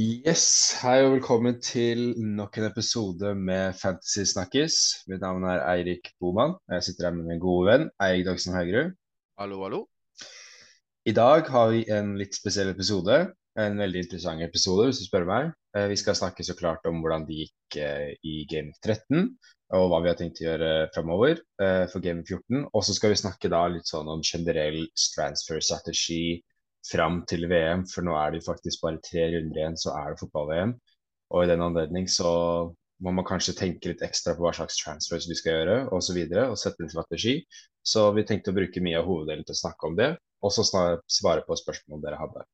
Yes, 0.00 0.44
hei 0.80 1.02
og 1.04 1.12
velkommen 1.12 1.58
til 1.62 2.14
nok 2.38 2.56
en 2.58 2.66
episode 2.70 3.34
med 3.36 3.76
Fantasy 3.78 4.24
Snakkes. 4.32 4.78
Mitt 5.12 5.20
navn 5.20 5.44
er 5.44 5.60
Eirik 5.74 6.08
Boman. 6.20 6.56
Jeg 6.72 6.82
sitter 6.88 7.10
her 7.10 7.14
med 7.18 7.28
min 7.28 7.42
gode 7.42 7.68
venn 7.68 7.86
Eirik 8.02 8.24
Dagsen 8.26 8.56
Haugerud. 8.56 8.96
Hallo, 9.38 9.60
hallo. 9.62 9.82
I 11.04 11.12
dag 11.12 11.44
har 11.52 11.68
vi 11.74 11.84
en 11.92 12.14
litt 12.18 12.34
spesiell 12.34 12.72
episode. 12.72 13.20
En 13.60 13.76
veldig 13.78 14.06
interessant 14.06 14.42
episode, 14.42 14.88
hvis 14.88 15.04
du 15.04 15.06
spør 15.10 15.28
meg. 15.28 15.52
Eh, 15.76 15.86
Vi 15.92 16.00
skal 16.00 16.16
snakke 16.18 16.42
så 16.48 16.56
klart 16.58 16.86
om 16.90 17.04
hvordan 17.04 17.28
det 17.28 17.36
gikk 17.44 17.76
eh, 17.78 18.14
i 18.24 18.46
Game 18.50 18.72
13, 18.82 19.28
og 19.74 19.90
hva 19.90 20.00
vi 20.04 20.10
har 20.10 20.18
tenkt 20.18 20.40
å 20.42 20.46
gjøre 20.46 20.70
framover 20.94 21.38
eh, 21.62 21.84
for 21.90 22.04
Game 22.04 22.22
14. 22.22 22.66
Og 22.70 22.84
så 22.86 22.94
skal 22.96 23.12
vi 23.12 23.20
snakke 23.20 23.50
da 23.52 23.64
litt 23.72 23.90
sånn 23.90 24.10
om 24.10 24.22
generell 24.24 24.84
transfer-strategi 25.14 26.38
fram 26.84 27.22
til 27.28 27.46
VM, 27.48 27.84
for 27.88 28.04
nå 28.04 28.14
er 28.20 28.34
det 28.34 28.44
faktisk 28.44 28.84
bare 28.84 29.02
tre 29.04 29.26
runder 29.32 29.60
igjen, 29.60 29.78
så 29.80 29.94
er 29.96 30.12
det 30.12 30.20
fotball-VM. 30.20 30.74
Og 31.34 31.44
i 31.44 31.50
den 31.50 31.64
anledning 31.64 32.08
så 32.12 32.30
må 33.04 33.12
man 33.16 33.26
kanskje 33.26 33.56
tenke 33.58 33.90
litt 33.90 34.04
ekstra 34.06 34.36
på 34.36 34.44
hva 34.44 34.52
slags 34.56 34.76
transfers 34.80 35.26
vi 35.28 35.36
skal 35.38 35.58
gjøre, 35.58 35.78
osv., 35.86 35.96
og, 35.96 36.04
så 36.06 36.16
videre, 36.16 36.44
og 36.52 36.60
sette 36.60 36.84
en 36.84 36.92
strategi. 36.92 37.38
Så 37.84 38.06
vi 38.16 38.26
tenkte 38.28 38.52
å 38.52 38.58
bruke 38.58 38.82
mye 38.84 39.00
av 39.00 39.08
hoveddelen 39.08 39.46
til 39.48 39.56
å 39.56 39.62
snakke 39.64 39.88
om 39.88 39.96
det, 39.98 40.12
og 40.44 40.52
så 40.54 40.64
svare 40.68 41.44
på 41.46 41.56
spørsmål 41.58 42.04
dere 42.04 42.20
hadde. 42.20 42.44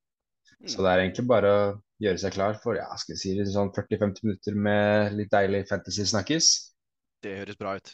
Så 0.69 0.85
det 0.85 0.91
er 0.91 1.03
egentlig 1.03 1.25
bare 1.29 1.51
å 1.51 1.69
gjøre 2.05 2.21
seg 2.21 2.35
klar 2.35 2.59
for 2.61 2.77
ja, 2.77 2.89
skal 3.01 3.17
vi 3.17 3.21
si 3.23 3.47
sånn 3.49 3.73
40-50 3.73 4.27
minutter 4.27 4.59
med 4.67 5.15
litt 5.17 5.31
deilig 5.33 5.63
fantasy 5.71 6.05
snakkes. 6.09 6.51
Det 7.21 7.37
høres 7.37 7.59
bra 7.61 7.75
ut. 7.77 7.91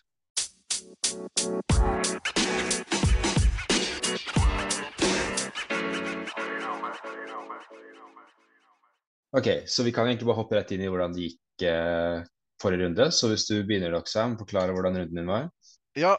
Ok, 9.37 9.49
så 9.67 9.83
vi 9.83 9.93
kan 9.93 10.07
egentlig 10.07 10.29
bare 10.29 10.39
hoppe 10.39 10.57
rett 10.57 10.71
inn 10.73 10.85
i 10.87 10.89
hvordan 10.89 11.13
det 11.13 11.27
gikk 11.27 11.65
eh, 11.69 12.23
forrige 12.63 12.87
runde. 12.87 13.09
Så 13.13 13.29
hvis 13.33 13.49
du 13.51 13.59
begynner, 13.67 13.93
Roxanne, 13.93 14.39
forklare 14.39 14.73
hvordan 14.73 15.01
runden 15.01 15.19
din 15.19 15.29
var. 15.29 15.51
Ja, 15.97 16.15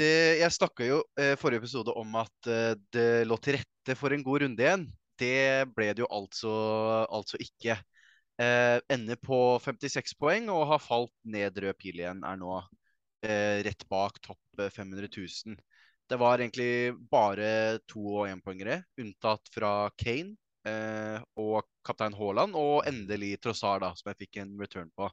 det, 0.00 0.40
jeg 0.40 0.56
snakka 0.56 0.88
jo 0.88 0.98
eh, 1.20 1.36
forrige 1.40 1.62
episode 1.62 1.94
om 1.96 2.18
at 2.20 2.50
eh, 2.50 2.74
det 2.92 3.28
lå 3.30 3.38
til 3.38 3.60
rette 3.60 3.96
for 3.96 4.12
en 4.12 4.26
god 4.26 4.44
runde 4.44 4.66
igjen. 4.66 4.88
Det 5.20 5.70
ble 5.76 5.92
det 5.94 6.02
jo 6.02 6.10
altså, 6.10 6.52
altså 7.06 7.38
ikke. 7.40 7.78
Eh, 8.40 8.78
ender 8.88 9.18
på 9.20 9.36
56 9.60 10.14
poeng 10.16 10.46
og 10.52 10.62
har 10.70 10.80
falt 10.80 11.12
ned 11.28 11.58
rød 11.60 11.76
pil 11.80 11.98
igjen. 12.00 12.22
Er 12.24 12.38
nå 12.40 12.54
eh, 13.26 13.60
rett 13.66 13.84
bak 13.90 14.20
topp 14.24 14.62
eh, 14.62 14.70
500 14.72 15.10
000. 15.12 15.58
Det 16.10 16.18
var 16.18 16.40
egentlig 16.40 16.94
bare 17.12 17.78
to- 17.90 18.22
og 18.22 18.30
énpoengere, 18.30 18.80
unntatt 18.98 19.52
fra 19.54 19.90
Kane 20.00 20.34
eh, 20.66 21.20
og 21.38 21.68
kaptein 21.86 22.16
Haaland, 22.16 22.56
og 22.58 22.88
endelig 22.88 23.36
Trossard, 23.44 23.84
da, 23.84 23.92
som 23.98 24.10
jeg 24.10 24.22
fikk 24.24 24.40
en 24.42 24.56
return 24.62 24.88
på. 24.96 25.10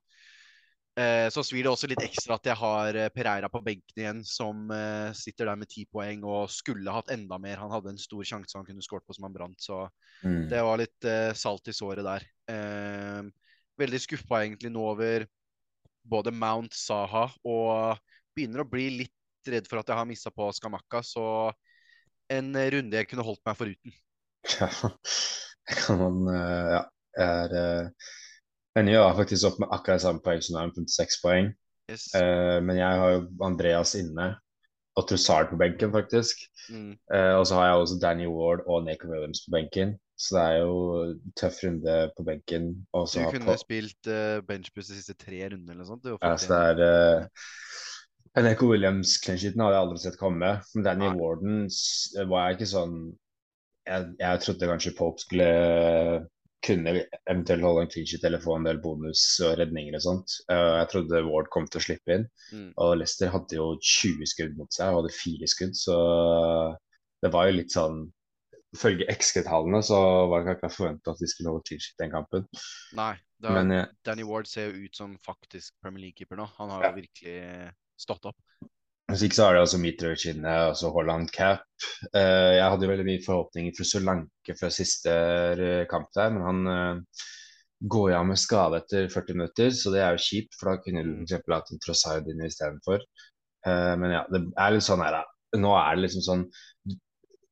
Eh, 0.97 1.27
så 1.29 1.43
svir 1.45 1.61
det 1.61 1.69
også 1.69 1.85
litt 1.91 2.01
ekstra 2.01 2.39
at 2.39 2.47
jeg 2.49 2.57
har 2.57 2.97
eh, 2.97 3.09
Pereira 3.13 3.49
på 3.53 3.61
benken 3.61 3.99
igjen, 4.01 4.21
som 4.25 4.71
eh, 4.73 5.11
sitter 5.13 5.45
der 5.51 5.59
med 5.61 5.69
ti 5.69 5.83
poeng 5.85 6.23
og 6.25 6.49
skulle 6.49 6.89
hatt 6.93 7.11
enda 7.13 7.37
mer. 7.37 7.59
Han 7.61 7.69
hadde 7.69 7.91
en 7.93 8.01
stor 8.01 8.25
sjanse 8.25 8.57
han 8.57 8.65
kunne 8.65 8.81
skåret 8.81 9.05
på 9.05 9.13
som 9.13 9.27
han 9.29 9.35
brant, 9.35 9.59
så 9.61 9.85
Mm. 10.25 10.47
det 10.49 10.61
var 10.65 10.79
litt 10.81 11.05
eh, 11.05 11.29
salt 11.37 11.67
i 11.69 11.73
såret 11.77 12.01
der. 12.01 12.23
Eh, 12.49 13.27
veldig 13.77 13.99
skuffa 14.01 14.39
egentlig 14.41 14.71
nå 14.73 14.81
over 14.89 15.27
både 16.01 16.31
Mount 16.33 16.73
Saha 16.73 17.27
og 17.45 17.99
begynner 18.33 18.63
å 18.63 18.69
bli 18.71 18.87
litt 19.03 19.13
redd 19.51 19.69
for 19.69 19.77
at 19.77 19.91
jeg 19.91 19.99
har 19.99 20.09
missa 20.09 20.31
på 20.33 20.47
Skamakka, 20.57 21.03
så 21.05 21.53
en 22.33 22.49
runde 22.49 22.97
jeg 22.97 23.11
kunne 23.11 23.27
holdt 23.27 23.45
meg 23.45 23.59
foruten. 23.61 23.93
Ja, 24.57 24.71
det 25.69 25.77
kan 25.83 26.01
man 26.01 26.33
eh, 26.33 26.73
Ja. 26.79 26.81
Jeg 27.17 27.53
er 27.53 27.91
Denne 28.77 28.93
gjør 28.93 29.15
faktisk 29.17 29.47
opp 29.49 29.61
med 29.63 29.71
akkurat 29.73 30.03
samme 30.03 30.21
poeng 30.21 30.43
som 30.45 30.59
deg, 30.59 30.75
56 30.77 31.21
poeng. 31.23 31.53
Yes. 31.89 32.09
Uh, 32.13 32.59
men 32.61 32.77
jeg 32.77 32.99
har 33.01 33.15
jo 33.15 33.21
Andreas 33.47 33.95
inne 33.97 34.35
og 34.97 35.05
Trussard 35.09 35.49
på 35.51 35.57
benken, 35.57 35.93
faktisk. 35.93 36.43
Mm. 36.69 36.91
Uh, 37.13 37.33
og 37.39 37.45
så 37.47 37.57
har 37.57 37.69
jeg 37.69 37.79
også 37.83 37.99
Danny 38.01 38.27
Ward 38.29 38.65
og 38.67 38.85
Naco 38.85 39.09
Williams 39.09 39.41
på 39.45 39.55
benken. 39.55 39.95
Så 40.17 40.35
det 40.35 40.43
er 40.43 40.55
jo 40.65 40.77
tøff 41.37 41.59
runde 41.63 41.97
på 42.17 42.25
benken. 42.25 42.69
Du 42.93 43.05
kunne 43.05 43.45
på- 43.45 43.57
spilt 43.61 44.09
uh, 44.09 44.41
benchbus 44.45 44.89
de 44.89 44.97
siste 44.97 45.13
tre 45.13 45.43
rundene 45.45 45.73
eller 45.73 45.85
noe 45.85 45.91
sånt. 45.91 46.09
Ja, 46.21 46.33
så 46.37 46.57
det 46.77 46.87
er 46.89 47.27
uh, 48.37 48.45
Neko 48.45 48.69
Williams 48.69 49.15
clean-sheeten 49.21 49.61
hadde 49.61 49.77
jeg 49.77 49.85
aldri 49.85 50.01
sett 50.01 50.19
komme. 50.21 50.55
Men 50.75 50.85
Danny 50.85 51.05
Nei. 51.05 51.13
Warden 51.17 51.69
var 52.29 52.47
jeg 52.47 52.57
ikke 52.57 52.73
sånn 52.73 52.97
jeg, 53.87 54.09
jeg 54.19 54.41
trodde 54.43 54.69
kanskje 54.73 54.97
Pope 54.97 55.23
skulle 55.23 55.51
kunne 56.67 56.93
eventuelt 57.29 57.63
holde 57.65 57.85
en 57.85 57.91
clean 57.93 58.07
sheet 58.09 58.25
eller 58.27 58.43
få 58.43 58.57
en 58.57 58.67
del 58.67 58.81
bonus 58.83 59.23
og 59.47 59.55
redninger 59.61 59.95
og 59.97 60.03
sånt. 60.03 60.35
Uh, 60.51 60.75
jeg 60.81 60.89
trodde 60.91 61.23
Ward 61.29 61.49
kom 61.53 61.65
til 61.71 61.79
å 61.81 61.85
slippe 61.87 62.17
inn. 62.17 62.27
Mm. 62.51 62.69
Og 62.83 62.93
Leicester 62.99 63.31
hadde 63.33 63.57
jo 63.59 63.71
20 63.79 64.29
skudd 64.33 64.59
mot 64.59 64.73
seg 64.75 64.91
og 64.91 65.01
hadde 65.01 65.15
fire 65.15 65.49
skudd, 65.51 65.73
så 65.79 65.97
det 67.23 67.31
var 67.33 67.49
jo 67.49 67.57
litt 67.61 67.73
sånn 67.73 68.05
Ifølge 68.75 69.05
XG-tallene 69.09 69.79
så 69.85 69.97
var 70.27 70.43
det 70.43 70.57
ikke 70.57 70.69
forventa 70.75 71.13
at 71.13 71.21
de 71.23 71.27
skulle 71.31 71.53
holde 71.53 71.63
clean 71.69 71.79
sheet 71.81 72.01
den 72.01 72.11
kampen. 72.11 72.43
Nei, 72.99 73.13
da, 73.39 73.53
Men 73.55 73.71
eh, 73.71 73.85
Danny 74.05 74.25
Ward 74.27 74.49
ser 74.51 74.67
jo 74.67 74.83
ut 74.83 74.99
som 74.99 75.13
faktisk 75.23 75.71
Premier 75.81 76.03
League-keeper 76.03 76.37
nå. 76.37 76.49
Han 76.59 76.73
har 76.75 76.83
Ja. 76.83 76.89
jo 76.91 76.97
virkelig 76.99 77.71
stått 77.97 78.27
opp. 78.27 78.37
Hvis 79.07 79.23
ikke 79.23 79.37
så 79.37 79.45
er 79.47 79.55
det 79.55 79.59
altså 79.63 79.77
Mitrovic 79.79 80.25
inne, 80.27 80.53
og 80.67 80.75
så 80.75 80.89
Holland 80.91 81.29
cap. 81.31 81.61
Eh, 82.11 82.57
jeg 82.57 82.65
hadde 82.67 82.83
jo 82.83 82.91
veldig 82.91 83.05
mye 83.07 83.23
forhåpninger 83.23 83.75
for 83.77 83.87
Solanke 83.87 84.55
fra 84.59 84.69
siste 84.73 85.13
eh, 85.13 85.85
kamp 85.87 86.09
der, 86.17 86.33
men 86.35 86.43
han 86.43 86.71
eh, 86.73 87.23
går 87.93 88.09
jo 88.11 88.17
av 88.17 88.25
med 88.27 88.41
skade 88.41 88.81
etter 88.81 89.07
40 89.13 89.37
minutter, 89.37 89.71
så 89.71 89.93
det 89.93 90.01
er 90.03 90.15
jo 90.15 90.23
kjipt, 90.25 90.57
for 90.59 90.71
da 90.73 90.81
kunne 90.83 91.03
du 91.05 91.11
Mm. 91.13 91.23
f.eks. 91.29 91.53
hatt 91.53 91.71
en 91.71 91.81
Trossard 91.83 92.27
inne 92.31 92.49
istedenfor. 92.49 93.03
Uh, 93.67 93.95
men 93.99 94.13
ja, 94.13 94.21
det 94.31 94.39
er 94.57 94.73
litt 94.75 94.85
sånn 94.85 95.01
her, 95.03 95.17
da. 95.17 95.23
Nå 95.59 95.71
er 95.75 95.95
det 95.97 96.03
liksom 96.05 96.23
sånn 96.23 96.43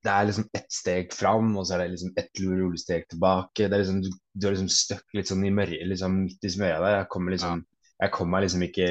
Det 0.06 0.12
er 0.14 0.28
liksom 0.28 0.46
ett 0.54 0.72
steg 0.72 1.14
fram, 1.16 1.56
og 1.58 1.66
så 1.66 1.76
er 1.76 1.82
det 1.82 1.96
liksom 1.96 2.12
ett 2.22 2.42
rullesteg 2.44 3.08
tilbake. 3.10 3.66
Det 3.66 3.74
er 3.74 3.82
liksom, 3.82 4.04
du, 4.06 4.46
er 4.46 4.54
liksom 4.54 4.70
stuck 4.70 5.16
litt 5.18 5.32
sånn 5.32 5.42
i 5.48 5.54
mørket, 5.56 5.88
liksom 5.90 6.20
midt 6.28 6.46
i 6.46 6.52
smøret 6.54 6.84
der. 6.84 6.98
Jeg 7.00 7.10
kommer 7.16 7.34
liksom 7.34 7.64
Jeg 8.04 8.12
kommer 8.14 8.36
meg 8.36 8.44
liksom 8.46 8.66
ikke 8.68 8.88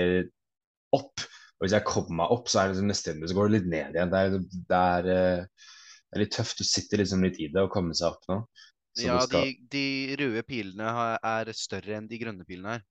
opp. 0.96 1.22
Og 1.59 1.66
hvis 1.66 1.76
jeg 1.76 1.87
kommer 1.88 2.19
meg 2.22 2.34
opp, 2.34 2.48
så 2.50 2.60
er 2.60 2.69
det 2.69 2.75
liksom 2.76 2.91
neste 2.91 3.15
runde 3.15 3.31
så 3.31 3.37
går 3.38 3.48
det 3.50 3.56
litt 3.59 3.69
ned 3.75 3.97
igjen. 3.98 4.12
Det 4.12 4.20
er, 4.20 4.38
det 4.72 4.81
er, 4.81 5.10
eh, 5.15 5.66
det 6.10 6.19
er 6.19 6.25
litt 6.25 6.34
tøft. 6.37 6.60
Du 6.60 6.66
sitter 6.69 7.03
liksom 7.03 7.25
litt 7.26 7.41
i 7.42 7.50
det 7.54 7.62
å 7.65 7.70
komme 7.72 7.97
seg 7.98 8.10
opp 8.12 8.28
nå. 8.32 8.41
Så 8.94 9.06
Ja, 9.06 9.19
skal, 9.25 9.47
de, 9.47 9.56
de 9.75 9.82
røde 10.20 10.43
pilene 10.48 10.88
er 11.34 11.53
større 11.60 11.98
enn 12.00 12.10
de 12.10 12.20
grønne 12.25 12.47
pilene 12.50 12.76
her. 12.76 12.84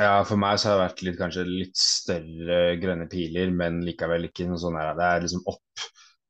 ja, 0.00 0.14
for 0.26 0.38
meg 0.40 0.58
så 0.58 0.70
har 0.70 0.78
det 0.78 0.84
vært 0.84 1.02
litt, 1.06 1.18
kanskje 1.20 1.44
litt 1.48 1.78
større 1.78 2.58
grønne 2.82 3.06
piler, 3.10 3.52
men 3.54 3.80
likevel 3.86 4.28
ikke 4.28 4.46
noe 4.50 4.60
sånn 4.62 4.78
her. 4.80 4.94
Det 4.98 5.06
er 5.10 5.24
liksom 5.26 5.44
opp 5.50 5.84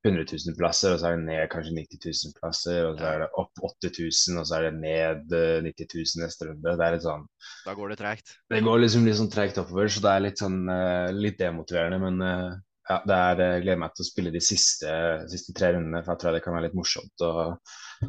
100 0.04 0.24
000 0.28 0.56
plasser, 0.58 0.92
og 0.92 1.00
så 1.00 1.08
er 1.08 1.16
det 1.16 1.24
ned 1.24 1.46
kanskje 1.52 1.72
90 1.78 2.00
000 2.28 2.34
plasser, 2.36 2.80
og 2.90 2.98
så 3.00 3.06
er 3.08 3.22
det 3.22 3.28
opp 3.40 3.62
8000, 3.68 4.36
og 4.40 4.44
så 4.50 4.58
er 4.58 4.66
det 4.66 4.72
ned 4.82 5.32
eh, 5.38 5.62
90 5.64 5.88
000 5.94 6.22
neste 6.24 6.48
runde. 6.50 6.74
Det 6.76 6.84
er 6.86 6.96
litt 6.96 7.06
sånn 7.06 7.24
Da 7.64 7.74
går 7.78 7.94
det 7.94 7.98
tregt? 8.02 8.34
Det 8.52 8.60
går 8.66 8.82
liksom 8.84 9.08
litt 9.08 9.16
sånn 9.20 9.32
tregt 9.32 9.60
oppover, 9.62 9.88
så 9.88 10.04
det 10.04 10.12
er 10.12 10.24
litt 10.26 10.42
sånn 10.44 10.58
eh, 10.74 11.08
litt 11.16 11.38
demotiverende. 11.40 12.00
Men 12.04 12.20
eh, 12.28 12.50
ja, 12.90 12.98
det 13.08 13.16
er, 13.16 13.42
jeg 13.54 13.64
gleder 13.64 13.80
meg 13.80 13.94
til 13.96 14.04
å 14.04 14.10
spille 14.10 14.34
de 14.34 14.42
siste, 14.44 14.90
siste 15.32 15.54
tre 15.56 15.72
rundene, 15.72 16.02
for 16.04 16.12
jeg 16.14 16.22
tror 16.24 16.36
det 16.36 16.42
kan 16.44 16.56
være 16.58 16.66
litt 16.68 16.76
morsomt 16.76 17.24
å, 17.24 17.32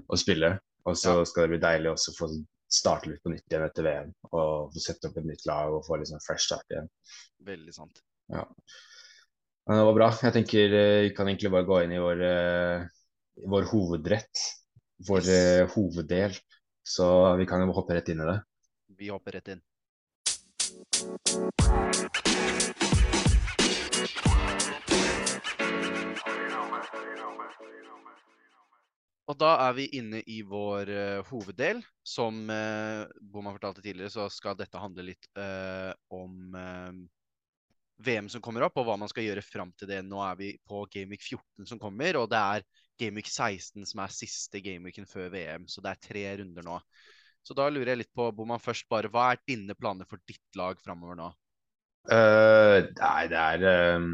å 0.03 0.19
spille. 0.19 0.57
Og 0.85 0.99
så 0.99 1.15
Ja. 1.21 1.23
skal 1.31 1.45
det 1.47 1.53
bli 1.55 1.61
deilig 1.63 1.93
også 1.93 2.11
å 2.11 2.17
få 2.19 2.27
starte 2.75 3.07
litt 3.07 3.23
på 3.23 3.31
nytt 3.31 3.47
igjen 3.47 3.63
etter 3.69 3.87
VM. 3.87 4.11
Og 4.33 4.73
få 4.75 4.83
sette 4.83 5.07
opp 5.07 5.15
et 5.21 5.29
nytt 5.31 5.47
lag 5.47 5.71
og 5.71 5.85
få 5.87 6.01
liksom 6.01 6.19
fresh 6.25 6.49
start 6.49 6.75
igjen. 6.75 6.91
Veldig 7.47 7.73
sant. 7.77 8.03
Men 9.67 9.79
det 9.79 9.85
var 9.85 9.95
bra. 9.97 10.07
Jeg 10.21 10.33
tenker 10.35 10.73
eh, 10.77 11.03
vi 11.07 11.13
kan 11.17 11.25
egentlig 11.25 11.49
bare 11.49 11.65
gå 11.65 11.77
inn 11.81 11.93
i 11.95 12.01
vår, 12.01 12.19
eh, 12.21 12.83
vår 13.49 13.63
hovedrett. 13.71 14.41
Vår 15.07 15.29
eh, 15.33 15.61
hoveddel. 15.73 16.35
Så 16.85 17.07
vi 17.39 17.47
kan 17.49 17.63
jo 17.65 17.73
hoppe 17.73 17.97
rett 17.97 18.11
inn 18.13 18.21
i 18.21 18.27
det. 18.29 18.35
Vi 18.93 19.09
hopper 19.09 19.39
rett 19.39 19.49
inn. 19.55 19.63
Og 29.25 29.41
da 29.41 29.55
er 29.65 29.73
vi 29.73 29.89
inne 29.97 30.21
i 30.29 30.43
vår 30.45 30.93
uh, 30.93 31.25
hoveddel. 31.31 31.81
Som 32.05 32.45
uh, 32.53 33.09
Boman 33.17 33.57
fortalte 33.57 33.81
tidligere, 33.81 34.13
så 34.13 34.29
skal 34.29 34.61
dette 34.61 34.77
handle 34.77 35.09
litt 35.09 35.25
uh, 35.41 35.89
om 36.13 36.53
VM 38.03 38.27
som 38.29 38.41
kommer 38.43 38.65
opp, 38.65 38.75
og 38.79 38.87
hva 38.87 38.97
man 38.99 39.09
skal 39.11 39.27
gjøre 39.27 39.43
fram 39.45 39.71
til 39.79 39.89
det. 39.91 40.01
Nå 40.03 40.19
er 40.25 40.39
vi 40.39 40.51
på 40.67 40.83
Gameweek 40.91 41.23
14 41.23 41.69
som 41.69 41.81
kommer, 41.81 42.19
og 42.19 42.29
det 42.31 42.41
er 42.41 42.65
Gameweek 42.99 43.29
16 43.31 43.87
som 43.87 44.01
er 44.03 44.15
siste 44.15 44.61
gameweeken 44.63 45.07
før 45.09 45.29
VM. 45.33 45.67
Så 45.71 45.83
det 45.83 45.93
er 45.93 46.03
tre 46.03 46.25
runder 46.41 46.65
nå. 46.65 46.79
Så 47.45 47.53
da 47.57 47.67
lurer 47.69 47.93
jeg 47.93 48.01
litt 48.03 48.15
på, 48.15 48.31
Boman, 48.33 48.61
først 48.61 48.87
bare, 48.89 49.11
hva 49.13 49.31
er 49.31 49.41
dine 49.45 49.75
planer 49.77 50.07
for 50.09 50.21
ditt 50.27 50.57
lag 50.57 50.79
framover 50.81 51.19
nå? 51.19 51.27
Uh, 52.09 52.85
nei, 52.97 53.21
det 53.29 53.41
er 53.41 53.97
um, 53.97 54.09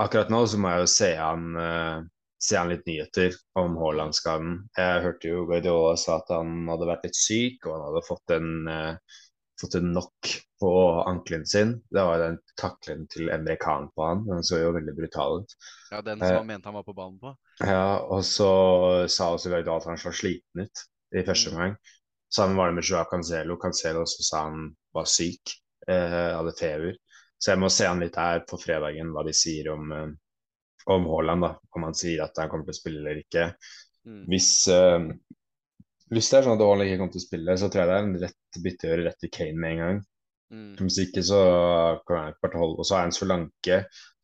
akkurat 0.00 0.32
nå 0.32 0.40
så 0.48 0.58
må 0.60 0.72
jeg 0.72 0.82
jo 0.84 0.88
se 0.92 1.10
an, 1.20 1.46
uh, 1.56 2.00
se 2.40 2.56
an 2.56 2.72
litt 2.72 2.86
nyheter 2.88 3.36
om 3.60 3.76
Haaland-skaden. 3.80 4.56
Jeg 4.76 5.04
hørte 5.04 5.32
jo 5.32 5.44
Guardiola 5.48 5.94
sa 6.00 6.18
at 6.20 6.32
han 6.32 6.64
hadde 6.68 6.88
vært 6.88 7.06
litt 7.08 7.20
syk, 7.20 7.66
og 7.66 7.76
han 7.76 7.86
hadde 7.88 8.06
fått 8.08 8.34
en, 8.36 8.50
uh, 8.68 9.20
fått 9.60 9.76
en 9.78 9.90
knock 9.92 10.30
på 10.60 10.70
ankelen 11.08 11.46
sin. 11.46 11.74
Det 11.90 12.02
var 12.04 12.18
den 12.22 12.38
taklen 12.60 13.06
til 13.12 13.30
Emre 13.32 13.56
Khan 13.60 13.88
på 13.94 14.06
han. 14.06 14.24
Den 14.28 14.44
så 14.46 14.60
jo 14.60 14.72
veldig 14.76 14.94
brutal 14.96 15.42
ut. 15.42 15.54
Ja, 15.90 16.02
den 16.04 16.20
som 16.20 16.40
han 16.40 16.48
mente 16.48 16.68
han 16.68 16.78
var 16.78 16.86
på 16.86 16.96
banen 16.96 17.18
på. 17.20 17.34
Ja, 17.64 18.00
og 18.00 18.24
så 18.28 18.50
sa 19.08 19.32
også 19.34 19.52
Guardiola 19.52 19.80
at 19.80 19.88
han 19.92 20.00
så 20.00 20.12
sliten 20.16 20.64
ut 20.64 20.84
i 21.16 21.24
første 21.26 21.52
omgang. 21.52 21.76
Sammen 22.30 22.56
var 22.56 22.70
det 22.70 22.78
med 22.78 22.86
Joa 22.86 23.04
Cancelo. 23.10 23.56
Cancelo 23.60 24.04
også 24.04 24.24
sa 24.26 24.44
han 24.46 24.68
var 24.94 25.08
syk, 25.10 25.54
eh, 25.88 26.30
hadde 26.36 26.54
feber. 26.58 26.98
Så 27.40 27.54
jeg 27.54 27.60
må 27.62 27.70
se 27.72 27.88
han 27.88 28.02
litt 28.02 28.18
her 28.20 28.44
på 28.48 28.58
fredagen, 28.60 29.10
hva 29.14 29.24
de 29.26 29.34
sier 29.34 29.72
om, 29.72 29.92
eh, 29.92 30.10
om 30.92 31.08
Haaland. 31.10 31.42
da, 31.42 31.54
Om 31.76 31.88
han 31.88 31.96
sier 31.96 32.22
at 32.24 32.36
han 32.38 32.50
kommer 32.52 32.68
til 32.68 32.76
å 32.76 32.80
spille 32.80 33.00
eller 33.00 33.22
ikke. 33.24 33.54
Mm. 34.06 34.24
Hvis, 34.28 34.68
eh, 34.68 35.08
hvis 36.10 36.30
det 36.30 36.38
er 36.40 36.46
sånn 36.46 36.56
at 36.58 36.64
Haaland 36.64 36.88
ikke 36.88 37.00
kommer 37.00 37.14
til 37.14 37.22
å 37.22 37.26
spille, 37.26 37.54
så 37.58 37.68
tror 37.70 37.84
jeg 37.84 37.90
det 37.90 37.96
er 37.96 38.06
en 38.06 38.16
rett 38.24 38.62
bytte 38.64 38.86
å 38.86 38.90
gjøre 38.90 39.06
rett 39.06 39.20
til 39.22 39.30
Kane 39.34 39.62
med 39.62 39.72
en 39.74 39.82
gang. 39.82 40.00
Mm. 40.50 40.72
Hvis 40.80 40.98
ikke 41.04 41.22
så 41.22 41.40
kan 42.08 42.24
jeg 42.26 42.34
bare 42.42 42.58
holde 42.58 42.82
Og 42.82 42.86
så 42.88 42.96
er 42.96 43.04
han 43.04 43.12
Solanke, 43.14 43.76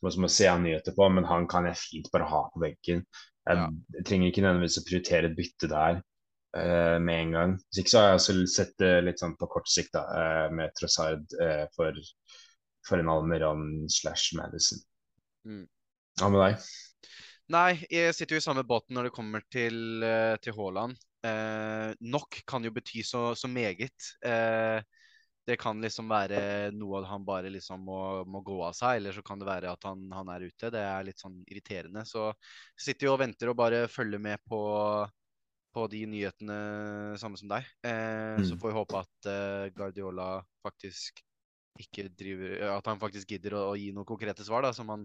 som 0.02 0.24
må 0.24 0.30
se 0.30 0.48
han 0.50 0.64
nyheter 0.66 0.94
på, 0.96 1.06
men 1.14 1.26
han 1.28 1.46
kan 1.50 1.68
jeg 1.70 1.78
fint 1.78 2.10
bare 2.14 2.26
ha 2.30 2.42
på 2.50 2.62
benken. 2.62 3.04
Jeg, 3.46 3.60
ja. 3.60 3.68
jeg 3.94 4.06
trenger 4.08 4.30
ikke 4.30 4.42
nødvendigvis 4.42 4.80
å 4.80 4.84
prioritere 4.88 5.30
et 5.30 5.36
bytte 5.38 5.70
der 5.70 6.00
uh, 6.00 6.98
med 7.02 7.20
en 7.20 7.36
gang. 7.36 7.54
Hvis 7.68 7.82
ikke 7.82 7.92
så 7.92 8.02
har 8.02 8.08
jeg 8.08 8.20
også 8.20 8.36
sett 8.50 8.74
det 8.82 8.92
litt 9.06 9.22
sånn 9.22 9.36
på 9.38 9.50
kort 9.54 9.70
sikt 9.70 9.94
da, 9.94 10.02
uh, 10.10 10.46
med 10.54 10.74
Trossard 10.78 11.22
uh, 11.38 11.64
for, 11.78 12.02
for 12.86 13.02
en 13.02 13.10
Almeron 13.14 13.64
slash 13.90 14.34
Madison. 14.38 14.82
Mm. 15.46 15.64
Hva 16.18 16.30
med 16.34 16.42
deg? 16.42 16.68
Nei, 17.54 17.70
jeg 17.94 18.14
sitter 18.18 18.34
jo 18.34 18.42
i 18.42 18.48
samme 18.48 18.66
båten 18.66 18.98
når 18.98 19.08
det 19.08 19.14
kommer 19.14 19.46
til, 19.54 20.02
til 20.42 20.56
Haaland. 20.56 20.98
Nok 22.00 22.40
kan 22.48 22.64
jo 22.64 22.72
bety 22.74 23.02
så, 23.06 23.30
så 23.34 23.48
meget. 23.48 24.10
det 25.46 25.56
kan 25.62 25.78
liksom 25.82 26.08
være 26.10 26.70
noe 26.74 27.00
at 27.00 27.06
han 27.10 27.24
bare 27.24 27.50
liksom 27.54 27.84
må, 27.86 28.00
må, 28.26 28.40
gå 28.42 28.56
av 28.66 28.74
seg, 28.74 28.98
eller 28.98 29.14
så 29.14 29.22
kan 29.26 29.38
det 29.38 29.46
være 29.46 29.70
at 29.70 29.86
han, 29.86 30.02
han, 30.10 30.32
er 30.34 30.48
ute. 30.48 30.72
Det 30.74 30.82
er 30.82 31.06
litt 31.06 31.22
sånn 31.22 31.38
irriterende. 31.46 32.02
Så 32.08 32.32
sitter 32.74 33.06
jo 33.06 33.14
og 33.14 33.22
venter 33.22 33.52
og 33.52 33.58
bare 33.60 33.84
følger 33.92 34.22
med 34.22 34.42
på 34.48 34.62
på 35.76 35.84
de 35.92 36.02
nyhetene 36.08 36.56
samme 37.20 37.38
som 37.40 37.50
deg. 37.52 37.68
Eh, 37.84 38.40
mm. 38.40 38.44
Så 38.48 38.56
får 38.60 38.72
vi 38.72 38.78
håpe 38.78 39.00
at 39.02 39.30
eh, 39.32 39.68
Guardiola 39.76 40.30
faktisk 40.64 41.22
ikke 41.76 42.06
driver 42.08 42.70
At 42.72 42.86
han 42.88 43.00
faktisk 43.02 43.34
gidder 43.34 43.58
å, 43.58 43.66
å, 43.68 43.76
gi 43.76 43.90
noen 43.92 44.08
konkrete 44.08 44.44
svar, 44.46 44.64
da, 44.64 44.72
som 44.72 44.88
han 44.88 45.02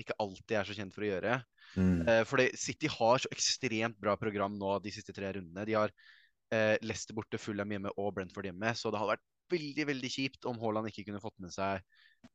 ikke 0.00 0.16
alltid 0.22 0.58
er 0.58 0.68
så 0.68 0.76
kjent 0.76 0.94
for 0.94 1.04
å 1.04 1.08
gjøre. 1.10 1.38
Mm. 1.76 2.04
Uh, 2.06 2.22
for 2.28 2.42
City 2.58 2.90
har 2.92 3.22
så 3.22 3.30
ekstremt 3.34 3.98
bra 4.02 4.16
program 4.20 4.56
nå 4.58 4.76
de 4.84 4.92
siste 4.94 5.14
tre 5.16 5.32
rundene. 5.36 5.66
De 5.68 5.76
har 5.76 5.92
uh, 5.92 6.76
Leicester 6.84 7.16
borte, 7.16 7.40
Fulham 7.40 7.72
hjemme 7.74 7.92
og 7.96 8.12
Brentford 8.16 8.48
hjemme. 8.50 8.74
Så 8.78 8.92
det 8.92 9.00
hadde 9.00 9.16
vært 9.16 9.26
veldig 9.52 9.88
veldig 9.92 10.10
kjipt 10.10 10.48
om 10.50 10.58
Haaland 10.58 10.90
ikke 10.90 11.06
kunne 11.08 11.22
fått 11.22 11.36
med 11.42 11.54
seg 11.54 11.82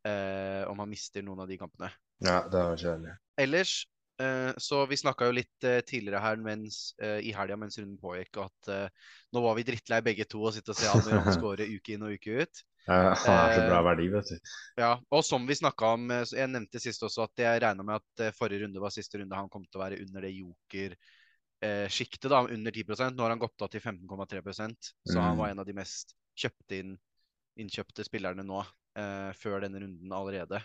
uh, 0.07 0.63
om 0.71 0.79
han 0.79 0.91
mister 0.91 1.25
noen 1.25 1.43
av 1.43 1.49
de 1.51 1.59
kampene. 1.61 1.91
Ja, 2.23 2.43
det 2.51 2.67
var 2.69 2.85
kjedelig. 2.85 3.17
Ellers 3.41 3.81
så 4.61 4.83
vi 4.85 4.99
snakka 4.99 5.25
jo 5.25 5.33
litt 5.33 5.65
tidligere 5.89 6.19
her 6.21 6.35
mens, 6.37 6.91
i 7.01 7.31
helga 7.33 7.55
mens 7.57 7.79
runden 7.79 7.95
pågikk, 7.97 8.37
at 8.43 8.91
nå 9.33 9.41
var 9.41 9.55
vi 9.57 9.63
drittlei 9.65 9.97
begge 10.05 10.27
to 10.29 10.43
å 10.45 10.51
sitte 10.53 10.75
og 10.75 10.77
se 10.77 10.91
Almiron 10.91 11.25
skåre 11.39 11.65
uke 11.65 11.95
inn 11.95 12.05
og 12.05 12.13
uke 12.19 12.43
ut. 12.43 12.61
Ja, 12.87 13.13
han 13.13 13.37
er 13.37 13.55
så 13.55 13.63
bra 13.67 13.81
verdi, 13.85 14.07
vet 14.13 14.31
du. 14.31 14.51
Ja, 14.79 14.91
og 15.13 15.23
som 15.25 15.45
vi 15.47 15.57
snakka 15.57 15.93
om, 15.97 16.09
jeg 16.11 16.49
nevnte 16.51 16.81
sist 16.81 17.03
også 17.05 17.25
at 17.27 17.43
jeg 17.43 17.61
regna 17.63 17.85
med 17.85 18.01
at 18.01 18.33
forrige 18.37 18.65
runde 18.65 18.81
var 18.83 18.93
siste 18.93 19.21
runde 19.21 19.37
han 19.37 19.51
kom 19.53 19.65
til 19.67 19.79
å 19.79 19.83
være 19.83 20.01
under 20.01 20.25
det 20.25 20.33
joker-sjiktet, 20.37 22.29
da, 22.31 22.41
under 22.47 22.79
10 22.81 23.13
Nå 23.13 23.25
har 23.25 23.35
han 23.35 23.43
gått 23.43 23.65
av 23.65 23.71
til 23.73 23.83
15,3% 23.83 24.91
så 24.91 25.17
mm. 25.17 25.23
han 25.23 25.39
var 25.39 25.53
en 25.53 25.63
av 25.63 25.69
de 25.69 25.77
mest 25.77 26.15
kjøpte 26.41 26.81
inn, 26.81 26.97
innkjøpte 27.61 28.07
spillerne 28.07 28.45
nå, 28.47 28.63
før 29.37 29.61
denne 29.63 29.79
runden 29.83 30.11
allerede. 30.11 30.59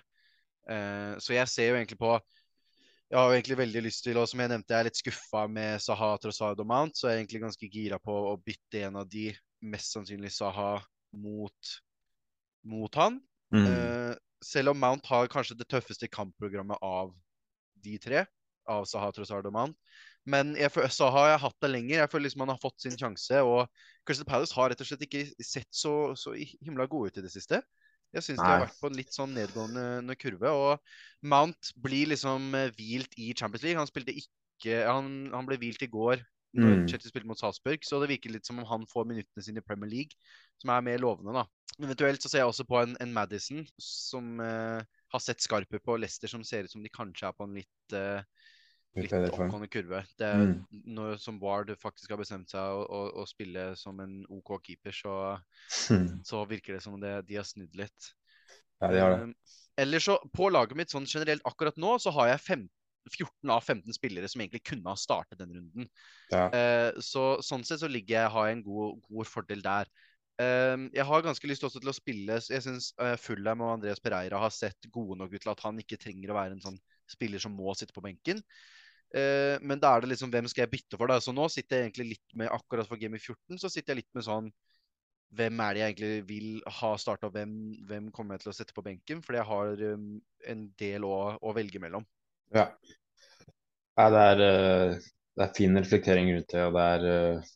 så 1.22 1.34
jeg 1.36 1.50
ser 1.52 1.68
jo 1.68 1.76
egentlig 1.78 1.98
på 2.00 2.16
jeg 3.06 3.18
har 3.20 3.28
jo 3.28 3.34
egentlig 3.36 3.56
veldig 3.60 3.80
lyst 3.84 4.02
til, 4.02 4.18
og 4.18 4.26
som 4.26 4.40
jeg 4.42 4.50
nevnte, 4.50 4.72
jeg 4.74 4.82
er 4.82 4.88
litt 4.88 4.98
skuffa 4.98 5.44
med 5.46 5.82
Saha, 5.82 6.08
Trossard 6.18 6.58
og 6.58 6.66
Mount, 6.66 6.96
så 6.98 7.06
jeg 7.06 7.14
er 7.14 7.20
egentlig 7.20 7.42
ganske 7.44 7.68
gira 7.70 7.98
på 8.02 8.14
å 8.32 8.32
bytte 8.42 8.80
en 8.88 8.98
av 8.98 9.06
de, 9.06 9.28
mest 9.62 9.94
sannsynlig 9.94 10.32
Saha, 10.34 10.72
mot, 11.14 11.76
mot 12.66 12.98
han. 12.98 13.20
Mm. 13.54 13.66
Uh, 13.66 14.14
selv 14.44 14.72
om 14.72 14.80
Mount 14.80 15.06
har 15.08 15.30
kanskje 15.32 15.56
det 15.58 15.68
tøffeste 15.70 16.08
kampprogrammet 16.12 16.82
av 16.84 17.14
de 17.84 17.96
tre, 18.02 18.24
av 18.68 18.86
Saha, 18.90 19.12
Trossard 19.14 19.46
og 19.48 19.54
Mount. 19.54 19.78
Men 20.26 20.56
jeg 20.58 20.72
føler, 20.74 20.90
Saha 20.90 21.24
har 21.30 21.42
hatt 21.42 21.56
det 21.62 21.70
lenger. 21.70 22.00
Jeg 22.00 22.10
føler 22.10 22.26
liksom 22.26 22.42
han 22.42 22.54
har 22.56 22.62
fått 22.62 22.82
sin 22.82 22.96
sjanse. 22.98 23.42
Og 23.46 23.66
Crystal 24.06 24.26
Palace 24.26 24.56
har 24.58 24.72
rett 24.72 24.82
og 24.82 24.88
slett 24.88 25.04
ikke 25.06 25.22
sett 25.38 25.70
så, 25.70 26.16
så 26.18 26.34
himla 26.34 26.88
gode 26.90 27.12
ut 27.12 27.20
i 27.20 27.26
det 27.26 27.30
siste. 27.34 27.62
Jeg 28.14 28.24
syns 28.24 28.40
de 28.40 28.48
har 28.48 28.64
vært 28.64 28.78
på 28.80 28.88
en 28.90 28.96
litt 28.96 29.14
sånn 29.14 29.34
nedgående 29.36 30.16
kurve. 30.18 30.50
Og 30.50 31.28
Mount 31.30 31.70
blir 31.82 32.10
liksom 32.10 32.54
eh, 32.58 32.72
hvilt 32.74 33.14
i 33.20 33.30
Champions 33.38 33.66
League. 33.66 33.78
Han 33.78 33.90
spilte 33.90 34.14
ikke 34.16 34.32
Han, 34.88 35.28
han 35.34 35.44
ble 35.44 35.58
hvilt 35.60 35.82
i 35.84 35.90
går 35.92 36.22
når 36.56 36.72
mm. 36.72 36.88
Chelsea 36.90 37.12
spilte 37.12 37.28
mot 37.30 37.40
Salzburg, 37.40 37.84
så 37.86 38.00
det 38.02 38.10
virker 38.10 38.32
litt 38.34 38.48
som 38.48 38.60
om 38.62 38.68
han 38.68 38.86
får 38.90 39.08
minuttene 39.10 39.44
sine 39.44 39.62
i 39.62 39.66
Premier 39.66 39.90
League, 39.92 40.18
som 40.62 40.72
er 40.74 40.84
mer 40.86 41.02
lovende, 41.02 41.36
da. 41.36 41.46
Eventuelt 41.76 42.24
så 42.24 42.32
ser 42.32 42.40
jeg 42.40 42.50
også 42.50 42.64
på 42.68 42.78
en, 42.80 42.94
en 43.04 43.12
Madison 43.12 43.64
som 43.82 44.40
uh, 44.40 44.80
har 45.12 45.22
sett 45.22 45.44
skarpe 45.44 45.80
på 45.84 45.98
Leicester, 46.00 46.30
som 46.32 46.44
ser 46.46 46.64
ut 46.64 46.72
som 46.72 46.84
de 46.84 46.92
kanskje 46.92 47.28
er 47.28 47.36
på 47.36 47.44
en 47.44 47.58
litt 47.58 47.96
uh, 47.96 48.24
litt 48.96 49.12
oppgående 49.12 49.68
kurve. 49.70 50.02
Det 50.18 50.28
er 50.28 50.42
mm. 50.42 50.54
Når 50.96 51.18
som 51.22 51.40
Ward 51.42 51.72
faktisk 51.80 52.12
har 52.12 52.20
bestemt 52.20 52.52
seg 52.52 52.60
å, 52.60 52.84
å, 52.84 53.02
å 53.22 53.26
spille 53.28 53.68
som 53.78 54.00
en 54.02 54.22
OK 54.32 54.56
keeper, 54.64 54.94
så, 54.96 55.16
mm. 55.92 56.08
så, 56.28 56.44
virker 56.48 56.76
det 56.76 56.82
som 56.84 56.96
det, 57.02 57.18
de 57.28 57.38
har 57.40 57.46
snudd 57.48 57.76
litt. 57.78 58.10
Ja, 58.80 58.92
de 58.92 59.02
har 59.02 59.14
det. 59.14 59.20
Um, 59.28 59.60
ellers 59.84 60.08
så, 60.08 60.16
på 60.36 60.48
laget 60.52 60.78
mitt 60.78 60.92
sånn 60.92 61.08
generelt 61.08 61.44
akkurat 61.48 61.78
nå, 61.80 61.96
så 62.02 62.12
har 62.16 62.32
jeg 62.32 62.42
15, 62.42 62.66
14 63.12 63.52
av 63.54 63.62
15 63.62 63.96
spillere 63.96 64.28
som 64.30 64.42
egentlig 64.42 64.64
kunne 64.66 64.90
ha 64.90 64.98
startet 64.98 65.40
den 65.40 65.54
runden. 65.56 65.88
Ja. 66.32 66.48
Uh, 66.50 67.00
så 67.04 67.36
sånn 67.44 67.64
sett 67.66 67.82
så 67.82 67.90
ligger 67.90 68.20
jeg, 68.20 68.34
har 68.34 68.48
jeg 68.48 68.58
en 68.58 68.66
god, 68.66 69.00
god 69.08 69.30
fordel 69.30 69.64
der. 69.64 69.90
Uh, 70.36 70.88
jeg 70.92 71.06
har 71.08 71.24
ganske 71.24 71.48
lyst 71.48 71.64
også 71.64 71.80
til 71.80 71.88
å 71.88 71.94
spille 71.96 72.34
Jeg 72.44 72.60
syns 72.60 72.90
uh, 73.00 73.14
Fullheim 73.16 73.62
og 73.64 73.78
Andreas 73.78 74.02
Pereira 74.04 74.36
har 74.42 74.52
sett 74.52 74.84
gode 74.92 75.16
nok 75.16 75.32
ut 75.32 75.40
til 75.40 75.52
at 75.54 75.62
han 75.64 75.80
ikke 75.80 75.96
trenger 76.02 76.28
å 76.28 76.36
være 76.36 76.58
en 76.58 76.60
sånn 76.60 76.76
spiller 77.08 77.40
som 77.40 77.54
må 77.56 77.72
sitte 77.78 77.96
på 77.96 78.04
benken. 78.04 78.42
Uh, 79.14 79.56
men 79.62 79.80
da 79.80 79.94
er 79.94 80.02
det 80.02 80.10
liksom 80.10 80.32
hvem 80.34 80.48
skal 80.50 80.66
jeg 80.66 80.74
bytte 80.74 80.98
for? 80.98 81.08
da? 81.08 81.20
Så 81.22 81.32
nå 81.32 81.46
sitter 81.52 81.78
jeg 81.78 81.88
egentlig 81.88 82.08
litt 82.16 82.36
med 82.36 82.50
akkurat 82.52 82.88
for 82.88 83.00
Game 83.00 83.16
i 83.16 83.22
14 83.22 83.62
så 83.62 83.70
sitter 83.72 83.94
jeg 83.94 84.02
litt 84.02 84.18
med 84.18 84.26
sånn 84.26 84.50
Hvem 85.36 85.60
er 85.60 85.74
det 85.74 85.80
jeg 85.80 85.92
egentlig 85.92 86.26
vil 86.28 86.50
ha 86.78 86.92
starta, 87.00 87.26
og 87.26 87.34
hvem, 87.34 87.54
hvem, 87.88 88.10
kommer 88.14 88.36
jeg 88.36 88.44
til 88.44 88.52
å 88.52 88.54
sette 88.56 88.74
på 88.76 88.84
benken? 88.86 89.24
Fordi 89.26 89.40
jeg 89.40 89.48
har 89.48 89.80
um, 89.96 90.04
en 90.52 90.60
del 90.78 91.04
å, 91.04 91.16
å, 91.34 91.54
velge 91.56 91.80
mellom. 91.82 92.06
Ja. 92.54 92.68
ja 93.98 94.08
det, 94.14 94.24
er, 94.32 94.42
uh, 94.42 95.06
det, 95.36 95.44
er, 95.46 95.54
fin 95.56 95.78
reflektering 95.78 96.30
rundt 96.34 96.52
det, 96.54 96.64
og 96.64 96.76
det 96.78 96.88
er 96.94 97.06
uh, 97.36 97.52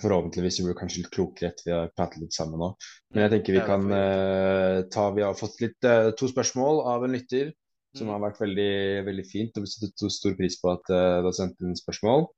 Forhåpentligvis 0.00 0.62
blir 0.62 0.72
vi 0.72 0.78
kanskje 0.78 1.02
litt 1.02 1.12
klokere 1.12 1.50
etter 1.50 1.66
vi 1.66 1.72
har 1.74 1.90
pratet 1.92 2.22
litt 2.22 2.32
sammen 2.32 2.56
nå. 2.56 2.70
Men 3.12 3.26
jeg 3.26 3.34
tenker 3.34 3.58
vi 3.58 3.64
kan 3.68 3.82
uh, 3.92 4.78
ta 4.88 5.10
Vi 5.12 5.20
har 5.26 5.36
fått 5.36 5.60
litt, 5.60 5.76
to 6.16 6.28
spørsmål 6.30 6.80
av 6.88 7.04
en 7.04 7.12
lytter 7.12 7.50
som 7.98 8.10
har 8.10 8.22
vært 8.22 8.40
veldig, 8.42 9.04
veldig 9.06 9.24
fint. 9.28 9.58
Og 9.58 9.66
vi 9.66 9.70
setter 9.70 10.12
stor 10.12 10.36
pris 10.38 10.58
på 10.60 10.72
at 10.72 10.92
uh, 10.92 11.20
du 11.22 11.30
har 11.30 11.36
sendt 11.36 11.60
inn 11.62 11.76
spørsmål. 11.78 12.28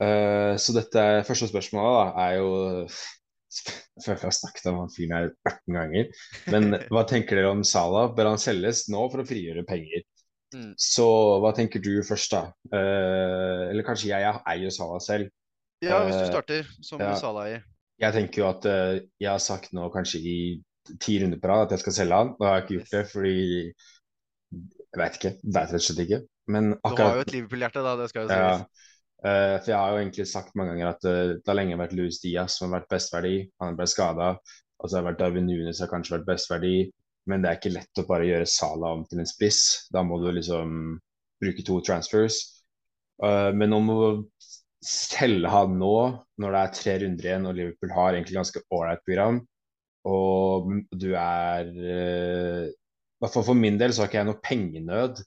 Uh, 0.00 0.56
så 0.56 0.74
dette 0.76 1.02
første 1.28 1.50
spørsmålet 1.50 1.98
da, 1.98 2.06
er 2.24 2.38
jo 2.40 2.52
Jeg 3.52 4.00
føler 4.06 4.22
jeg 4.22 4.24
har 4.24 4.32
snakket 4.32 4.68
om 4.70 4.78
han 4.80 4.92
fyren 4.94 5.10
her 5.12 5.26
18 5.50 5.76
ganger. 5.76 6.22
Men 6.54 6.76
hva 6.92 7.02
tenker 7.08 7.36
dere 7.36 7.52
om 7.52 7.64
Salah? 7.68 8.08
Bør 8.16 8.30
han 8.32 8.40
selges 8.40 8.86
nå 8.92 9.04
for 9.12 9.20
å 9.20 9.26
frigjøre 9.28 9.66
penger? 9.68 10.06
Mm. 10.54 10.72
Så 10.80 11.06
hva 11.42 11.52
tenker 11.56 11.82
du 11.84 11.94
først, 12.06 12.34
da? 12.34 12.42
Uh, 12.72 13.70
eller 13.70 13.86
kanskje 13.86 14.10
jeg, 14.10 14.24
jeg 14.26 14.42
eier 14.54 14.74
Salah 14.74 15.00
selv. 15.04 15.30
Ja, 15.82 16.02
hvis 16.06 16.18
du 16.20 16.26
starter 16.30 16.68
som 16.84 17.00
ja. 17.02 17.14
Salah-eier. 17.18 17.64
Jeg 18.02 18.14
tenker 18.14 18.42
jo 18.42 18.44
at 18.48 18.66
jeg 18.66 19.28
har 19.28 19.40
sagt 19.42 19.72
nå 19.74 19.88
kanskje 19.94 20.20
i 20.26 20.36
ti 21.02 21.16
runder 21.22 21.38
på 21.42 21.50
rad 21.50 21.66
at 21.66 21.74
jeg 21.76 21.82
skal 21.82 21.96
selge 21.96 22.20
han. 22.20 22.30
Nå 22.38 22.46
har 22.46 22.56
jeg 22.56 22.64
ikke 22.64 22.76
gjort 22.76 22.94
det 22.94 23.02
fordi 23.10 23.34
jeg 24.92 25.00
vet 25.00 25.18
ikke. 25.18 25.32
Vet 25.42 25.72
rett 25.72 25.78
og 25.78 25.84
slett 25.86 26.02
ikke. 26.04 26.20
Men 26.52 26.72
akkurat 26.82 26.98
Du 26.98 27.04
har 27.04 27.20
jo 27.20 27.26
et 27.26 27.34
Liverpool-hjerte, 27.36 27.84
da. 27.84 27.92
Det 28.00 28.08
skal 28.10 28.26
jo 28.26 28.32
sies. 28.32 28.40
Ja. 28.40 28.88
Uh, 29.22 29.56
for 29.62 29.70
jeg 29.70 29.78
har 29.78 29.92
jo 29.92 30.00
egentlig 30.02 30.26
sagt 30.26 30.56
mange 30.58 30.72
ganger 30.72 30.88
at 30.90 31.04
uh, 31.06 31.34
det 31.38 31.46
har 31.46 31.58
lenge 31.58 31.78
vært 31.78 31.94
Louis 31.94 32.18
Diaz 32.18 32.56
som 32.58 32.68
har 32.68 32.80
vært 32.80 32.90
best 32.90 33.14
verdi. 33.14 33.36
Han 33.62 33.78
ble 33.78 33.86
skada. 33.90 34.32
Og 34.82 34.90
så 34.90 34.98
har 34.98 35.04
det 35.04 35.10
vært 35.12 35.20
Darwin 35.22 35.46
Nunes 35.46 35.78
som 35.78 35.86
har 35.86 35.92
kanskje 35.94 36.16
vært 36.16 36.28
best 36.32 36.50
verdi. 36.50 36.76
Men 37.30 37.42
det 37.42 37.50
er 37.50 37.60
ikke 37.60 37.74
lett 37.76 38.02
å 38.02 38.06
bare 38.08 38.26
gjøre 38.26 38.50
Sala 38.50 38.96
om 38.96 39.04
til 39.06 39.22
en 39.22 39.30
spiss. 39.30 39.62
Da 39.94 40.02
må 40.06 40.18
du 40.22 40.28
liksom 40.32 40.98
bruke 41.42 41.64
to 41.66 41.78
transfers. 41.86 42.40
Uh, 43.22 43.50
men 43.54 43.74
om 43.76 43.90
å 43.94 44.02
selge 44.82 45.50
han 45.50 45.76
nå, 45.78 45.96
når 46.42 46.54
det 46.54 46.60
er 46.60 46.76
tre 46.78 46.94
runder 47.04 47.28
igjen 47.28 47.46
og 47.46 47.58
Liverpool 47.58 47.94
har 47.94 48.16
egentlig 48.16 48.40
ganske 48.40 48.62
ålreit 48.74 49.04
program, 49.06 49.42
og 50.10 50.72
du 50.98 51.12
er 51.14 51.68
hvert 53.22 53.36
fall 53.36 53.46
for 53.46 53.58
min 53.58 53.78
del 53.78 53.94
så 53.94 54.02
har 54.02 54.10
ikke 54.10 54.20
jeg 54.20 54.30
noe 54.30 54.42
pengenød. 54.42 55.22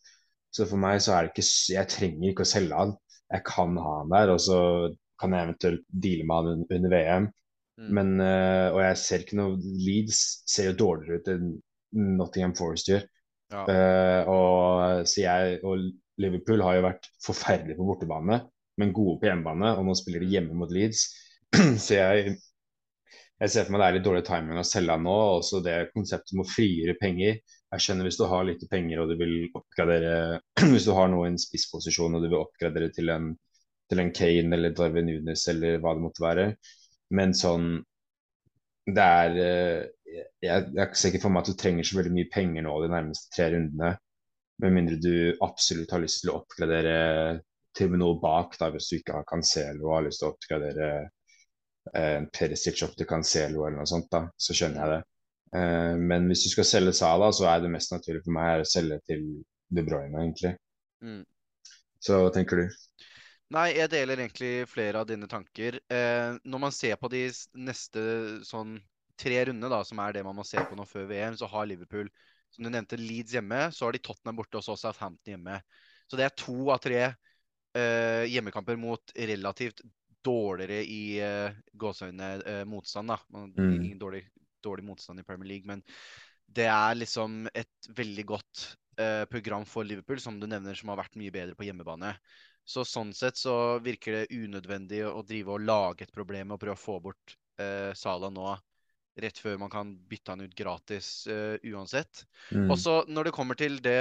Så 0.56 0.68
for 0.70 0.80
meg 0.80 1.02
så 1.04 1.16
er 1.16 1.26
det 1.26 1.34
ikke 1.34 1.48
Jeg 1.76 1.92
trenger 1.92 2.30
ikke 2.32 2.46
å 2.46 2.52
selge 2.52 2.80
han. 2.80 2.94
Jeg 3.34 3.44
kan 3.48 3.76
ha 3.82 3.96
han 4.02 4.14
der, 4.14 4.32
og 4.36 4.42
så 4.44 4.60
kan 5.20 5.34
jeg 5.34 5.48
eventuelt 5.48 5.86
deale 5.90 6.28
med 6.28 6.50
han 6.50 6.66
under 6.78 6.94
VM. 6.94 7.30
Mm. 7.80 7.88
Men, 7.98 8.12
uh, 8.24 8.68
og 8.72 8.82
jeg 8.84 9.00
ser 9.02 9.24
ikke 9.24 9.40
noe 9.40 9.58
Leeds 9.84 10.20
ser 10.48 10.70
jo 10.70 10.80
dårligere 10.84 11.20
ut 11.20 11.32
enn 11.34 11.50
Nottingham 11.96 12.56
Forest 12.58 12.92
gjør. 12.92 13.06
Ja. 13.54 13.62
Uh, 13.70 14.32
og, 14.32 15.08
så 15.08 15.22
jeg 15.22 15.60
og 15.64 15.86
Liverpool 16.22 16.64
har 16.64 16.78
jo 16.78 16.86
vært 16.88 17.08
forferdelige 17.24 17.78
på 17.80 17.88
bortebane, 17.88 18.40
men 18.80 18.94
gode 18.96 19.20
på 19.22 19.30
hjemmebane. 19.30 19.76
Og 19.80 19.88
nå 19.88 19.96
spiller 19.98 20.24
de 20.24 20.32
hjemme 20.34 20.58
mot 20.58 20.72
Leeds. 20.72 21.06
så 21.86 21.98
jeg, 21.98 22.36
jeg 23.42 23.52
ser 23.52 23.68
for 23.68 23.76
meg 23.76 23.84
det 23.84 23.88
er 23.88 23.98
litt 23.98 24.08
dårlig 24.08 24.26
timing 24.28 24.62
å 24.62 24.68
selge 24.68 24.96
han 24.96 25.06
nå. 25.08 25.16
og 25.16 25.42
Også 25.42 25.62
det 25.66 25.78
konseptet 25.94 26.36
med 26.38 26.48
å 26.48 26.52
frigjøre 26.52 26.98
penger. 27.02 27.42
Jeg 27.76 27.84
skjønner 27.84 28.08
hvis 28.08 28.20
du 28.20 28.28
har 28.32 28.46
litt 28.48 28.64
penger 28.72 29.02
og 29.02 29.12
du 29.12 29.18
vil 29.20 29.36
oppgradere 29.58 30.40
Hvis 30.74 30.88
du 30.88 30.94
har 30.96 31.10
noe 31.12 31.28
i 31.28 31.34
en 31.34 31.42
spissposisjon 31.42 32.16
og 32.16 32.24
du 32.24 32.30
vil 32.30 32.40
oppgradere 32.40 32.92
til 32.96 33.12
en, 33.12 33.34
til 33.92 34.02
en 34.02 34.14
Kane 34.16 34.56
eller 34.56 34.76
Darwin 34.78 35.10
Nunes 35.10 35.44
eller 35.52 35.82
hva 35.84 35.96
det 35.98 36.06
måtte 36.06 36.24
være. 36.24 36.48
Men 37.16 37.36
sånn 37.38 37.84
Det 38.86 39.04
er 39.04 39.38
eh, 39.42 39.84
jeg, 40.16 40.68
jeg 40.76 40.98
ser 40.98 41.12
ikke 41.12 41.24
for 41.26 41.34
meg 41.34 41.46
at 41.46 41.52
du 41.52 41.60
trenger 41.60 41.88
så 41.88 42.00
veldig 42.00 42.14
mye 42.16 42.32
penger 42.34 42.66
nå 42.66 42.76
de 42.84 42.92
nærmeste 42.94 43.32
tre 43.36 43.50
rundene. 43.54 43.96
Med 44.64 44.72
mindre 44.72 44.98
du 45.04 45.16
absolutt 45.44 45.92
har 45.92 46.04
lyst 46.04 46.24
til 46.24 46.32
å 46.32 46.38
oppgradere 46.40 46.96
til 47.76 47.90
og 47.90 47.96
med 47.96 48.02
noe 48.02 48.20
bak, 48.22 48.56
da, 48.60 48.70
hvis 48.72 48.88
du 48.88 48.98
ikke 49.00 49.18
har 49.18 49.28
Cancelo 49.28 49.90
og 49.90 49.98
har 49.98 50.06
lyst 50.06 50.22
til 50.22 50.30
å 50.30 50.32
oppgradere 50.32 50.90
eh, 51.92 52.22
Perisic 52.32 52.86
opp 52.88 52.96
til 52.96 53.10
Cancelo 53.10 53.66
eller 53.66 53.82
noe 53.82 53.90
sånt, 53.90 54.08
da, 54.14 54.24
så 54.40 54.56
skjønner 54.56 54.82
jeg 54.82 54.94
det. 54.94 55.02
Eh, 55.60 55.94
men 56.00 56.30
hvis 56.32 56.46
du 56.46 56.54
skal 56.54 56.70
selge 56.70 56.96
Sala, 56.96 57.32
så 57.36 57.50
er 57.52 57.66
det 57.66 57.74
mest 57.74 57.92
naturlig 57.92 58.24
for 58.24 58.38
meg 58.38 58.64
å 58.64 58.70
selge 58.70 59.02
til 59.12 59.28
De 59.76 59.84
Bruyne, 59.84 60.16
egentlig. 60.24 60.56
Mm. 61.04 61.24
Så 62.00 62.22
hva 62.22 62.32
tenker 62.34 62.64
du? 62.64 62.82
Nei, 63.56 63.70
jeg 63.78 63.92
deler 63.92 64.24
egentlig 64.24 64.54
flere 64.72 65.04
av 65.04 65.10
dine 65.10 65.28
tanker. 65.30 65.78
Eh, 65.92 66.38
når 66.44 66.62
man 66.64 66.74
ser 66.74 66.98
på 67.02 67.12
de 67.12 67.28
neste 67.68 68.06
sånn 68.48 68.78
tre 69.20 69.42
rundene, 69.50 69.72
da, 69.72 69.82
som 69.88 70.00
er 70.04 70.16
det 70.16 70.24
man 70.28 70.38
må 70.38 70.46
se 70.48 70.62
på 70.62 70.78
nå 70.78 70.86
før 70.90 71.08
VM, 71.10 71.38
så 71.40 71.50
har 71.52 71.68
Liverpool, 71.70 72.10
som 72.54 72.66
du 72.66 72.72
nevnte, 72.72 73.00
Leeds 73.00 73.36
hjemme. 73.36 73.66
Så 73.76 73.88
har 73.88 73.96
de 73.96 74.04
Tottenham 74.04 74.40
borte, 74.40 74.60
og 74.60 74.66
så 74.66 74.78
Southampton 74.80 75.36
hjemme. 75.36 75.60
Så 76.10 76.20
det 76.20 76.28
er 76.28 76.36
to 76.38 76.70
av 76.74 76.82
tre 76.84 77.02
uh, 77.10 78.24
hjemmekamper 78.30 78.78
mot 78.80 79.16
relativt 79.16 79.82
dårligere 80.26 80.84
i 80.86 81.02
uh, 81.22 81.58
gåseøyne 81.78 82.32
uh, 82.46 82.64
motstand. 82.70 83.14
da. 83.14 83.20
Man, 83.34 83.52
Mm. 83.56 83.84
Ingen 83.84 84.00
dårlig, 84.00 84.24
dårlig 84.64 84.86
motstand 84.86 85.20
i 85.20 85.28
Premier 85.28 85.50
League, 85.50 85.68
men 85.68 85.84
det 86.46 86.68
er 86.72 86.98
liksom 86.98 87.48
et 87.54 87.90
veldig 87.96 88.26
godt 88.26 88.66
uh, 89.02 89.26
program 89.30 89.66
for 89.66 89.84
Liverpool, 89.84 90.20
som 90.22 90.40
du 90.40 90.48
nevner, 90.48 90.76
som 90.78 90.90
har 90.94 91.02
vært 91.02 91.18
mye 91.20 91.34
bedre 91.34 91.58
på 91.58 91.68
hjemmebane. 91.68 92.16
Så 92.66 92.86
sånn 92.88 93.12
sett 93.14 93.38
så 93.38 93.78
virker 93.86 94.16
det 94.16 94.34
unødvendig 94.34 95.04
å 95.06 95.22
drive 95.26 95.54
og 95.54 95.66
lage 95.66 96.08
et 96.08 96.14
problem 96.14 96.56
og 96.56 96.62
prøve 96.62 96.78
å 96.78 96.82
få 96.82 97.00
bort 97.04 97.36
uh, 97.62 97.92
Salah 97.94 98.34
nå, 98.34 98.56
rett 99.22 99.38
før 99.40 99.60
man 99.62 99.72
kan 99.72 99.94
bytte 100.10 100.34
han 100.34 100.44
ut 100.46 100.56
gratis 100.58 101.28
uh, 101.32 101.56
uansett. 101.72 102.26
Mm. 102.52 102.70
Og 102.70 102.80
så 102.82 102.98
når 103.08 103.30
det 103.30 103.36
kommer 103.36 103.60
til 103.60 103.80
det 103.84 104.00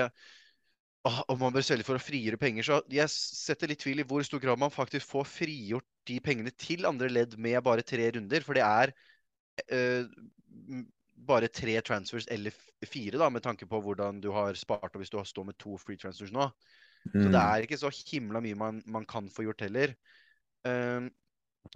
åh, 1.06 1.20
om 1.28 1.40
man 1.42 1.54
bør 1.54 1.66
selge 1.66 1.86
for 1.86 1.98
å 1.98 2.02
frigjøre 2.02 2.40
penger, 2.40 2.66
så 2.66 2.80
jeg 2.92 3.10
setter 3.12 3.70
litt 3.70 3.82
tvil 3.84 4.02
i 4.02 4.08
hvor 4.08 4.24
stor 4.26 4.42
grad 4.42 4.60
man 4.60 4.74
faktisk 4.74 5.06
får 5.10 5.28
frigjort 5.30 5.88
de 6.08 6.18
pengene 6.24 6.52
til 6.58 6.88
andre 6.88 7.10
ledd 7.12 7.38
med 7.40 7.62
bare 7.64 7.84
tre 7.86 8.10
runder. 8.16 8.44
For 8.44 8.56
det 8.58 8.64
er 8.66 8.94
uh, 9.70 10.84
bare 11.24 11.48
tre 11.52 11.78
transfers 11.84 12.26
eller 12.32 12.54
fire, 12.84 13.18
da, 13.20 13.30
med 13.32 13.44
tanke 13.44 13.68
på 13.68 13.80
hvordan 13.80 14.20
du 14.20 14.30
har 14.34 14.56
spart 14.58 14.90
og 14.92 15.00
hvis 15.00 15.12
du 15.12 15.20
har 15.20 15.28
stått 15.28 15.48
med 15.48 15.58
to 15.60 15.78
free 15.80 16.00
transfers 16.00 16.34
nå. 16.34 16.50
Så 17.04 17.20
Mm. 17.20 17.32
det 17.32 17.40
er 17.40 17.64
ikke 17.66 17.76
så 17.76 17.90
himla 17.92 18.40
mye 18.40 18.56
man, 18.56 18.82
man 18.88 19.04
kan 19.04 19.26
få 19.28 19.44
gjort 19.44 19.60
heller. 19.60 19.90
Um, 20.64 21.10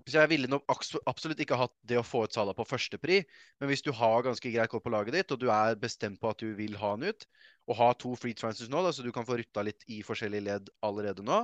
så 0.09 0.23
jeg 0.23 0.30
ville 0.30 0.49
nok 0.50 0.64
absolutt 1.09 1.40
ikke 1.42 1.59
hatt 1.59 1.75
det 1.88 1.99
å 2.00 2.07
få 2.07 2.25
ut 2.26 2.35
Salah 2.35 2.57
på 2.57 2.66
førstepri, 2.68 3.18
men 3.61 3.71
hvis 3.71 3.85
du 3.85 3.90
har 3.97 4.25
ganske 4.25 4.52
greit 4.52 4.71
kort 4.73 4.85
på 4.85 4.92
laget 4.92 5.16
ditt, 5.16 5.33
og 5.35 5.40
du 5.42 5.49
er 5.52 5.78
bestemt 5.80 6.21
på 6.21 6.30
at 6.33 6.40
du 6.40 6.52
vil 6.57 6.76
ha 6.80 6.95
han 6.95 7.07
ut, 7.09 7.26
og 7.68 7.76
ha 7.80 7.88
to 8.00 8.14
free 8.16 8.37
transfers 8.37 8.71
nå, 8.73 8.83
da, 8.85 8.92
så 8.95 9.04
du 9.04 9.11
kan 9.14 9.26
få 9.28 9.38
rutta 9.40 9.64
litt 9.66 9.85
i 9.92 10.00
forskjellige 10.07 10.47
ledd 10.47 10.73
allerede 10.87 11.25
nå, 11.26 11.42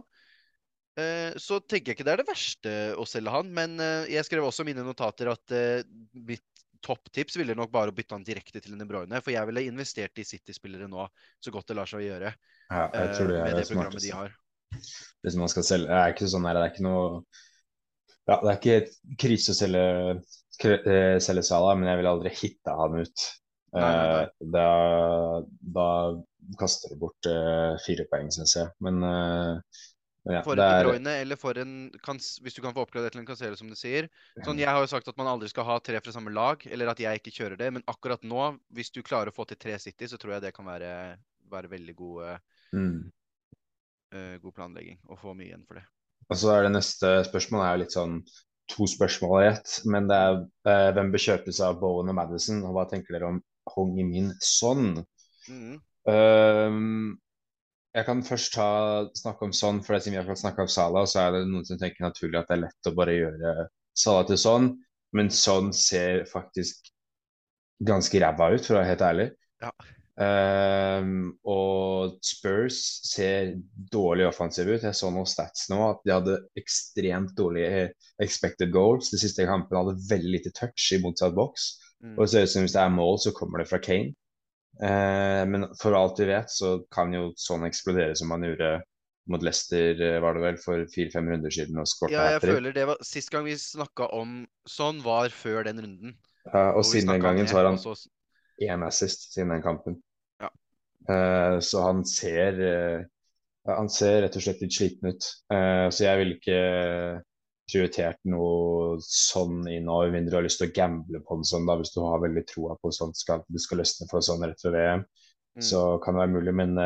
eh, 1.00 1.36
så 1.40 1.60
tenker 1.60 1.92
jeg 1.92 1.98
ikke 1.98 2.08
det 2.08 2.14
er 2.14 2.22
det 2.22 2.30
verste 2.30 2.74
å 3.00 3.06
selge 3.08 3.34
han. 3.34 3.52
Men 3.56 3.76
eh, 3.82 4.10
jeg 4.14 4.28
skrev 4.28 4.48
også 4.48 4.66
mine 4.68 4.84
notater 4.86 5.32
at 5.34 5.56
eh, 5.56 5.84
mitt 6.14 6.46
topptips 6.84 7.38
ville 7.40 7.56
nok 7.56 7.72
bare 7.72 7.92
å 7.92 7.96
bytte 7.96 8.16
han 8.16 8.24
direkte 8.26 8.60
til 8.60 8.76
De 8.76 8.88
Bruyne, 8.88 9.20
for 9.24 9.32
jeg 9.32 9.48
ville 9.48 9.66
investert 9.68 10.20
i 10.20 10.26
City-spillere 10.28 10.88
nå, 10.90 11.08
så 11.40 11.52
godt 11.52 11.72
det 11.72 11.78
lar 11.80 11.88
seg 11.88 12.04
gjøre, 12.04 12.34
Ja, 12.68 12.84
jeg 12.92 13.16
tror 13.16 13.30
det 13.32 13.38
er 13.40 13.44
med 13.46 13.56
det 13.56 13.62
det 13.62 13.70
programmet 13.72 14.04
de 14.04 14.12
har. 14.12 14.36
Hvis 15.24 15.36
man 15.38 15.50
skal 15.52 15.64
selge 15.64 15.88
Det 15.88 15.98
er 16.00 16.12
ikke 16.12 16.28
sånn 16.28 16.46
her, 16.48 16.56
det 16.58 16.64
er 16.64 16.72
ikke 16.72 16.84
noe 16.84 17.04
Ja, 18.31 18.38
det 18.40 18.50
er 18.50 18.59
ikke 18.59 18.76
et 18.81 18.93
krise 19.21 19.52
å 19.52 19.57
selge, 19.59 19.87
kre- 20.61 20.83
eh, 20.88 21.16
selge 21.21 21.45
Salah, 21.45 21.75
men 21.76 21.90
jeg 21.90 22.00
ville 22.00 22.12
aldri 22.14 22.31
hitta 22.33 22.76
han 22.78 23.00
ut. 23.02 23.25
Nei, 23.75 23.83
nei, 23.83 24.04
nei. 24.12 24.23
Eh, 24.23 24.52
Da, 24.54 24.69
da 25.76 25.88
kaster 26.61 26.93
du 26.95 27.00
bort 27.00 27.26
uh, 27.28 27.75
fire 27.85 28.07
poeng, 28.11 28.31
syns 28.33 28.54
jeg. 28.57 28.71
Men 28.85 29.02
uh, 29.02 29.59
ja, 30.25 30.40
For 30.47 30.57
en 30.57 30.62
De 30.62 30.66
er 30.66 30.88
Bruyne, 30.88 31.14
eller 31.21 31.37
for 31.40 31.59
en 31.61 31.73
Hvis 31.93 32.57
du 32.57 32.62
kan 32.64 32.73
få 32.76 32.85
oppgradert 32.87 33.12
til 33.12 33.21
en 33.21 33.26
Cancelo, 33.28 33.59
som 33.61 33.69
du 33.69 33.76
sier. 33.76 34.09
Sånn, 34.45 34.61
Jeg 34.62 34.71
har 34.71 34.81
jo 34.81 34.88
sagt 34.88 35.09
at 35.11 35.19
man 35.21 35.28
aldri 35.28 35.50
skal 35.52 35.66
ha 35.69 35.78
tre 35.85 36.00
fra 36.00 36.14
samme 36.14 36.33
lag, 36.33 36.64
eller 36.71 36.93
at 36.93 37.02
jeg 37.02 37.21
ikke 37.21 37.35
kjører 37.35 37.61
det. 37.61 37.73
Men 37.76 37.85
akkurat 37.90 38.25
nå, 38.25 38.54
hvis 38.73 38.93
du 38.95 39.02
klarer 39.04 39.33
å 39.33 39.37
få 39.37 39.45
til 39.50 39.61
tre 39.61 39.76
City, 39.83 40.09
så 40.09 40.21
tror 40.21 40.37
jeg 40.37 40.47
det 40.47 40.54
kan 40.57 40.69
være, 40.69 40.95
være 41.52 41.73
veldig 41.75 41.97
god, 41.99 42.38
mm. 42.73 42.97
uh, 44.16 44.37
god 44.47 44.57
planlegging. 44.57 45.02
Og 45.11 45.21
få 45.21 45.37
mye 45.37 45.50
igjen 45.50 45.66
for 45.69 45.83
det. 45.83 45.85
Og 46.31 46.38
så 46.40 46.52
er 46.54 46.66
det 46.66 46.75
neste 46.76 47.14
spørsmål 47.28 47.64
er 47.64 47.75
jo 47.75 47.83
litt 47.85 47.97
sånn 47.97 48.19
to 48.73 48.87
spørsmål 48.88 49.43
i 49.43 49.49
ett. 49.50 49.81
Men 49.90 50.09
det 50.11 50.21
er 50.21 50.38
eh, 50.71 50.93
hvem 50.97 51.11
bør 51.12 51.25
kjøpes 51.26 51.61
av 51.64 51.81
Bowen 51.83 52.12
og 52.12 52.16
Madison, 52.19 52.62
og 52.64 52.76
hva 52.76 52.87
tenker 52.90 53.16
dere 53.16 53.33
om 53.35 53.43
Hong 53.75 53.93
Min 53.99 54.33
Son? 54.45 54.97
Mm. 55.49 55.76
Ehm, 56.11 57.12
jeg 57.95 58.07
kan 58.09 58.25
først 58.26 58.54
ta, 58.57 58.69
snakke 59.16 59.49
om 59.49 59.52
Son, 59.57 59.83
for 59.85 59.99
siden 59.99 60.19
vi 60.19 60.25
har 60.25 60.40
snakka 60.40 60.66
om 60.66 60.73
Salah, 60.73 61.07
så 61.09 61.26
er 61.26 61.37
det 61.37 61.45
noen 61.50 61.66
som 61.69 61.81
tenker 61.81 62.07
naturlig 62.07 62.40
at 62.40 62.50
det 62.50 62.59
er 62.59 62.64
lett 62.66 62.90
å 62.90 62.97
bare 62.97 63.19
gjøre 63.19 63.54
Salah 64.04 64.26
til 64.28 64.40
Son, 64.40 64.73
men 65.14 65.31
Son 65.31 65.71
ser 65.76 66.25
faktisk 66.31 66.90
ganske 67.85 68.21
ræva 68.23 68.50
ut, 68.54 68.64
for 68.64 68.75
å 68.75 68.81
være 68.81 68.90
helt 68.93 69.07
ærlig. 69.07 69.28
Ja. 69.62 69.71
Ehm, 70.23 71.33
og 71.50 72.21
Spurs 72.23 72.78
ser 73.09 73.54
dårlig 73.90 74.28
offensive 74.28 74.76
ut. 74.76 74.87
Jeg 74.87 74.99
så 74.99 75.11
noen 75.11 75.28
stats 75.28 75.66
nå 75.73 75.80
at 75.88 76.04
de 76.06 76.14
hadde 76.14 76.37
ekstremt 76.61 77.35
dårlige 77.38 77.88
expected 78.23 78.71
goals. 78.75 79.11
De 79.11 79.21
siste 79.21 79.47
kampene 79.49 79.83
hadde 79.83 80.09
veldig 80.11 80.35
lite 80.37 80.54
touch 80.54 80.92
i 80.94 81.00
motsatt 81.02 81.35
boks. 81.37 81.73
Mm. 82.04 82.14
Og 82.14 82.25
det 82.25 82.30
ser 82.33 82.47
ut 82.47 82.54
som 82.54 82.66
hvis 82.66 82.76
det 82.76 82.85
er 82.85 82.94
mål, 82.94 83.18
så 83.23 83.35
kommer 83.35 83.62
det 83.62 83.71
fra 83.71 83.83
Kane. 83.83 84.14
Uh, 84.75 85.47
men 85.47 85.68
for 85.78 85.94
alt 85.94 86.18
vi 86.18 86.26
vet, 86.33 86.50
så 86.50 86.80
kan 86.94 87.12
jo 87.14 87.28
sånn 87.38 87.66
eksplodere 87.66 88.16
som 88.18 88.30
man 88.33 88.42
gjorde 88.47 88.80
mot 89.30 89.40
Leicester, 89.40 89.97
eh, 90.04 90.18
var 90.21 90.37
det 90.37 90.42
vel, 90.42 90.56
for 90.61 90.83
fire-fem 90.92 91.30
runder 91.33 91.52
siden 91.54 91.78
Ja, 92.12 92.26
jeg 92.35 92.42
føler 92.44 92.75
det 92.76 92.83
var 92.90 92.99
Sist 93.00 93.30
gang 93.33 93.47
vi 93.47 93.54
snakka 93.56 94.11
om 94.12 94.42
sånn, 94.68 95.00
var 95.00 95.33
før 95.33 95.64
den 95.64 95.80
runden. 95.80 96.18
Ja, 96.50 96.75
og 96.76 96.85
siden 96.85 97.14
den 97.14 97.25
gangen 97.25 97.49
så 97.49 97.62
har 97.62 97.71
han 97.71 97.80
én 98.62 98.84
assist 98.87 99.32
siden 99.32 99.54
den 99.54 99.64
kampen. 99.64 99.99
Ja. 100.42 100.50
Uh, 101.08 101.58
så 101.61 101.82
han 101.84 102.04
ser 102.08 102.61
uh, 102.61 103.04
Han 103.64 103.88
ser 103.88 104.23
rett 104.23 104.34
og 104.37 104.44
slett 104.44 104.61
litt 104.61 104.75
sliten 104.76 105.14
ut. 105.14 105.26
Uh, 105.52 105.88
så 105.88 106.04
jeg 106.04 106.20
ville 106.20 106.37
ikke 106.37 106.58
prioritert 107.64 108.18
noe 108.28 108.99
sånn 109.00 109.62
i 109.73 109.78
nå, 109.80 110.02
med 110.04 110.18
mindre 110.18 110.34
du 110.34 110.37
har 110.37 110.44
lyst 110.44 110.61
til 110.61 110.68
å 110.68 110.75
gamble 110.76 111.23
på 111.25 111.38
en 111.38 111.46
sånn, 111.49 111.64
da, 111.64 111.78
hvis 111.80 111.94
du 111.94 112.02
har 112.04 112.20
veldig 112.20 112.42
troa 112.50 112.76
på 112.76 112.92
sånn 112.92 113.14
skal, 113.16 113.40
du 113.49 113.56
skal 113.62 113.80
løsne 113.80 114.08
for 114.11 114.25
sånn 114.26 114.44
rett 114.44 114.61
før 114.61 114.76
VM. 114.76 115.06
Mm. 115.56 115.64
Så 115.64 115.84
kan 116.04 116.12
det 116.12 116.26
være 116.26 116.34
mulig, 116.34 116.52
men 116.61 116.76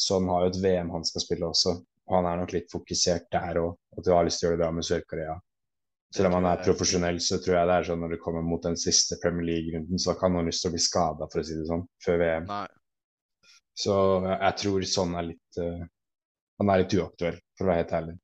sånn 0.00 0.30
har 0.32 0.46
jo 0.46 0.54
et 0.54 0.60
VM 0.64 0.94
han 0.96 1.04
skal 1.04 1.26
spille 1.26 1.50
også. 1.50 1.76
Og 2.08 2.16
han 2.16 2.30
er 2.30 2.40
nok 2.40 2.54
litt 2.56 2.72
fokusert 2.72 3.28
der 3.36 3.60
òg, 3.60 3.76
at 3.98 4.06
du 4.06 4.14
har 4.14 4.24
lyst 4.24 4.40
til 4.40 4.48
å 4.48 4.50
gjøre 4.50 4.62
det 4.62 4.64
bra 4.64 4.72
med 4.78 4.88
Sør-Korea. 4.88 5.36
Selv 6.12 6.28
om 6.28 6.36
han 6.36 6.46
er 6.50 6.60
profesjonell, 6.60 7.18
så 7.24 7.38
tror 7.40 7.56
jeg 7.56 7.68
det 7.70 7.74
er 7.78 7.88
sånn 7.88 8.02
når 8.04 8.14
det 8.14 8.20
kommer 8.20 8.44
mot 8.44 8.62
den 8.64 8.76
siste 8.76 9.16
Premier 9.22 9.46
League-runden, 9.48 10.00
så 10.00 10.10
har 10.10 10.18
ikke 10.18 10.28
han 10.28 10.34
noe 10.36 10.46
lyst 10.48 10.64
til 10.64 10.68
å 10.68 10.74
bli 10.74 10.82
skada, 10.84 11.28
for 11.32 11.40
å 11.40 11.44
si 11.48 11.56
det 11.56 11.68
sånn, 11.70 11.84
før 12.04 12.18
VM. 12.20 12.48
Nei. 12.50 12.66
Så 13.82 13.94
jeg, 14.28 14.54
tror 14.60 14.84
sånn 14.84 15.14
er 15.16 15.24
litt 15.30 15.60
uh, 15.64 15.84
Han 16.60 16.70
er 16.70 16.82
litt 16.82 16.96
uaktuell, 16.98 17.38
for 17.56 17.64
å 17.64 17.70
være 17.70 17.80
helt 17.80 17.94
ærlig. 17.96 18.16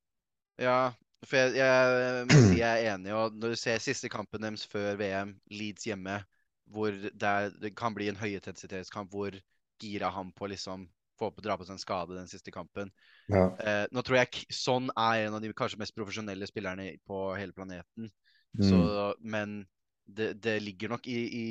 Ja, 0.61 0.81
for 1.25 1.41
jeg, 1.41 1.55
jeg 1.57 2.59
jeg 2.61 2.69
er 2.69 2.91
enig. 2.93 3.15
Og 3.17 3.39
når 3.41 3.55
du 3.55 3.61
ser 3.63 3.81
siste 3.83 4.11
kampen 4.13 4.45
deres 4.45 4.67
før 4.69 5.01
VM, 5.01 5.33
Leeds 5.51 5.89
hjemme, 5.89 6.21
hvor 6.69 6.93
det, 6.93 7.15
er, 7.25 7.49
det 7.57 7.73
kan 7.79 7.97
bli 7.97 8.11
en 8.13 8.21
høyintensitetskamp 8.21 9.11
hvor 9.15 9.33
gira 9.81 10.13
han 10.13 10.35
på 10.37 10.51
liksom 10.53 10.85
få 11.19 11.31
på, 11.35 11.43
dra 11.45 11.57
på 11.59 11.67
seg 11.67 11.77
en 11.77 11.83
skade 11.83 12.17
den 12.17 12.31
siste 12.31 12.53
kampen. 12.55 12.91
Ja. 13.29 13.45
Eh, 13.59 13.85
nå 13.93 14.05
tror 14.07 14.21
jeg 14.21 14.45
sånn 14.49 14.89
Son 14.89 14.93
er 14.95 15.27
en 15.27 15.37
av 15.39 15.43
de 15.45 15.53
kanskje 15.57 15.81
mest 15.81 15.97
profesjonelle 15.97 16.49
spillerne 16.49 16.93
på 17.09 17.23
hele 17.39 17.57
planeten. 17.57 18.11
Mm. 18.59 18.65
Så, 18.65 18.83
men 19.21 19.61
det, 20.09 20.33
det 20.43 20.59
ligger 20.65 20.95
nok 20.95 21.07
i, 21.11 21.19
i 21.19 21.49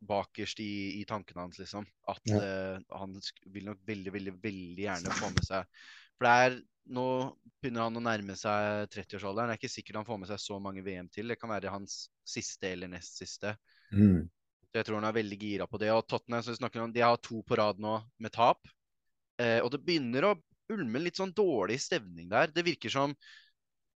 bakerst 0.00 0.60
i, 0.64 1.00
i 1.00 1.04
tankene 1.08 1.44
hans, 1.44 1.58
liksom. 1.60 1.86
At 2.08 2.22
Ja. 2.30 2.40
eh, 2.40 2.80
han 2.96 3.18
vil 3.52 3.68
nok 3.68 3.82
veldig, 3.86 4.12
veldig, 4.12 4.36
veldig 4.42 4.84
gjerne 4.86 5.16
få 5.18 5.28
med 5.34 5.44
seg 5.44 5.66
For 6.16 6.26
det 6.28 6.36
er 6.46 6.60
Nå 6.90 7.04
begynner 7.60 7.84
han 7.84 7.98
å 8.00 8.02
nærme 8.02 8.34
seg 8.34 8.88
30-årsalderen. 8.90 9.52
Det 9.52 9.54
er 9.54 9.58
ikke 9.60 9.70
sikkert 9.70 9.98
han 10.00 10.06
får 10.08 10.16
med 10.18 10.30
seg 10.32 10.40
så 10.42 10.56
mange 10.58 10.82
VM 10.82 11.06
til. 11.12 11.28
Det 11.30 11.36
kan 11.38 11.52
være 11.52 11.70
hans 11.70 12.08
siste 12.26 12.66
eller 12.72 12.90
nest 12.90 13.20
siste. 13.20 13.52
Mm. 13.92 14.24
Så 14.70 14.78
jeg 14.78 14.86
tror 14.86 15.00
han 15.00 15.08
er 15.08 15.16
veldig 15.16 15.38
gira 15.40 15.66
på 15.66 15.80
det. 15.82 15.90
Og 15.94 16.06
Tottenham 16.06 16.44
som 16.46 16.56
snakker 16.56 16.84
om, 16.84 16.92
de 16.94 17.02
har 17.02 17.18
to 17.22 17.42
på 17.46 17.58
rad 17.58 17.80
nå 17.82 17.96
med 18.22 18.34
tap. 18.34 18.70
Eh, 19.40 19.58
og 19.64 19.70
det 19.74 19.82
begynner 19.82 20.28
å 20.28 20.36
ulme 20.70 21.02
litt 21.02 21.18
sånn 21.18 21.34
dårlig 21.34 21.80
stevning 21.82 22.28
der. 22.30 22.52
Det 22.54 22.62
virker 22.66 22.92
som 22.92 23.14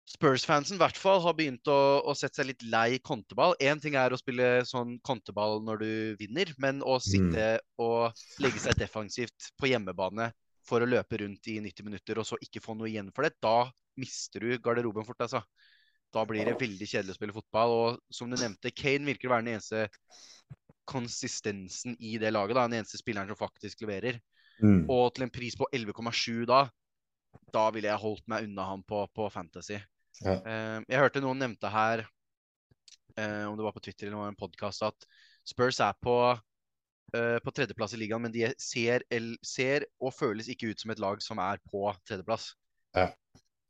Spurs-fansen 0.09 0.77
i 0.77 0.81
hvert 0.81 0.99
fall 0.99 1.21
har 1.23 1.35
begynt 1.39 1.69
å, 1.71 2.03
å 2.09 2.15
sette 2.19 2.41
seg 2.41 2.49
litt 2.49 2.65
lei 2.73 2.99
konteball. 3.05 3.55
Én 3.63 3.81
ting 3.81 3.95
er 4.01 4.13
å 4.13 4.19
spille 4.19 4.65
sånn 4.67 4.97
konteball 5.07 5.61
når 5.63 5.83
du 5.85 5.93
vinner, 6.19 6.51
men 6.63 6.81
å 6.83 6.97
sitte 7.03 7.61
og 7.81 8.25
legge 8.43 8.65
seg 8.65 8.81
defensivt 8.81 9.53
på 9.61 9.71
hjemmebane 9.71 10.33
for 10.67 10.83
å 10.83 10.89
løpe 10.89 11.21
rundt 11.23 11.47
i 11.53 11.61
90 11.63 11.87
minutter 11.87 12.19
og 12.19 12.27
så 12.27 12.39
ikke 12.43 12.63
få 12.63 12.75
noe 12.79 12.91
igjen 12.91 13.13
for 13.15 13.27
det, 13.27 13.35
da 13.43 13.71
mister 14.01 14.43
du 14.43 14.57
garderoben 14.63 15.07
fort, 15.07 15.21
altså. 15.23 15.43
Da 16.13 16.27
blir 16.29 16.45
det 16.45 16.59
veldig 16.61 16.87
kjedelig 16.89 17.15
å 17.15 17.17
spille 17.17 17.35
fotball. 17.37 17.71
Og 17.73 18.01
som 18.13 18.29
du 18.29 18.37
nevnte, 18.37 18.73
Kane 18.77 19.09
virker 19.09 19.31
å 19.31 19.33
være 19.33 19.47
den 19.47 19.55
eneste 19.55 19.87
konsistensen 20.89 21.97
i 22.01 22.17
det 22.19 22.33
laget. 22.33 22.57
da, 22.57 22.67
Den 22.69 22.81
eneste 22.81 23.01
spilleren 23.01 23.31
som 23.31 23.39
faktisk 23.39 23.85
leverer. 23.85 24.21
Mm. 24.63 24.87
Og 24.91 25.15
til 25.15 25.27
en 25.27 25.33
pris 25.33 25.57
på 25.59 25.67
11,7 25.75 26.45
da, 26.47 26.67
da 27.55 27.67
ville 27.75 27.89
jeg 27.89 28.03
holdt 28.03 28.29
meg 28.31 28.47
unna 28.49 28.69
han 28.69 28.85
på, 28.87 29.05
på 29.15 29.29
Fantasy. 29.33 29.79
Ja. 30.21 30.37
Eh, 30.39 30.79
jeg 30.89 31.01
hørte 31.01 31.23
noen 31.25 31.41
nevnte 31.41 31.71
her, 31.73 32.05
eh, 33.17 33.45
om 33.49 33.57
det 33.59 33.67
var 33.67 33.75
på 33.77 33.83
Twitter 33.85 34.11
eller 34.11 34.29
en 34.31 34.39
podkast, 34.39 34.85
at 34.87 35.09
Spurs 35.49 35.81
er 35.83 35.97
på, 36.03 36.17
eh, 37.17 37.39
på 37.43 37.55
tredjeplass 37.55 37.97
i 37.97 38.03
ligaen, 38.03 38.23
men 38.23 38.35
de 38.35 38.47
ser, 38.61 39.07
ser 39.43 39.89
og 40.01 40.15
føles 40.15 40.51
ikke 40.53 40.71
ut 40.71 40.85
som 40.85 40.93
et 40.95 41.03
lag 41.03 41.23
som 41.25 41.41
er 41.43 41.63
på 41.73 41.89
tredjeplass. 42.07 42.53
Ja. 42.95 43.11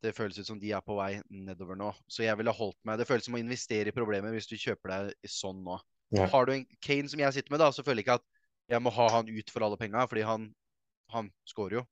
Det 0.03 0.17
føles 0.17 0.39
ut 0.41 0.49
som 0.49 0.59
de 0.59 0.73
er 0.75 0.83
på 0.83 0.97
vei 0.99 1.21
nedover 1.31 1.79
nå. 1.79 1.93
Så 2.11 2.25
jeg 2.25 2.35
ville 2.35 2.51
holdt 2.51 2.79
meg 2.83 2.99
Det 2.99 3.07
føles 3.07 3.23
som 3.29 3.37
å 3.37 3.41
investere 3.41 3.93
i 3.93 3.95
problemet 3.95 4.35
hvis 4.35 4.49
du 4.51 4.57
kjøper 4.59 4.91
deg 4.91 5.31
sånn 5.31 5.61
nå. 5.63 5.77
Ja. 6.13 6.27
Har 6.29 6.47
du 6.47 6.55
en 6.55 6.67
Kane 6.85 7.09
som 7.09 7.21
jeg 7.23 7.37
sitter 7.37 7.55
med, 7.55 7.63
da, 7.63 7.71
så 7.73 7.85
føler 7.85 8.03
jeg 8.03 8.09
ikke 8.09 8.21
at 8.21 8.29
jeg 8.73 8.85
må 8.85 8.93
ha 8.95 9.09
han 9.17 9.31
ut 9.33 9.53
for 9.53 9.65
alle 9.65 9.79
penga, 9.81 10.05
fordi 10.09 10.25
han, 10.29 10.51
han 11.13 11.31
scorer 11.49 11.81
jo. 11.81 11.87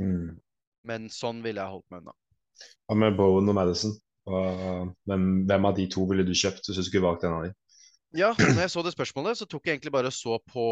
Mm. 0.00 0.38
Men 0.86 1.10
sånn 1.12 1.42
ville 1.44 1.62
jeg 1.62 1.74
holdt 1.74 1.86
meg 1.92 2.04
unna. 2.04 2.16
Hva 2.86 2.96
med 2.98 3.16
Bowen 3.18 3.52
og 3.52 3.56
Madison? 3.58 3.94
Og 4.26 4.90
hvem, 5.06 5.26
hvem 5.46 5.68
av 5.68 5.76
de 5.76 5.86
to 5.92 6.02
ville 6.10 6.24
du 6.26 6.34
kjøpt 6.34 6.66
hvis 6.66 6.80
du 6.80 6.84
skulle 6.86 7.06
valgt 7.06 7.26
en 7.26 7.36
av 7.36 7.46
de? 7.46 7.52
Ja, 8.16 8.30
når 8.38 8.62
jeg 8.62 8.72
så 8.72 8.82
det 8.86 8.94
spørsmålet, 8.94 9.36
så 9.36 9.48
tok 9.50 9.66
jeg 9.66 9.76
egentlig 9.76 9.92
bare 9.92 10.08
og 10.08 10.14
så 10.14 10.38
på 10.48 10.66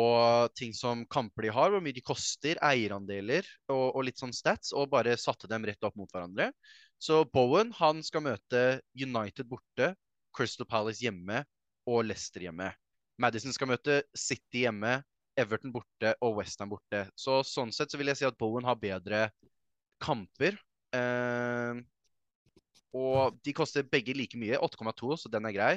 ting 0.56 0.72
som 0.76 1.02
kamper 1.12 1.44
de 1.44 1.52
har, 1.52 1.72
hvor 1.72 1.82
mye 1.84 1.96
de 1.96 2.02
koster, 2.04 2.56
eierandeler 2.64 3.44
og, 3.68 3.90
og 3.90 4.06
litt 4.06 4.20
sånn 4.22 4.32
stats, 4.32 4.72
og 4.72 4.88
bare 4.92 5.16
satte 5.20 5.50
dem 5.50 5.66
rett 5.68 5.84
opp 5.84 5.98
mot 5.98 6.08
hverandre. 6.14 6.52
Så 7.02 7.24
Bowen 7.34 7.74
han 7.80 8.00
skal 8.06 8.24
møte 8.24 8.62
United 8.96 9.50
borte, 9.50 9.92
Crystal 10.34 10.68
Palace 10.70 11.04
hjemme 11.04 11.42
og 11.90 12.06
Leicester 12.08 12.46
hjemme. 12.46 12.70
Madison 13.20 13.54
skal 13.54 13.70
møte 13.70 14.02
City 14.18 14.64
hjemme, 14.64 14.98
Everton 15.38 15.72
borte 15.74 16.14
og 16.22 16.38
Westham 16.38 16.70
borte. 16.70 17.04
Så 17.18 17.40
sånn 17.46 17.72
sett 17.74 17.92
så 17.92 17.98
vil 17.98 18.10
jeg 18.10 18.20
si 18.20 18.28
at 18.28 18.38
Bowen 18.38 18.66
har 18.66 18.78
bedre 18.78 19.26
kamper. 20.02 20.56
Eh, 20.94 21.82
og 22.94 23.38
de 23.42 23.54
koster 23.56 23.86
begge 23.90 24.14
like 24.14 24.38
mye, 24.38 24.58
8,2, 24.62 25.16
så 25.18 25.30
den 25.30 25.48
er 25.48 25.54
grei. 25.56 25.72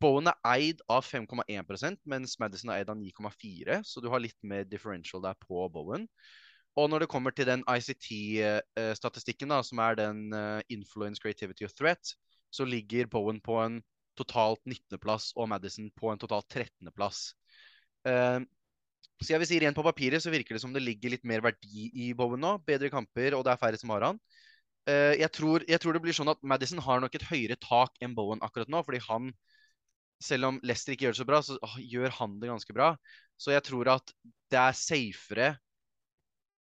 Bowen 0.00 0.28
er 0.28 0.36
eid 0.52 0.80
av 0.92 1.04
5,1 1.08 1.96
mens 2.04 2.36
Madison 2.40 2.72
er 2.72 2.82
eid 2.82 2.90
av 2.92 2.98
9,4 3.00 3.78
så 3.88 4.02
du 4.04 4.10
har 4.12 4.20
litt 4.20 4.36
mer 4.44 4.66
differential 4.68 5.22
der 5.24 5.36
på 5.40 5.68
Bowen. 5.72 6.04
Og 6.76 6.90
når 6.92 7.04
det 7.04 7.08
kommer 7.08 7.32
til 7.32 7.48
den 7.48 7.62
ICT-statistikken, 7.64 9.48
da, 9.48 9.62
som 9.64 9.80
er 9.80 9.96
den 9.96 10.26
eh, 10.36 10.60
Influence, 10.68 11.22
Creativity 11.22 11.64
og 11.64 11.72
Threat, 11.72 12.12
så 12.52 12.66
ligger 12.68 13.08
Bowen 13.08 13.40
på 13.40 13.56
en 13.62 13.80
totalt 14.18 14.62
19.-plass 14.66 15.32
og 15.36 15.50
Madison 15.52 15.88
på 15.96 16.12
en 16.12 16.20
totalt 16.22 16.48
13.-plass. 16.52 17.22
Eh, 18.08 18.40
så 19.16 19.32
jeg 19.32 19.40
vil 19.40 19.48
si 19.48 19.60
rent 19.62 19.76
på 19.78 19.84
papiret 19.86 20.22
så 20.22 20.32
virker 20.32 20.56
det 20.56 20.62
som 20.64 20.74
det 20.74 20.84
ligger 20.84 21.14
litt 21.14 21.24
mer 21.28 21.44
verdi 21.44 21.88
i 22.04 22.10
Bowen 22.16 22.42
nå. 22.42 22.56
Bedre 22.68 22.92
kamper, 22.92 23.36
og 23.36 23.46
det 23.46 23.54
er 23.54 23.60
færre 23.62 23.80
som 23.80 23.92
har 23.94 24.10
han. 24.10 24.20
Eh, 24.86 25.16
jeg, 25.22 25.30
tror, 25.34 25.64
jeg 25.66 25.82
tror 25.82 25.96
det 25.96 26.02
blir 26.04 26.16
sånn 26.16 26.30
at 26.30 26.42
Madison 26.46 26.82
har 26.84 27.00
nok 27.02 27.16
et 27.16 27.26
høyere 27.26 27.56
tak 27.62 27.96
enn 28.04 28.14
Bowen 28.16 28.42
akkurat 28.44 28.70
nå, 28.70 28.82
fordi 28.86 29.00
han 29.08 29.30
selv 30.22 30.50
om 30.50 30.58
Leicester 30.64 30.94
ikke 30.94 31.08
gjør 31.08 31.16
det 31.16 31.20
så 31.20 31.28
bra, 31.28 31.40
så 31.44 31.56
gjør 31.80 32.12
han 32.20 32.36
det 32.40 32.50
ganske 32.50 32.76
bra. 32.76 32.92
Så 33.40 33.52
jeg 33.52 33.64
tror 33.66 33.90
at 33.96 34.12
det 34.52 34.60
er 34.60 34.76
safere 34.78 35.48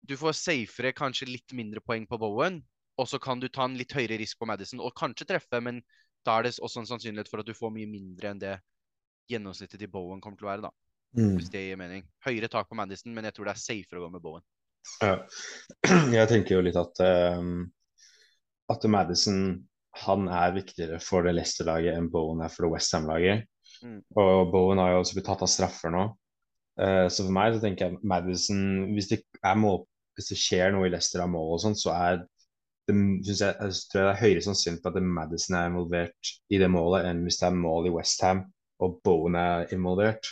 Du 0.05 0.13
får 0.19 0.35
safere 0.37 0.91
kanskje 0.93 1.29
litt 1.29 1.53
mindre 1.57 1.81
poeng 1.81 2.03
på 2.05 2.19
Bowen, 2.21 2.59
og 3.01 3.07
så 3.09 3.17
kan 3.19 3.39
du 3.41 3.47
ta 3.49 3.65
en 3.65 3.77
litt 3.77 3.93
høyere 3.95 4.19
risk 4.21 4.37
på 4.37 4.45
Madison 4.45 4.83
og 4.83 4.93
kanskje 4.97 5.25
treffe, 5.31 5.61
men 5.63 5.79
da 6.25 6.38
er 6.38 6.47
det 6.47 6.55
også 6.57 6.81
en 6.81 6.89
sannsynlighet 6.89 7.29
for 7.31 7.41
at 7.41 7.47
du 7.47 7.53
får 7.57 7.73
mye 7.75 7.89
mindre 7.89 8.31
enn 8.31 8.41
det 8.41 8.55
gjennomsnittet 9.31 9.81
til 9.81 9.91
Bowen 9.91 10.21
kommer 10.21 10.39
til 10.39 10.47
å 10.47 10.51
være, 10.51 10.67
da. 10.67 10.73
Mm. 11.15 11.38
Hvis 11.38 11.51
det 11.53 11.63
gir 11.63 11.79
mening. 11.79 12.03
Høyere 12.25 12.49
tak 12.51 12.67
på 12.69 12.77
Madison, 12.77 13.13
men 13.15 13.27
jeg 13.27 13.35
tror 13.35 13.47
det 13.47 13.55
er 13.55 13.61
safere 13.61 14.01
å 14.01 14.05
gå 14.05 14.11
med 14.15 14.23
Bowen. 14.25 14.43
Ja. 15.01 15.15
Jeg 16.19 16.29
tenker 16.29 16.57
jo 16.57 16.65
litt 16.65 16.77
at 16.77 16.99
um, 17.39 17.63
at 18.69 18.85
Madison 18.89 19.39
han 20.03 20.27
er 20.27 20.55
viktigere 20.57 20.99
for 20.99 21.23
det 21.25 21.35
Leicester-laget 21.38 21.95
enn 21.95 22.11
Bowen 22.11 22.43
er 22.43 22.51
for 22.51 22.65
det 22.65 22.73
Westham-laget. 22.73 23.45
Mm. 23.85 24.01
Og 24.19 24.51
Bowen 24.51 24.81
har 24.81 24.91
jo 24.91 25.01
også 25.03 25.17
blitt 25.17 25.27
tatt 25.29 25.43
av 25.45 25.51
straffer 25.51 25.93
nå. 25.93 26.05
Uh, 26.75 27.07
så 27.07 27.23
for 27.23 27.33
meg 27.35 27.55
så 27.55 27.61
tenker 27.63 27.88
jeg 27.88 28.01
Madison 28.03 28.89
Hvis 28.97 29.07
det, 29.07 29.21
er 29.39 29.55
mål, 29.55 29.85
hvis 30.17 30.33
det 30.33 30.39
skjer 30.41 30.73
noe 30.75 30.89
i 30.89 30.91
Leicester 30.91 31.23
av 31.23 31.31
mål 31.31 31.53
og 31.55 31.61
sånn, 31.63 31.77
så 31.79 31.93
er 31.95 32.25
det, 32.88 32.95
synes 33.26 33.41
jeg, 33.41 33.56
jeg 33.60 33.74
tror 33.91 34.02
det 34.02 34.12
er 34.12 34.21
høyere 34.21 34.41
sannsynlig 34.45 34.82
for 34.84 34.98
at 34.98 35.08
Madison 35.17 35.58
er 35.58 35.69
involvert 35.69 36.34
i 36.54 36.60
det 36.62 36.69
målet, 36.71 37.08
enn 37.10 37.24
hvis 37.26 37.39
det 37.41 37.48
er 37.48 37.58
mål 37.58 37.89
i 37.89 37.93
Westham 37.95 38.43
og 38.86 39.00
Bowen 39.04 39.38
er 39.39 39.71
involvert. 39.74 40.28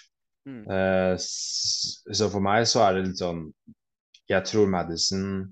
Mm. 0.46 0.63
Uh, 0.68 1.16
så 1.18 2.28
for 2.32 2.44
meg 2.44 2.68
så 2.68 2.84
er 2.84 2.98
det 2.98 3.04
litt 3.06 3.22
sånn 3.22 3.46
Jeg 4.28 4.44
tror 4.44 4.68
Madison 4.68 5.46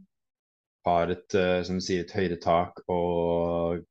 har 0.83 1.13
et, 1.13 1.31
uh, 1.31 1.61
som 1.63 1.77
du 1.79 1.85
sier, 1.85 2.03
et 2.03 2.11
høyere 2.11 2.35
tak 2.43 2.81
og 2.91 3.85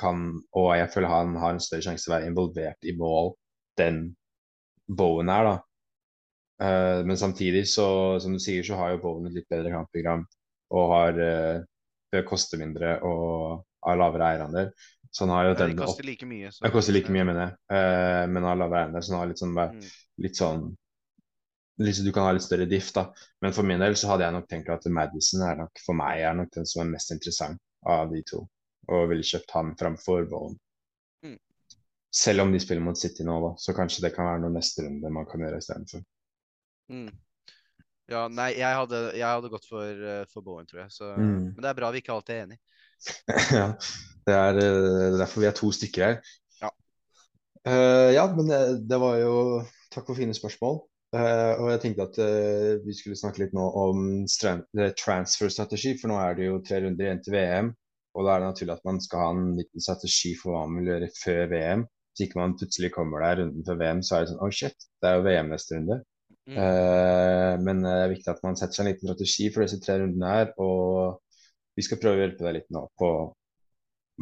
kan 0.00 0.22
Og 0.56 0.70
jeg 0.78 0.88
føler 0.94 1.12
han 1.12 1.36
har 1.36 1.52
en 1.52 1.60
større 1.60 1.84
sjanse 1.84 2.06
til 2.06 2.14
å 2.14 2.16
være 2.16 2.30
involvert 2.30 2.88
i 2.88 2.96
mål 2.96 3.34
enn 3.84 4.06
Bowen 4.88 5.28
er, 5.28 5.44
da. 5.44 5.56
Uh, 6.64 7.04
men 7.04 7.20
samtidig, 7.20 7.66
så, 7.68 8.16
som 8.24 8.32
du 8.32 8.40
sier, 8.40 8.64
så 8.64 8.78
har 8.80 8.94
jo 8.94 9.02
Bowen 9.02 9.28
et 9.28 9.36
litt 9.36 9.50
bedre 9.52 9.74
kampprogram 9.74 10.24
og 10.72 10.94
har 10.94 11.20
Det 12.12 12.24
koster 12.26 12.58
mindre 12.60 12.94
og 13.04 13.64
har 13.84 13.96
lavere 14.00 14.32
eierandel. 14.32 14.70
Så 15.10 15.24
han 15.24 15.32
har 15.34 15.48
jo 15.48 15.54
den 15.56 15.78
opp 15.78 15.86
koster 15.86 16.04
like 16.04 16.26
mye. 16.26 16.50
så- 16.52 16.62
det 16.64 16.72
koster 16.72 16.92
like 16.92 17.10
mye, 17.12 17.24
mener 17.24 17.40
jeg. 17.46 17.56
Eh, 17.70 18.26
men 18.26 18.42
han 18.42 18.50
har 18.52 18.56
lavere 18.56 18.84
eiendel, 18.86 19.02
så 19.02 19.12
han 19.12 19.20
har 19.20 19.26
litt 19.28 19.38
sånn, 19.42 19.54
Mm. 19.54 19.90
litt 20.18 20.36
sånn 20.36 20.76
litt, 21.78 22.04
Du 22.04 22.12
kan 22.12 22.24
ha 22.24 22.32
litt 22.32 22.42
større 22.42 22.66
diff, 22.68 22.92
da. 22.92 23.12
Men 23.40 23.52
for 23.52 23.62
min 23.62 23.78
del 23.78 23.94
så 23.94 24.08
hadde 24.08 24.24
jeg 24.24 24.32
nok 24.32 24.48
tenkt 24.48 24.68
at 24.68 24.86
Madison 24.90 25.42
er 25.42 25.56
nok 25.56 25.70
for 25.84 25.94
meg 25.94 26.20
er 26.20 26.34
nok 26.34 26.50
den 26.50 26.66
som 26.66 26.86
er 26.86 26.90
mest 26.90 27.10
interessant 27.12 27.58
av 27.86 28.10
de 28.10 28.22
to. 28.22 28.48
Og 28.88 29.08
ville 29.08 29.22
kjøpt 29.22 29.50
han 29.52 29.74
framfor 29.76 30.28
Vollen. 30.28 30.58
Mm. 31.24 31.38
Selv 32.12 32.40
om 32.40 32.52
de 32.52 32.58
spiller 32.58 32.82
mot 32.82 32.96
City 32.98 33.22
nå, 33.22 33.40
da, 33.40 33.54
så 33.56 33.74
kanskje 33.76 34.00
det 34.00 34.14
kan 34.14 34.24
være 34.26 34.40
noe 34.40 34.50
neste 34.50 34.82
runde 34.82 35.10
man 35.12 35.26
kan 35.26 35.40
gjøre 35.40 35.58
istedenfor. 35.58 36.04
Mm. 36.90 37.12
Ja, 38.08 38.24
nei, 38.32 38.52
jeg 38.56 38.72
hadde, 38.80 39.00
jeg 39.18 39.28
hadde 39.28 39.50
gått 39.52 39.66
for, 39.68 39.84
eh, 39.84 40.24
for 40.32 40.44
Bowen, 40.44 40.68
tror 40.68 40.84
jeg. 40.86 40.92
Så, 40.94 41.12
Mm. 41.18 41.54
Men 41.54 41.62
det 41.62 41.70
er 41.70 41.80
bra 41.80 41.90
vi 41.92 42.00
ikke 42.02 42.14
alltid 42.14 42.34
er 42.34 42.46
enige. 42.46 42.60
ja, 43.60 43.66
det 44.26 44.36
er 44.36 44.60
eh, 44.62 45.18
derfor 45.20 45.42
vi 45.44 45.48
er 45.48 45.56
to 45.56 45.72
stykker 45.72 46.04
her. 46.06 46.20
Ja. 46.62 46.70
uh, 47.68 48.08
ja, 48.14 48.24
men 48.34 48.48
det, 48.48 48.62
det 48.90 49.00
var 49.00 49.18
jo 49.22 49.34
Takk 49.88 50.04
for 50.04 50.18
fine 50.18 50.34
spørsmål. 50.36 50.82
Uh, 51.16 51.54
og 51.62 51.70
jeg 51.72 51.80
tenkte 51.80 52.04
at 52.04 52.18
uh, 52.20 52.80
vi 52.84 52.92
skulle 52.92 53.16
snakke 53.16 53.40
litt 53.40 53.54
nå 53.56 53.64
om 53.80 54.02
eh, 54.20 54.90
transfer-strategi, 55.00 55.94
for 55.96 56.12
nå 56.12 56.18
er 56.20 56.36
det 56.36 56.48
jo 56.50 56.58
tre 56.60 56.82
runder 56.84 57.06
igjen 57.06 57.22
til 57.24 57.36
VM. 57.38 57.70
Og 58.12 58.26
da 58.26 58.34
er 58.34 58.42
det 58.42 58.50
naturlig 58.50 58.74
at 58.74 58.84
man 58.84 59.00
skal 59.00 59.22
ha 59.24 59.30
en 59.32 59.54
liten 59.56 59.84
strategi 59.84 60.34
for 60.36 60.52
hva 60.52 60.66
man 60.68 60.82
vil 60.82 60.92
gjøre 60.92 61.08
før 61.16 61.48
VM. 61.54 61.86
Hvis 62.12 62.26
ikke 62.26 62.40
man 62.42 62.56
plutselig 62.60 62.92
kommer 62.92 63.24
der 63.24 63.40
runden 63.40 63.64
før 63.64 63.80
VM, 63.80 64.04
så 64.04 64.18
er 64.18 64.26
det 64.26 64.32
sånn 64.34 64.44
Oh 64.44 64.52
shit, 64.52 64.88
det 65.00 65.08
er 65.08 65.16
jo 65.16 65.26
VM 65.30 65.52
neste 65.54 65.78
runde. 65.78 65.98
Mm. 66.48 66.58
Eh, 66.64 67.54
men 67.64 67.82
det 67.84 67.94
er 67.94 68.12
viktig 68.12 68.30
at 68.32 68.44
man 68.46 68.56
setter 68.56 68.78
seg 68.78 68.86
en 68.86 68.90
liten 68.92 69.08
strategi 69.08 69.48
for 69.54 69.64
disse 69.64 69.80
tre 69.84 69.98
rundene 70.02 70.30
her. 70.32 70.52
Og 70.64 71.18
vi 71.76 71.84
skal 71.86 72.00
prøve 72.02 72.20
å 72.20 72.24
hjelpe 72.24 72.46
deg 72.46 72.56
litt 72.58 72.70
nå 72.74 72.86
på 72.98 73.10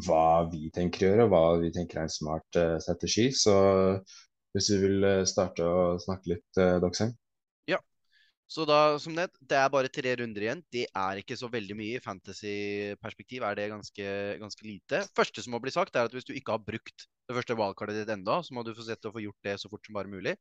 hva 0.06 0.24
vi 0.50 0.68
tenker 0.74 1.06
å 1.06 1.10
gjøre, 1.10 1.26
og 1.26 1.32
hva 1.32 1.44
vi 1.62 1.70
tenker 1.72 2.02
er 2.02 2.08
en 2.08 2.16
smart 2.16 2.58
eh, 2.60 2.76
strategi. 2.84 3.30
Så 3.32 3.54
hvis 4.56 4.72
du 4.72 4.82
vil 4.82 5.06
eh, 5.06 5.22
starte 5.28 5.64
å 5.64 5.86
snakke 6.02 6.34
litt, 6.34 6.48
uh, 6.60 6.76
Doxheim. 6.82 7.14
Så 8.46 8.62
da, 8.62 8.94
som 9.02 9.14
nevnt, 9.14 9.34
det 9.42 9.56
er 9.58 9.70
bare 9.74 9.90
tre 9.90 10.12
runder 10.20 10.44
igjen. 10.44 10.60
Det 10.70 10.84
er 10.86 11.18
ikke 11.18 11.34
så 11.38 11.48
veldig 11.50 11.74
mye. 11.78 11.98
I 11.98 12.02
fantasy-perspektiv 12.04 13.42
er 13.42 13.58
det 13.58 13.72
ganske, 13.72 14.12
ganske 14.38 14.66
lite. 14.66 15.00
Første 15.18 15.42
som 15.42 15.56
må 15.56 15.60
bli 15.62 15.74
sagt, 15.74 15.98
er 15.98 16.06
at 16.06 16.14
hvis 16.14 16.28
du 16.28 16.30
ikke 16.36 16.54
har 16.54 16.62
brukt 16.62 17.08
det 17.26 17.34
første 17.34 17.56
wildcardet 17.58 17.98
ditt 17.98 18.12
enda, 18.14 18.38
så 18.46 18.54
må 18.54 18.62
du 18.62 18.70
få 18.76 18.86
sett 18.86 19.08
å 19.08 19.10
få 19.14 19.24
gjort 19.24 19.48
det 19.48 19.56
så 19.58 19.70
fort 19.72 19.82
som 19.86 19.98
bare 19.98 20.12
mulig. 20.12 20.36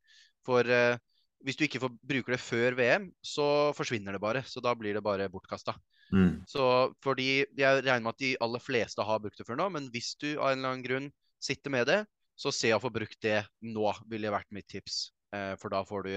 For 0.46 0.70
eh, 0.70 1.00
hvis 1.44 1.58
du 1.58 1.66
ikke 1.66 1.80
får, 1.82 1.92
bruker 2.06 2.34
det 2.34 2.40
før 2.42 2.76
VM, 2.78 3.10
så 3.24 3.72
forsvinner 3.76 4.16
det 4.16 4.22
bare. 4.22 4.42
Så 4.48 4.62
da 4.64 4.72
blir 4.78 4.96
det 4.96 5.04
bare 5.04 5.28
bortkasta. 5.32 5.76
Mm. 6.14 6.46
Så 6.46 6.92
fordi 7.02 7.44
Jeg 7.58 7.82
regner 7.82 8.04
med 8.04 8.14
at 8.14 8.22
de 8.22 8.36
aller 8.40 8.62
fleste 8.62 9.02
har 9.02 9.20
brukt 9.22 9.38
det 9.38 9.46
før 9.46 9.58
nå, 9.58 9.68
men 9.74 9.90
hvis 9.90 10.14
du 10.22 10.36
av 10.36 10.52
en 10.52 10.58
eller 10.58 10.72
annen 10.72 10.86
grunn 10.86 11.08
sitter 11.42 11.72
med 11.74 11.86
det, 11.90 12.00
så 12.36 12.52
se 12.52 12.72
å 12.74 12.80
få 12.80 12.92
brukt 12.92 13.18
det 13.24 13.40
nå, 13.64 13.86
ville 14.10 14.32
vært 14.32 14.52
mitt 14.54 14.68
tips. 14.68 15.10
Eh, 15.34 15.54
for 15.60 15.72
da 15.72 15.82
får 15.86 16.06
du 16.06 16.14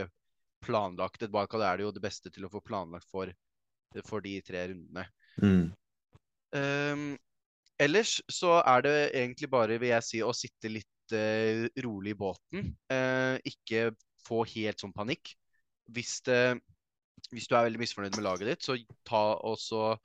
planlagt 0.65 1.23
et 1.23 1.31
wildcard. 1.33 1.63
er 1.63 1.77
det 1.79 1.87
jo 1.87 1.95
det 1.95 2.03
beste 2.03 2.31
til 2.33 2.45
å 2.45 2.51
få 2.51 2.61
planlagt 2.65 3.07
for, 3.11 3.31
for 4.07 4.23
de 4.23 4.35
tre 4.45 4.67
rundene. 4.71 5.05
Mm. 5.41 5.71
Um, 6.49 7.09
ellers 7.79 8.17
så 8.31 8.57
er 8.59 8.83
det 8.83 8.95
egentlig 9.13 9.49
bare, 9.51 9.79
vil 9.79 9.93
jeg 9.93 10.07
si, 10.07 10.21
å 10.25 10.35
sitte 10.35 10.71
litt 10.71 11.15
eh, 11.15 11.67
rolig 11.85 12.15
i 12.15 12.19
båten. 12.19 12.73
Eh, 12.91 13.39
ikke 13.47 13.89
få 14.29 14.43
helt 14.53 14.81
sånn 14.81 14.95
panikk. 14.95 15.33
Hvis, 15.89 16.19
det, 16.25 16.59
hvis 17.33 17.49
du 17.49 17.55
er 17.57 17.67
veldig 17.67 17.81
misfornøyd 17.81 18.17
med 18.17 18.25
laget 18.25 18.51
ditt, 18.53 18.65
så 18.65 18.77
ta 19.07 19.23
også 19.49 19.95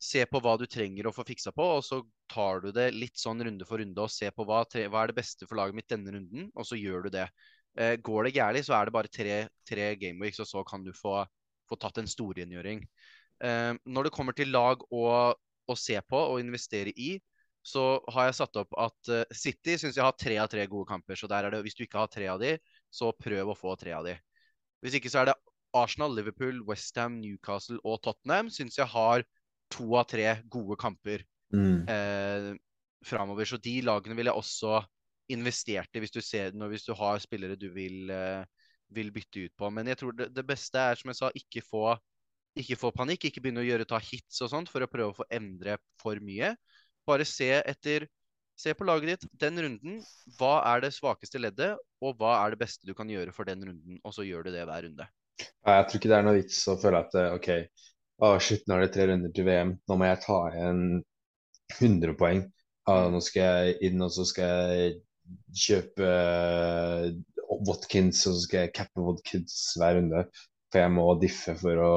Se 0.00 0.22
på 0.24 0.40
hva 0.40 0.54
du 0.56 0.64
trenger 0.64 1.04
å 1.06 1.12
få 1.12 1.26
fiksa 1.28 1.52
på, 1.52 1.64
og 1.76 1.82
så 1.84 1.98
tar 2.32 2.62
du 2.64 2.70
det 2.72 2.86
litt 2.94 3.20
sånn 3.20 3.42
runde 3.44 3.66
for 3.68 3.82
runde 3.82 4.00
og 4.00 4.08
ser 4.08 4.32
på 4.32 4.46
hva, 4.48 4.62
tre, 4.64 4.86
hva 4.88 5.02
er 5.02 5.10
det 5.10 5.18
beste 5.18 5.44
for 5.44 5.60
laget 5.60 5.76
mitt 5.76 5.90
denne 5.92 6.14
runden, 6.14 6.46
og 6.56 6.64
så 6.64 6.78
gjør 6.78 7.04
du 7.04 7.10
det. 7.18 7.26
Eh, 7.76 7.98
går 8.00 8.26
det 8.26 8.32
gærent, 8.38 8.66
så 8.66 8.78
er 8.78 8.88
det 8.88 8.94
bare 8.96 9.12
tre, 9.12 9.36
tre 9.68 9.90
gameweeks, 10.00 10.40
og 10.40 10.48
så 10.48 10.64
kan 10.64 10.86
du 10.86 10.94
få, 10.96 11.18
få 11.68 11.78
tatt 11.84 12.00
en 12.00 12.08
storrengjøring. 12.08 12.80
Eh, 13.44 13.74
når 13.84 14.08
det 14.08 14.14
kommer 14.16 14.36
til 14.36 14.54
lag 14.56 14.80
å, 14.88 15.04
å, 15.36 15.76
se 15.76 16.00
på 16.00 16.24
og 16.32 16.40
investere 16.40 16.96
i, 16.96 17.12
så 17.60 18.00
har 18.08 18.30
jeg 18.30 18.38
satt 18.38 18.56
opp 18.56 18.72
at 18.80 19.10
uh, 19.12 19.34
City 19.36 19.74
syns 19.76 19.98
jeg 19.98 20.04
har 20.06 20.14
tre 20.16 20.38
av 20.40 20.48
tre 20.48 20.62
gode 20.64 20.88
kamper. 20.88 21.18
Så 21.20 21.28
der 21.28 21.44
er 21.44 21.52
det, 21.52 21.58
hvis 21.66 21.76
du 21.76 21.82
ikke 21.84 22.00
har 22.00 22.08
tre 22.08 22.24
av 22.32 22.40
de, 22.40 22.54
så 22.90 23.12
prøv 23.16 23.52
å 23.52 23.58
få 23.58 23.76
tre 23.78 23.94
av 23.96 24.06
de. 24.06 24.16
Hvis 24.84 24.96
ikke 24.98 25.12
så 25.12 25.22
er 25.22 25.30
det 25.30 25.38
Arsenal, 25.76 26.14
Liverpool, 26.16 26.62
Westham, 26.66 27.20
Newcastle 27.22 27.78
og 27.86 28.00
Tottenham 28.02 28.50
syns 28.50 28.78
jeg 28.80 28.90
har 28.90 29.22
to 29.70 29.92
av 30.00 30.08
tre 30.10 30.40
gode 30.50 30.78
kamper 30.80 31.22
Mm. 31.52 31.88
eh, 31.88 32.56
framover. 33.04 33.44
Så 33.44 33.58
de 33.58 33.80
lagene 33.82 34.14
vil 34.14 34.30
jeg 34.30 34.38
også 34.38 34.84
investert 35.30 35.94
i 35.94 36.02
hvis 36.02 36.14
du, 36.14 36.20
ser, 36.20 36.52
når, 36.52 36.74
hvis 36.74 36.86
du 36.86 36.94
har 36.94 37.18
spillere 37.22 37.58
du 37.58 37.68
vil, 37.74 38.10
eh, 38.10 38.44
vil 38.90 39.10
bytte 39.14 39.46
ut 39.46 39.56
på. 39.58 39.70
Men 39.70 39.90
jeg 39.90 39.98
tror 39.98 40.12
det, 40.16 40.30
det, 40.34 40.46
beste 40.46 40.78
er, 40.78 40.94
som 40.98 41.10
jeg 41.10 41.18
sa, 41.18 41.30
ikke 41.34 41.62
få, 41.66 41.96
ikke 42.58 42.78
få 42.78 42.92
panikk. 42.94 43.28
Ikke 43.28 43.42
begynne 43.42 43.62
å 43.64 43.66
gjøre 43.66 43.88
ta 43.88 43.98
hits 43.98 44.40
og 44.42 44.50
sånt 44.50 44.70
for 44.70 44.82
å 44.82 44.90
prøve 44.90 45.14
å 45.14 45.18
få 45.20 45.28
endre 45.30 45.78
for 46.00 46.20
mye. 46.22 46.54
Bare 47.06 47.26
se 47.26 47.50
etter 47.58 48.06
Se 48.60 48.74
på 48.76 48.84
laget 48.84 49.14
ditt 49.14 49.30
den 49.40 49.60
runden. 49.64 50.00
Hva 50.36 50.58
er 50.74 50.82
det 50.84 50.92
svakeste 50.92 51.40
leddet, 51.40 51.78
og 52.04 52.18
hva 52.20 52.34
er 52.42 52.52
det 52.52 52.60
beste 52.60 52.88
du 52.88 52.92
kan 52.96 53.08
gjøre 53.08 53.32
for 53.32 53.48
den 53.48 53.62
runden? 53.64 54.00
Og 54.04 54.12
så 54.12 54.26
gjør 54.26 54.46
du 54.46 54.52
det 54.52 54.66
hver 54.68 54.84
runde. 54.84 55.06
Jeg 55.40 55.86
tror 55.88 56.00
ikke 56.00 56.10
det 56.10 56.18
er 56.18 56.26
noe 56.26 56.36
vits 56.36 56.58
å 56.68 56.76
føle 56.80 57.00
at 57.00 57.16
eh, 57.16 57.36
OK, 57.38 57.48
å 58.20 58.34
shit, 58.44 58.66
nå 58.68 58.76
er 58.76 58.84
det 58.84 58.90
tre 58.96 59.06
runder 59.08 59.32
til 59.32 59.46
VM. 59.48 59.72
Nå 59.88 59.96
må 59.96 60.10
jeg 60.10 60.20
ta 60.26 60.38
igjen 60.50 60.82
100 61.78 62.16
poeng. 62.20 62.44
Ah, 62.90 63.06
nå 63.12 63.22
skal 63.24 63.70
jeg 63.70 63.78
inn, 63.88 64.04
og 64.04 64.12
så 64.12 64.26
skal 64.28 64.74
jeg 64.74 64.94
kjøpe 65.62 66.10
uh, 66.10 67.08
Watkins, 67.68 68.24
og 68.26 68.36
så 68.36 68.44
skal 68.44 68.66
jeg 68.66 68.74
cappe 68.76 69.04
Watkins 69.06 69.56
hver 69.80 69.96
runde. 70.00 70.24
For 70.70 70.82
jeg 70.82 70.94
må 70.98 71.06
diffe 71.22 71.56
for 71.60 71.80
å, 71.80 71.94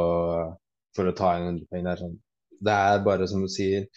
for 0.95 1.11
å 1.11 1.15
ta 1.17 1.35
igjen 1.35 1.59
100 1.59 1.67
poeng. 1.73 1.83
Det 1.83 1.91
er, 1.91 2.03
sånn. 2.05 2.17
det 2.69 2.79
er 2.87 3.07
bare 3.09 3.27
som 3.33 3.43
du 3.43 3.51
sier, 3.51 3.89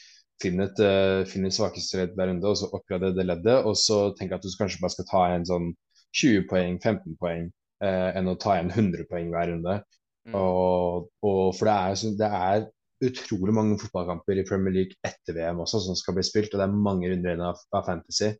finn 0.42 0.62
et, 0.64 0.81
uh, 0.83 1.25
finn 1.29 1.49
et 1.49 1.55
svakeste 1.57 2.01
ledd 2.01 2.16
hver 2.16 2.31
runde, 2.31 2.49
og 2.49 2.59
så 2.61 2.70
oppgradere 2.77 3.16
det 3.16 3.27
leddet. 3.27 3.66
Og 3.68 3.77
så 3.81 4.01
tenk 4.18 4.37
at 4.37 4.44
du 4.44 4.51
kanskje 4.59 4.83
bare 4.83 4.94
skal 4.94 5.09
ta 5.11 5.27
igjen 5.31 5.49
sånn 5.51 5.68
20 6.16 6.49
poeng, 6.51 6.79
15 6.81 7.18
poeng, 7.20 7.51
uh, 7.85 8.11
enn 8.16 8.33
å 8.33 8.38
ta 8.40 8.57
igjen 8.57 8.72
100 8.75 9.09
poeng 9.11 9.31
hver 9.33 9.53
runde. 9.53 9.79
Mm. 10.27 10.35
Og, 10.35 11.07
og, 11.22 11.42
for 11.57 11.68
det 11.68 11.77
er, 11.77 12.16
det 12.22 12.33
er, 12.40 12.72
utrolig 13.05 13.53
mange 13.53 13.75
fotballkamper 13.77 14.38
i 14.40 14.44
Premier 14.49 14.72
League 14.72 14.96
etter 15.05 15.35
VM 15.37 15.59
også 15.61 15.83
som 15.85 15.96
skal 15.99 16.14
bli 16.16 16.22
spilt, 16.25 16.55
og 16.55 16.62
det 16.62 16.64
er 16.64 16.79
mange 16.87 17.11
runder 17.11 17.29
igjen 17.29 17.42
av, 17.44 17.59
av, 17.77 17.85
Fantasy. 17.85 18.31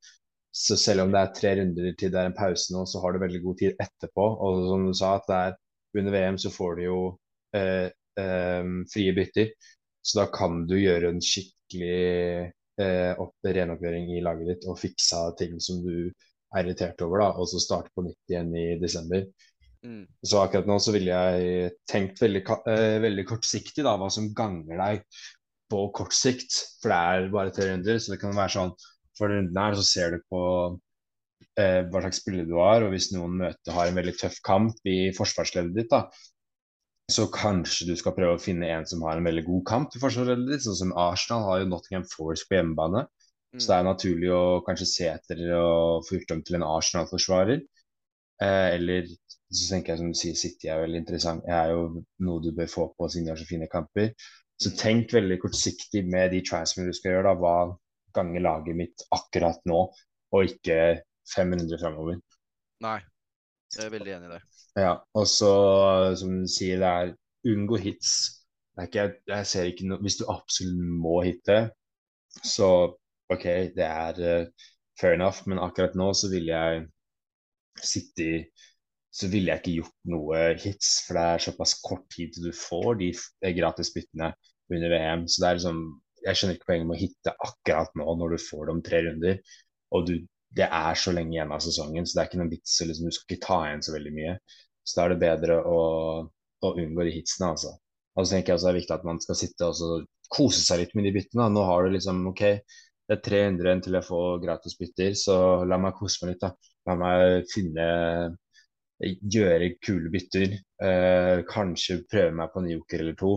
Så 0.49 0.79
selv 0.81 1.05
om 1.05 1.13
det 1.13 1.21
er 1.21 1.35
tre 1.37 1.51
runder 1.59 1.91
til 2.01 2.15
det 2.15 2.23
er 2.23 2.31
en 2.31 2.37
pause 2.39 2.73
nå, 2.73 2.87
så 2.89 3.03
har 3.03 3.13
du 3.13 3.21
veldig 3.21 3.43
god 3.45 3.59
tid 3.61 3.83
etterpå. 3.85 4.29
Og 4.47 4.63
som 4.71 4.87
du 4.89 4.95
sa, 4.97 5.11
at 5.19 5.29
det 5.29 5.41
er 5.43 5.59
under 6.01 6.17
VM 6.17 6.39
så 6.41 6.53
får 6.55 6.79
du 6.79 6.83
jo 6.87 7.01
eh, 7.57 7.91
eh, 8.23 8.71
frie 8.95 9.13
bytter. 9.19 9.53
Så 10.07 10.23
da 10.23 10.27
kan 10.33 10.63
du 10.71 10.77
gjøre 10.79 11.13
en 11.13 11.21
skikkelig 11.67 12.53
eh, 12.81 13.13
opp, 13.19 13.35
renoppgjøring 13.43 14.11
i 14.17 14.23
laget 14.23 14.49
ditt 14.53 14.67
og 14.71 14.79
fiksa 14.81 15.33
ting 15.39 15.59
som 15.61 15.83
du 15.85 16.11
er 16.55 16.63
irritert 16.63 17.01
over, 17.03 17.21
da, 17.21 17.31
og 17.37 17.49
så 17.51 17.61
starte 17.61 17.91
på 17.95 18.07
nytt 18.07 18.31
igjen 18.31 18.53
i 18.57 18.79
desember. 18.81 19.27
Mm. 19.85 20.07
Så 20.25 20.41
akkurat 20.41 20.67
nå 20.67 20.79
så 20.83 20.95
ville 20.95 21.13
jeg 21.13 21.73
tenkt 21.91 22.23
veldig, 22.23 22.43
uh, 22.47 22.99
veldig 23.03 23.25
kortsiktig 23.29 23.85
da, 23.85 23.97
hva 23.99 24.09
som 24.11 24.33
ganger 24.35 24.79
deg 24.81 25.03
på 25.71 25.83
kort 25.95 26.15
sikt. 26.15 26.55
For 26.81 26.93
det 26.93 26.99
er 26.99 27.31
bare 27.35 27.55
300, 27.55 28.01
så 28.01 28.15
det 28.15 28.21
kan 28.23 28.37
være 28.37 28.55
sånn 28.57 28.75
for 29.17 29.33
runden 29.33 29.59
her 29.59 29.77
så 29.77 29.85
ser 29.87 30.15
du 30.15 30.25
på 30.31 30.41
eh, 31.59 31.83
hva 31.89 32.03
slags 32.05 32.21
spiller 32.23 32.49
du 32.49 32.57
har, 32.61 32.85
og 32.85 32.93
hvis 32.93 33.11
noen 33.15 33.39
møter 33.43 33.77
har 33.77 33.89
en 33.91 33.99
veldig 33.99 34.17
tøff 34.21 34.39
kamp 34.45 34.89
i 34.89 35.13
forsvarsleddet 35.17 35.77
ditt, 35.77 35.93
da, 35.93 36.05
så 37.11 37.29
kanskje 37.31 37.87
du 37.91 37.95
skal 37.99 38.15
prøve 38.17 38.35
å 38.35 38.43
finne 38.43 38.67
en 38.75 38.87
som 38.89 39.05
har 39.07 39.19
en 39.21 39.27
veldig 39.27 39.45
god 39.47 39.63
kamp 39.69 39.95
i 39.95 40.01
forsvaret 40.03 40.43
ditt. 40.49 40.65
Sånn 40.65 40.79
som 40.81 40.95
Arsenal 40.99 41.45
har 41.47 41.61
jo 41.63 41.69
Nottingham 41.71 42.07
Forest 42.11 42.49
på 42.49 42.59
hjemmebane. 42.59 43.05
Mm. 43.55 43.61
Så 43.61 43.71
det 43.71 43.77
er 43.77 43.87
naturlig 43.87 44.33
å 44.35 44.43
kanskje 44.67 44.89
se 44.91 45.07
etter 45.13 45.43
å 45.55 46.03
få 46.07 46.19
gjort 46.19 46.35
om 46.35 46.43
til 46.43 46.59
en 46.59 46.67
Arsenal-forsvarer. 46.67 47.63
Eh, 48.43 48.67
eller 48.75 49.07
så 49.55 49.69
tenker 49.71 49.95
jeg 49.95 50.03
som 50.03 50.11
du 50.11 50.19
sier, 50.19 50.35
City 50.37 50.69
er 50.69 50.83
veldig 50.83 51.05
interessant. 51.05 51.47
Det 51.47 51.55
er 51.55 51.71
jo 51.77 52.03
noe 52.27 52.43
du 52.43 52.51
bør 52.57 52.73
få 52.75 52.89
på 52.99 53.09
siden 53.13 53.29
de 53.29 53.35
har 53.37 53.41
så 53.41 53.49
fine 53.49 53.71
kamper. 53.71 54.11
Så 54.59 54.73
Mm. 54.73 54.77
tenk 54.83 55.13
veldig 55.13 55.39
kortsiktig 55.41 56.03
med 56.11 56.33
de 56.33 56.43
transferene 56.43 56.91
du 56.91 56.97
skal 56.97 57.13
gjøre. 57.13 57.23
da, 57.23 57.35
Hva 57.35 57.79
ganger 58.17 58.41
laget 58.41 58.77
mitt 58.77 59.03
akkurat 59.13 59.61
nå, 59.65 59.93
og 60.33 60.45
ikke 60.45 61.03
500 61.37 61.79
framover. 61.79 62.19
Nei, 62.81 63.01
jeg 63.77 63.85
er 63.87 63.91
veldig 63.91 64.13
enig 64.17 64.31
i 64.31 64.35
det. 64.35 64.43
Ja, 64.77 64.93
og 65.17 65.27
så, 65.31 65.53
som 66.21 66.41
du 66.43 66.49
sier, 66.51 66.81
det 66.83 66.89
er 66.89 67.15
unngå 67.53 67.79
hits. 67.81 68.13
Ikke, 68.83 69.07
jeg 69.31 69.49
ser 69.49 69.71
ikke 69.71 69.87
noe 69.89 70.03
Hvis 70.05 70.19
du 70.21 70.27
absolutt 70.29 70.91
må 71.01 71.23
hitte, 71.25 71.61
så 72.45 72.69
OK, 73.33 73.47
det 73.77 73.87
er 73.87 74.21
uh, 74.21 74.67
fair 75.01 75.17
enough, 75.17 75.47
men 75.49 75.63
akkurat 75.63 75.97
nå 75.97 76.11
så 76.15 76.29
vil 76.31 76.51
jeg 76.53 76.85
sitte 77.83 78.27
i 78.27 78.37
så 79.17 79.29
ville 79.33 79.49
jeg 79.49 79.63
ikke 79.63 79.77
gjort 79.79 80.11
noe 80.13 80.41
hits, 80.61 80.89
for 81.07 81.17
det 81.17 81.23
er 81.25 81.45
såpass 81.47 81.73
kort 81.85 82.05
tid 82.13 82.35
til 82.35 82.51
du 82.51 82.57
får 82.57 82.99
de 83.01 83.11
gratis 83.57 83.89
byttene 83.95 84.29
under 84.73 84.93
VM. 84.93 85.23
Så 85.29 85.41
det 85.43 85.49
er 85.49 85.61
liksom 85.61 85.85
Jeg 86.27 86.37
skjønner 86.37 86.57
ikke 86.57 86.67
poenget 86.67 86.89
med 86.89 86.97
å 86.97 86.99
hitte 86.99 87.33
akkurat 87.47 87.93
nå 87.97 88.15
når 88.19 88.33
du 88.35 88.43
får 88.43 88.67
det 88.69 88.75
tre 88.89 89.01
runder. 89.07 89.37
Og 89.95 90.09
du, 90.09 90.15
det 90.59 90.67
er 90.67 90.97
så 90.99 91.13
lenge 91.15 91.37
igjen 91.37 91.53
av 91.55 91.63
sesongen, 91.63 92.09
så 92.09 92.17
det 92.17 92.23
er 92.23 92.29
ikke 92.31 92.41
noen 92.41 92.51
vits. 92.51 92.75
Liksom, 92.83 93.07
du 93.07 93.15
skal 93.15 93.29
ikke 93.29 93.47
ta 93.47 93.59
igjen 93.69 93.85
så 93.87 93.95
veldig 93.95 94.13
mye. 94.17 94.33
Så 94.87 94.99
da 94.99 95.07
er 95.07 95.15
det 95.15 95.23
bedre 95.23 95.59
å, 95.67 95.79
å 96.63 96.73
unngå 96.79 97.07
de 97.09 97.17
hitsene, 97.17 97.51
altså. 97.57 97.75
Og 98.17 98.25
så 98.25 98.37
tenker 98.37 98.53
jeg 98.53 98.59
også 98.59 98.69
det 98.69 98.73
er 98.73 98.79
viktig 98.81 98.97
at 98.97 99.07
man 99.07 99.19
skal 99.21 99.39
sitte 99.39 99.69
og 99.69 100.07
kose 100.33 100.63
seg 100.63 100.81
litt 100.81 100.95
med 100.97 101.05
de 101.09 101.13
byttene. 101.19 101.51
Nå 101.53 101.65
har 101.69 101.85
du 101.85 101.97
liksom 101.97 102.23
OK, 102.31 102.43
det 103.07 103.19
er 103.19 103.23
300 103.27 103.85
til 103.85 103.99
jeg 103.99 104.07
får 104.07 104.41
gratis 104.43 104.79
bytter, 104.81 105.13
så 105.19 105.37
la 105.69 105.79
meg 105.83 105.99
kose 105.99 106.23
meg 106.23 106.35
litt, 106.35 106.47
da. 106.47 106.55
La 106.87 106.97
meg 106.99 107.51
finne 107.51 107.87
gjøre 109.05 109.75
kule 109.85 110.11
bytter. 110.13 110.57
Eh, 110.83 111.45
kanskje 111.51 112.05
prøve 112.11 112.33
meg 112.39 112.53
på 112.53 112.63
en 112.63 112.71
joker 112.71 113.05
eller 113.05 113.19
to, 113.19 113.33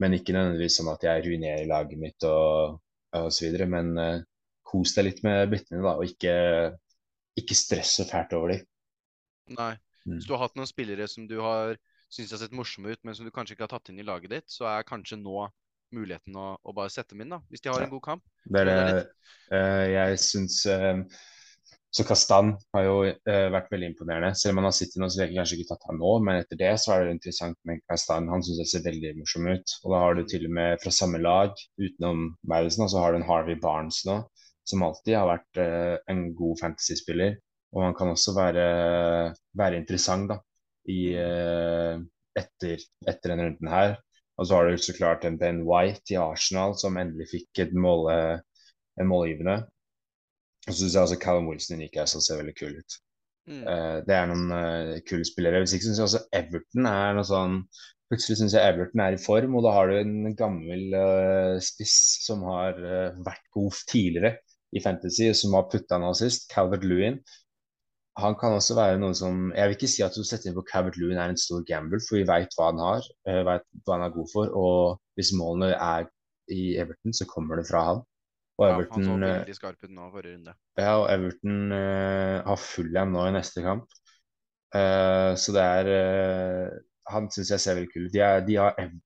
men 0.00 0.16
ikke 0.16 0.34
nødvendigvis 0.36 0.78
sånn 0.80 0.92
at 0.94 1.04
jeg 1.06 1.26
ruinerer 1.26 1.68
laget 1.68 2.00
mitt 2.00 2.28
og, 2.28 2.80
og 3.18 3.28
så 3.30 3.46
videre. 3.46 3.68
Men 3.70 3.92
eh, 3.98 4.20
kos 4.66 4.96
deg 4.96 5.10
litt 5.10 5.22
med 5.26 5.50
byttene, 5.52 5.82
da, 5.84 5.96
og 5.98 6.08
ikke, 6.08 6.34
ikke 7.42 7.58
stresse 7.58 8.08
fælt 8.08 8.32
over 8.38 8.54
dem. 8.54 8.68
Nei. 9.58 9.74
Hvis 10.08 10.26
du 10.28 10.34
har 10.34 10.44
hatt 10.44 10.56
noen 10.58 10.70
spillere 10.70 11.06
som 11.10 11.26
du 11.30 11.38
har 11.42 11.76
syns 12.12 12.32
har 12.34 12.42
sett 12.42 12.54
morsomme 12.56 12.92
ut, 12.92 13.00
men 13.06 13.16
som 13.16 13.26
du 13.26 13.32
kanskje 13.34 13.56
ikke 13.56 13.66
har 13.66 13.74
tatt 13.74 13.92
inn 13.92 14.00
i 14.02 14.06
laget 14.06 14.32
ditt, 14.34 14.48
så 14.52 14.68
er 14.68 14.88
kanskje 14.88 15.20
nå 15.20 15.46
muligheten 15.92 16.36
å, 16.38 16.54
å 16.56 16.74
bare 16.76 16.92
sette 16.92 17.14
dem 17.14 17.24
inn, 17.24 17.36
da, 17.36 17.42
hvis 17.52 17.64
de 17.64 17.70
har 17.72 17.84
en 17.84 17.92
god 17.92 18.04
kamp. 18.04 18.24
Det 18.48 18.64
er 18.64 18.70
det 18.70 19.04
eh, 19.52 19.86
jeg 19.92 20.20
syns 20.24 20.62
eh, 20.72 21.02
Så 21.92 22.06
Kastan 22.08 22.54
har 22.72 22.86
jo 22.86 22.94
eh, 23.04 23.48
vært 23.52 23.68
veldig 23.72 23.90
imponerende. 23.90 24.32
Selv 24.40 24.54
om 24.54 24.62
han 24.62 24.70
har 24.70 24.76
sittet 24.76 24.96
nå, 25.00 25.10
så 25.12 25.20
vil 25.20 25.26
jeg 25.26 25.36
kanskje 25.36 25.58
ikke 25.58 25.74
tatt 25.74 25.88
han 25.90 26.00
nå, 26.00 26.12
men 26.24 26.40
etter 26.40 26.60
det 26.60 26.72
så 26.80 26.94
er 26.94 27.04
det 27.04 27.16
interessant 27.18 27.58
med 27.68 27.82
Kastan. 27.90 28.30
Han 28.32 28.44
syns 28.44 28.62
jeg 28.62 28.70
ser 28.72 28.86
veldig 28.88 29.14
morsom 29.20 29.48
ut. 29.52 29.76
Og 29.84 29.92
da 29.92 30.02
har 30.06 30.16
du 30.16 30.24
til 30.28 30.48
og 30.48 30.56
med 30.56 30.80
fra 30.84 30.94
samme 30.96 31.20
lag, 31.20 31.52
utenom 31.80 32.30
Madison, 32.48 32.88
så 32.88 33.04
har 33.04 33.12
du 33.12 33.20
en 33.20 33.28
Harvey 33.28 33.60
Barnes 33.60 34.00
nå, 34.08 34.22
som 34.68 34.86
alltid 34.86 35.18
har 35.18 35.28
vært 35.34 35.60
en 36.08 36.26
god 36.38 36.64
fantasyspiller. 36.64 37.36
Og 37.72 37.84
han 37.86 37.94
kan 37.96 38.12
også 38.12 38.34
være, 38.36 38.64
være 39.56 39.78
interessant 39.80 40.28
da, 40.32 40.38
i, 40.92 41.14
eh, 41.16 42.00
etter, 42.38 42.82
etter 43.08 43.32
denne 43.32 43.48
runden 43.48 43.70
her. 43.72 43.94
Og 44.40 44.48
så 44.48 44.58
har 44.58 44.68
du 44.68 44.80
så 44.80 44.94
klart 44.96 45.24
en 45.24 45.38
Ben 45.40 45.62
White 45.68 46.14
i 46.14 46.18
Arsenal 46.20 46.74
som 46.80 46.98
endelig 47.00 47.30
fikk 47.30 47.62
et 47.66 47.72
måle, 47.76 48.16
en 49.00 49.08
målgivende. 49.08 49.62
Og 50.66 50.74
så 50.74 50.78
syns 50.82 50.94
jeg 50.96 51.06
også 51.06 51.22
Callum 51.22 51.48
Wilson 51.50 51.78
i 51.78 51.84
Newcastle 51.84 52.22
ser 52.24 52.40
veldig 52.40 52.54
kul 52.58 52.76
ut. 52.78 52.98
Mm. 53.50 53.64
Uh, 53.66 53.96
det 54.06 54.14
er 54.14 54.28
noen 54.30 54.54
uh, 54.54 55.00
kule 55.08 55.26
spillere. 55.26 55.62
Hvis 55.62 55.74
ikke 55.76 55.88
syns 55.88 56.00
jeg 56.00 56.08
også 56.08 56.22
Everton 56.38 56.86
er 56.90 57.16
noe 57.16 57.26
sånn 57.26 57.58
Plutselig 58.12 58.42
syns 58.42 58.52
jeg 58.52 58.68
Everton 58.68 59.00
er 59.00 59.14
i 59.16 59.20
form, 59.20 59.54
og 59.56 59.62
da 59.64 59.70
har 59.72 59.88
du 59.88 59.94
en 59.96 60.34
gammel 60.36 60.92
uh, 60.92 61.54
spiss 61.64 61.94
som 62.26 62.42
har 62.44 62.76
vært 63.24 63.46
god 63.56 63.78
tidligere 63.88 64.34
i 64.76 64.82
Fantasy, 64.84 65.30
som 65.32 65.56
har 65.56 65.70
putta 65.72 65.96
nå 65.96 66.10
sist, 66.18 66.44
Calvert 66.52 66.84
Lewin. 66.84 67.16
Han 68.20 68.34
kan 68.36 68.52
også 68.52 68.74
være 68.76 68.98
noe 69.00 69.14
som 69.16 69.46
Jeg 69.56 69.70
vil 69.70 69.76
ikke 69.78 69.88
si 69.88 70.02
at 70.04 70.16
å 70.20 70.24
sette 70.26 70.48
inn 70.48 70.56
på 70.56 70.64
Calvert 70.68 70.98
Lewin 71.00 71.20
er 71.20 71.32
en 71.32 71.40
stor 71.40 71.62
gamble, 71.68 72.00
for 72.04 72.18
vi 72.18 72.26
veit 72.28 72.52
hva 72.58 72.68
han 72.68 72.82
har, 72.82 73.06
veit 73.24 73.46
vet 73.48 73.86
hva 73.86 73.96
han 73.96 74.04
er 74.04 74.16
god 74.16 74.28
for. 74.32 74.52
Og 74.52 74.98
hvis 75.16 75.32
målene 75.38 75.72
er 75.72 76.10
i 76.52 76.74
Everton, 76.80 77.14
så 77.16 77.24
kommer 77.30 77.60
det 77.60 77.68
fra 77.70 77.84
han. 77.88 78.02
Og 78.60 78.68
Ja, 78.68 78.76
han 78.76 79.04
så 79.06 79.16
eh, 79.16 79.34
veldig 79.40 79.56
skarp 79.56 79.84
ut 79.84 79.92
nå 79.96 80.08
forrige 80.12 80.36
runde. 80.36 80.54
ja, 80.78 80.92
og 81.00 81.06
Everton 81.10 81.72
uh, 81.72 82.38
har 82.46 82.60
Fulham 82.60 83.14
nå 83.14 83.26
i 83.26 83.34
neste 83.34 83.64
kamp. 83.64 83.86
Uh, 84.72 85.32
så 85.36 85.52
det 85.52 85.62
er 85.62 85.88
uh, 85.92 86.68
Han 87.12 87.26
syns 87.32 87.50
jeg 87.52 87.60
ser 87.60 87.76
veldig 87.76 87.92
kul 87.92 88.06
ut. 88.06 88.14
De, 88.14 88.22
de, 88.46 88.58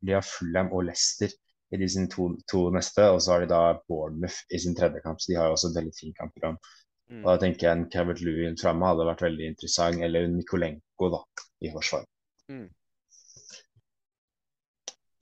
de 0.03 0.17
har 0.17 0.27
Fulham 0.27 0.73
og 0.75 0.89
Leicester 0.91 1.31
i 1.75 1.79
de 1.81 1.89
sine 1.91 2.11
to, 2.11 2.29
to 2.51 2.67
neste, 2.75 3.07
og 3.11 3.23
så 3.23 3.35
har 3.35 3.43
de 3.43 3.49
da 3.51 3.63
Bournemouth 3.89 4.45
i 4.55 4.61
sin 4.63 4.77
tredje 4.79 5.01
kamp. 5.03 5.23
Så 5.23 5.33
de 5.33 5.39
har 5.39 5.51
også 5.51 5.71
et 5.71 5.79
veldig 5.81 5.95
fint 5.97 6.19
kampprogram. 6.19 6.59
Mm. 7.07 7.23
Og 7.23 7.29
da 7.29 7.37
tenker 7.43 7.69
jeg 7.69 7.77
en 7.77 7.87
Calvert 7.91 8.23
Lewin 8.25 8.59
framme 8.59 8.89
hadde 8.89 9.07
vært 9.07 9.23
veldig 9.27 9.51
interessant, 9.53 10.03
eller 10.03 10.27
en 10.27 10.37
Nikolenko 10.41 11.11
da, 11.13 11.23
i 11.63 11.71
forsvar. 11.75 12.07
Mm. 12.51 12.67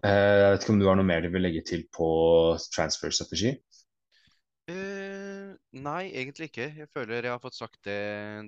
Eh, 0.04 0.36
jeg 0.40 0.50
vet 0.52 0.64
ikke 0.64 0.74
om 0.74 0.80
du 0.80 0.88
har 0.88 0.98
noe 1.00 1.08
mer 1.08 1.24
du 1.24 1.30
vil 1.32 1.44
legge 1.44 1.64
til 1.64 1.86
på 1.92 2.08
transfer-strategi? 2.74 3.54
Uh, 4.64 5.52
nei, 5.76 6.08
egentlig 6.16 6.48
ikke. 6.48 6.70
Jeg 6.80 6.88
føler 6.92 7.20
jeg 7.20 7.32
har 7.32 7.42
fått 7.42 7.56
sagt 7.56 7.78
det, 7.84 8.00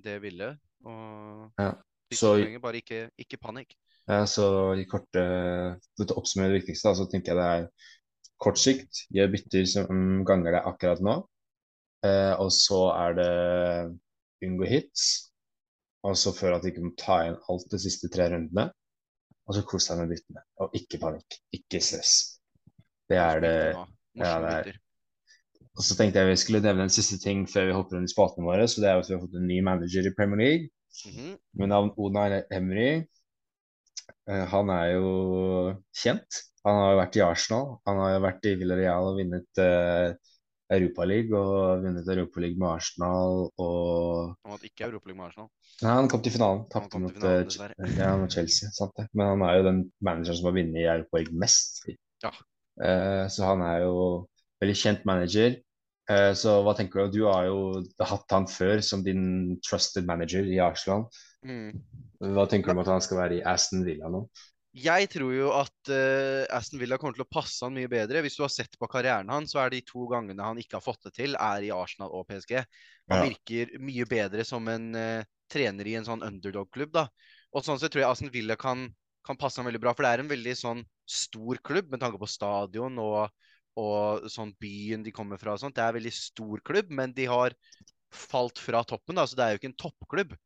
det 0.04 0.16
jeg 0.16 0.24
ville. 0.24 0.54
Og 0.84 1.52
Ja. 1.60 1.74
Så- 2.14 2.36
trenger 2.38 2.60
bare 2.62 2.80
ikke, 2.80 3.10
ikke 3.18 3.40
panikk. 3.42 3.74
Ja, 4.08 4.24
så 4.24 4.78
i 4.78 4.84
korte, 4.86 5.22
for 5.96 6.06
å 6.06 6.18
oppsummere 6.20 6.52
det 6.52 6.60
viktigste, 6.62 6.88
da, 6.88 6.94
så 6.94 7.10
tenker 7.10 7.34
jeg 7.34 7.36
det 7.36 7.46
er 7.50 7.68
kort 8.38 8.60
sikt, 8.60 9.06
gjør 9.10 9.32
bytter 9.32 9.66
som 9.66 10.24
ganger 10.24 10.52
deg 10.52 10.68
akkurat 10.70 11.00
nå. 11.02 11.16
Eh, 12.06 12.32
og 12.42 12.50
så 12.54 12.80
er 12.94 13.16
det 13.18 13.30
unngå 14.46 14.68
hits. 14.70 15.06
Og 16.06 16.14
så 16.20 16.32
føl 16.36 16.54
at 16.54 16.62
de 16.64 16.70
ikke 16.70 16.84
må 16.86 16.92
ta 17.00 17.20
igjen 17.24 17.38
alt 17.50 17.70
de 17.72 17.80
siste 17.82 18.10
tre 18.14 18.28
rundene. 18.32 18.68
Og 19.46 19.54
så 19.56 19.62
kos 19.66 19.88
deg 19.90 20.00
med 20.02 20.12
byttene. 20.14 20.42
Og 20.62 20.74
ikke 20.78 21.00
panikk. 21.02 21.38
Ikke 21.56 21.80
stress. 21.82 22.14
Det 23.10 23.18
er 23.22 23.40
det. 23.42 23.54
Ja, 24.18 24.36
det 24.42 24.52
er- 24.72 24.82
Og 25.76 25.84
så 25.84 25.94
tenkte 25.96 26.18
jeg 26.22 26.30
vi 26.30 26.36
skulle 26.40 26.62
nevne 26.64 26.86
en 26.86 26.92
siste 26.94 27.18
ting 27.20 27.44
før 27.46 27.66
vi 27.68 27.74
hopper 27.76 27.98
inn 27.98 28.06
i 28.08 28.12
spaltene 28.12 28.46
våre. 28.48 28.64
Så 28.66 28.80
det 28.80 28.88
er 28.88 28.96
at 28.98 29.08
vi 29.08 29.14
har 29.14 29.20
fått 29.20 29.34
en 29.36 29.46
ny 29.46 29.60
manager 29.60 30.06
i 30.08 30.14
Premier 30.16 30.40
League 30.40 30.68
Mhm. 31.06 31.36
med 31.58 31.68
navn 31.68 31.90
Unai 31.98 32.42
Emery. 32.50 33.06
Eh, 34.28 34.46
Han 34.46 34.70
er 34.70 34.86
jo 34.94 35.82
kjent. 35.94 36.42
Han 36.64 36.74
har 36.80 36.92
jo 36.94 37.00
vært 37.02 37.16
i 37.16 37.20
Arsenal. 37.26 37.66
Han 37.86 37.96
har 38.02 38.10
jo 38.14 38.20
vært 38.24 38.46
i 38.50 38.54
Villarreal 38.58 39.04
og 39.10 39.18
vunnet 39.20 39.60
uh, 39.62 40.14
Europaligaen 40.72 41.36
og 41.38 41.84
vunnet 41.84 42.08
Europaligaen 42.10 42.58
med 42.58 42.72
Arsenal 42.72 43.44
og 43.62 44.32
Han 44.42 44.54
vant 44.54 44.64
ikke 44.66 44.88
Europaligaen 44.88 45.20
med 45.20 45.28
Arsenal. 45.28 45.50
Nei, 45.82 45.92
han 46.00 46.10
kom 46.10 46.24
til 46.24 46.34
finalen. 46.34 46.64
Tapte 46.72 47.00
mot, 47.02 47.20
eh, 47.20 47.42
dessverre. 47.46 47.90
ja, 47.98 48.10
mot 48.18 48.32
Chelsea. 48.32 48.72
Sant 48.74 48.96
det. 48.98 49.06
Men 49.14 49.34
han 49.34 49.44
er 49.46 49.58
jo 49.58 49.68
den 49.68 49.84
manageren 50.00 50.40
som 50.40 50.48
har 50.50 50.56
vunnet 50.58 50.88
Europaligaen 50.96 51.38
mest. 51.44 51.84
Ja. 52.24 52.32
Eh, 52.82 53.24
så 53.32 53.46
han 53.52 53.62
er 53.62 53.84
jo 53.84 53.94
veldig 54.62 54.76
kjent 54.82 55.06
manager. 55.08 55.56
Eh, 56.10 56.32
så 56.38 56.58
hva 56.62 56.74
tenker 56.78 57.06
du? 57.06 57.18
Du 57.18 57.22
har 57.26 57.46
jo 57.48 57.84
hatt 58.00 58.34
han 58.34 58.46
før 58.50 58.82
som 58.84 59.02
din 59.06 59.56
trusted 59.66 60.06
manager 60.06 60.46
i 60.46 60.58
Arsenal. 60.62 61.06
Mm. 61.46 61.78
Hva 62.34 62.46
tenker 62.50 62.72
du 62.72 62.76
om 62.76 62.84
at 62.84 62.92
han 62.94 63.04
skal 63.04 63.22
være 63.22 63.38
i 63.38 63.46
Aston 63.46 63.86
Villa 63.86 64.10
nå? 64.10 64.24
Jeg 64.76 65.08
tror 65.08 65.30
jo 65.32 65.46
at 65.56 65.88
uh, 65.88 66.44
Aston 66.52 66.80
Villa 66.82 66.98
kommer 67.00 67.16
til 67.16 67.24
å 67.24 67.32
passe 67.32 67.64
han 67.64 67.72
mye 67.76 67.88
bedre. 67.88 68.20
Hvis 68.24 68.36
du 68.36 68.42
har 68.44 68.52
sett 68.52 68.76
på 68.76 68.88
karrieren 68.92 69.30
hans, 69.32 69.54
så 69.54 69.62
er 69.62 69.72
de 69.72 69.80
to 69.88 70.04
gangene 70.10 70.44
han 70.44 70.60
ikke 70.60 70.76
har 70.76 70.84
fått 70.84 71.06
det 71.08 71.14
til, 71.16 71.36
er 71.40 71.64
i 71.64 71.72
Arsenal 71.72 72.12
og 72.12 72.26
PSG. 72.28 72.58
Han 73.08 73.22
Ja. 73.22 73.24
virker 73.24 73.72
mye 73.80 74.04
bedre 74.10 74.44
som 74.44 74.68
en 74.68 74.90
uh, 74.92 75.24
trener 75.52 75.88
i 75.88 75.94
en 75.96 76.04
sånn 76.04 76.24
underdog-klubb, 76.26 76.92
da. 76.92 77.06
Og 77.56 77.64
sånn 77.64 77.80
sett 77.80 77.94
tror 77.94 78.04
jeg 78.04 78.10
Aston 78.10 78.32
Villa 78.34 78.58
kan, 78.60 78.88
kan 79.24 79.38
passe 79.40 79.62
han 79.62 79.68
veldig 79.70 79.80
bra, 79.80 79.94
for 79.96 80.04
det 80.04 80.12
er 80.12 80.24
en 80.24 80.32
veldig 80.34 80.56
sånn 80.60 80.84
stor 81.08 81.62
klubb 81.64 81.88
med 81.94 82.02
tanke 82.02 82.20
på 82.20 82.28
stadion 82.28 82.98
og, 83.00 83.30
og 83.80 84.26
sånn 84.32 84.52
byen 84.60 85.06
de 85.06 85.14
kommer 85.14 85.40
fra 85.40 85.54
og 85.54 85.62
sånt. 85.62 85.78
Det 85.78 85.86
er 85.86 85.94
en 85.94 86.00
veldig 86.02 86.12
stor 86.18 86.60
klubb, 86.66 86.92
men 86.92 87.16
de 87.16 87.30
har 87.30 87.56
falt 88.12 88.60
fra 88.60 88.82
toppen, 88.84 89.16
da, 89.16 89.24
så 89.24 89.38
det 89.38 89.46
er 89.46 89.54
jo 89.54 89.62
ikke 89.62 89.72
en 89.72 89.80
toppklubb. 89.86 90.36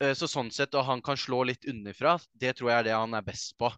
Eh, 0.00 0.14
Så 0.16 0.28
sånn 0.30 0.50
sett, 0.54 0.74
og 0.74 0.86
han 0.88 1.02
kan 1.04 1.18
slå 1.20 1.42
litt 1.48 1.66
underfra, 1.68 2.16
det 2.40 2.54
tror 2.56 2.70
jeg 2.70 2.78
er 2.80 2.88
det 2.88 2.96
han 2.96 3.14
er 3.14 3.24
best 3.26 3.56
på. 3.60 3.70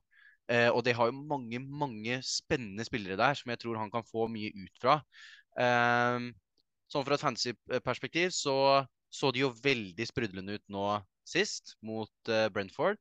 Eh, 0.50 0.68
og 0.70 0.82
det 0.84 0.94
har 0.98 1.10
jo 1.10 1.16
mange, 1.16 1.58
mange 1.62 2.18
spennende 2.26 2.84
spillere 2.86 3.16
der 3.18 3.34
som 3.38 3.50
jeg 3.50 3.60
tror 3.62 3.78
han 3.80 3.90
kan 3.90 4.04
få 4.06 4.28
mye 4.30 4.52
ut 4.54 4.82
fra. 4.82 5.00
Eh, 5.58 6.30
sånn 6.92 7.06
fra 7.06 7.16
et 7.18 7.24
fancy-perspektiv 7.24 8.34
så 8.36 8.56
så 9.12 9.28
de 9.28 9.42
jo 9.42 9.50
veldig 9.52 10.04
sprudlende 10.08 10.54
ut 10.56 10.62
nå 10.72 10.84
sist, 11.28 11.74
mot 11.84 12.30
eh, 12.32 12.46
Brentford. 12.48 12.96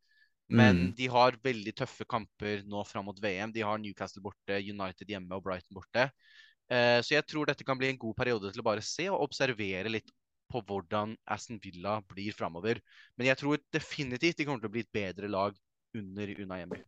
Men 0.51 0.89
Mm. 0.89 0.95
de 0.97 1.05
har 1.07 1.38
veldig 1.43 1.71
tøffe 1.79 2.03
kamper 2.03 2.63
nå 2.67 2.81
fram 2.86 3.05
mot 3.07 3.19
VM. 3.23 3.53
De 3.55 3.62
har 3.63 3.77
Newcastle 3.79 4.21
borte, 4.21 4.57
United 4.60 5.07
hjemme 5.07 5.31
og 5.38 5.43
Brighton 5.45 5.77
borte. 5.77 6.10
Eh, 6.69 6.99
så 7.01 7.15
jeg 7.15 7.25
tror 7.27 7.45
dette 7.47 7.63
kan 7.63 7.77
bli 7.79 7.88
en 7.91 7.97
god 7.97 8.15
periode 8.17 8.51
til 8.51 8.60
å 8.60 8.67
bare 8.67 8.84
se 8.84 9.07
og 9.10 9.21
observere 9.23 9.89
litt 9.89 10.12
på 10.51 10.61
hvordan 10.67 11.15
Aston 11.31 11.59
Villa 11.63 11.99
blir 12.11 12.35
framover. 12.37 12.81
Men 13.17 13.31
jeg 13.31 13.39
tror 13.41 13.61
definitivt 13.73 14.39
de 14.39 14.47
kommer 14.47 14.63
til 14.63 14.71
å 14.71 14.75
bli 14.75 14.85
et 14.85 14.95
bedre 14.95 15.29
lag 15.31 15.55
under 15.97 16.33
Unai 16.39 16.61
Emery. 16.65 16.83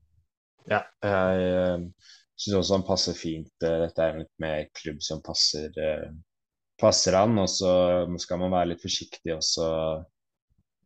Ja, 0.72 0.84
jeg 1.04 1.48
uh, 1.84 2.12
syns 2.40 2.60
også 2.60 2.78
han 2.78 2.88
passer 2.88 3.18
fint. 3.18 3.52
eh, 3.64 3.80
dette 3.84 4.04
er 4.04 4.14
jo 4.14 4.24
litt 4.24 4.40
mer 4.44 4.70
klubb 4.78 5.02
som 5.04 5.22
passer, 5.26 5.70
eh, 5.80 6.10
passer 6.80 7.18
han. 7.20 7.38
Og 7.40 7.50
så 7.52 7.74
skal 8.24 8.42
man 8.44 8.54
være 8.56 8.74
litt 8.74 8.84
forsiktig 8.84 9.36
også 9.36 9.68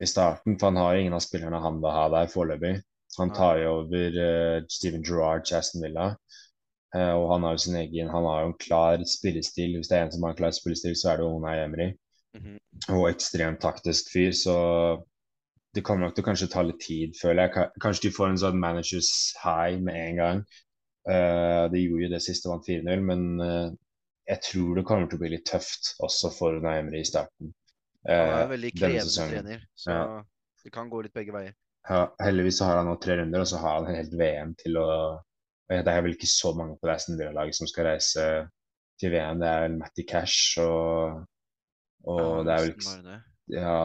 i 0.02 0.10
starten, 0.10 0.58
for 0.58 0.70
han 0.70 0.82
har 0.82 0.94
jo 0.94 1.06
ingen 1.06 1.18
av 1.18 1.26
spillerne 1.26 1.62
han 1.62 1.82
vil 1.82 1.94
ha 1.94 2.08
der 2.14 2.30
foreløpig. 2.34 2.76
Han 3.18 3.32
tar 3.34 3.62
jo 3.64 3.70
over 3.82 4.20
eh, 4.24 4.66
Steven 4.70 5.06
Gerrard 5.06 5.48
til 5.48 5.58
Aston 5.58 5.86
Villa. 5.86 6.12
Eh, 6.96 7.14
og 7.14 7.32
han 7.34 7.46
har 7.46 7.56
jo 7.56 7.64
sin 7.66 7.80
egen 7.80 8.12
Han 8.14 8.26
har 8.30 8.44
jo 8.44 8.52
en 8.52 8.60
klar 8.62 9.02
spillestil. 9.06 9.78
Hvis 9.78 9.90
det 9.90 9.98
er 9.98 10.06
en 10.06 10.14
som 10.14 10.28
har 10.28 10.36
en 10.36 10.42
klar 10.42 10.54
spillestil, 10.56 10.96
så 10.96 11.14
er 11.14 11.22
det 11.22 11.30
Unai 11.30 11.56
Emery. 12.38 12.58
Mhm. 12.58 12.96
Og 12.98 13.10
ekstremt 13.10 13.62
taktisk 13.64 14.12
fyr, 14.14 14.32
så 14.38 14.56
det 15.76 15.84
kommer 15.86 16.08
nok 16.08 16.16
til 16.16 16.24
å 16.24 16.28
kanskje 16.30 16.50
ta 16.54 16.64
litt 16.66 16.80
tid, 16.82 17.14
føler 17.22 17.48
jeg. 17.48 17.68
Kanskje 17.84 18.08
de 18.08 18.16
får 18.16 18.32
en 18.32 18.40
sånn 18.42 18.62
managers 18.62 19.12
high 19.44 19.78
med 19.84 19.98
en 20.04 20.22
gang. 20.22 20.40
Uh, 21.08 21.68
de 21.72 21.84
gjorde 21.84 22.08
jo 22.08 22.14
det 22.14 22.24
siste, 22.24 22.50
vant 22.50 22.66
4-0, 22.68 23.04
men 23.08 23.28
uh, 23.40 23.70
jeg 24.28 24.42
tror 24.44 24.76
det 24.76 24.86
kommer 24.88 25.08
til 25.08 25.20
å 25.20 25.22
bli 25.22 25.30
litt 25.36 25.46
tøft 25.48 25.94
også 26.04 26.32
for 26.36 26.58
Neymri 26.64 27.00
i 27.00 27.08
starten. 27.08 27.54
Han 28.08 28.34
er 28.34 28.42
en 28.42 28.52
veldig 28.52 28.72
krevende 28.76 29.30
trener, 29.32 29.64
så 29.76 29.92
Ja. 29.92 30.24
det 30.64 30.72
kan 30.76 30.90
gå 30.90 31.02
litt 31.04 31.16
begge 31.16 31.36
veier. 31.36 31.54
Ja, 31.88 32.02
heldigvis 32.20 32.58
så 32.60 32.68
har 32.68 32.78
han 32.82 32.90
nå 32.90 32.98
tre 33.00 33.16
runder, 33.20 33.44
og 33.44 33.48
så 33.48 33.60
har 33.62 33.78
han 33.78 33.96
helt 33.96 34.14
VM 34.20 34.54
til 34.60 34.78
å 34.82 34.90
Det 35.70 35.84
er 35.92 36.02
vel 36.02 36.14
ikke 36.16 36.30
så 36.32 36.54
mange 36.56 36.78
på 36.80 36.88
det 36.88 36.94
Aston 36.96 37.18
Villa-laget 37.20 37.56
som 37.58 37.68
skal 37.68 37.90
reise 37.90 38.24
til 39.02 39.12
VM. 39.12 39.42
Det 39.42 39.48
er 39.48 39.66
vel 39.66 39.74
Matty 39.76 40.06
Cash 40.08 40.62
og, 40.64 41.26
og 42.06 42.46
det 42.46 42.54
er 42.54 42.66
vel 42.68 42.74
ja, 43.48 43.76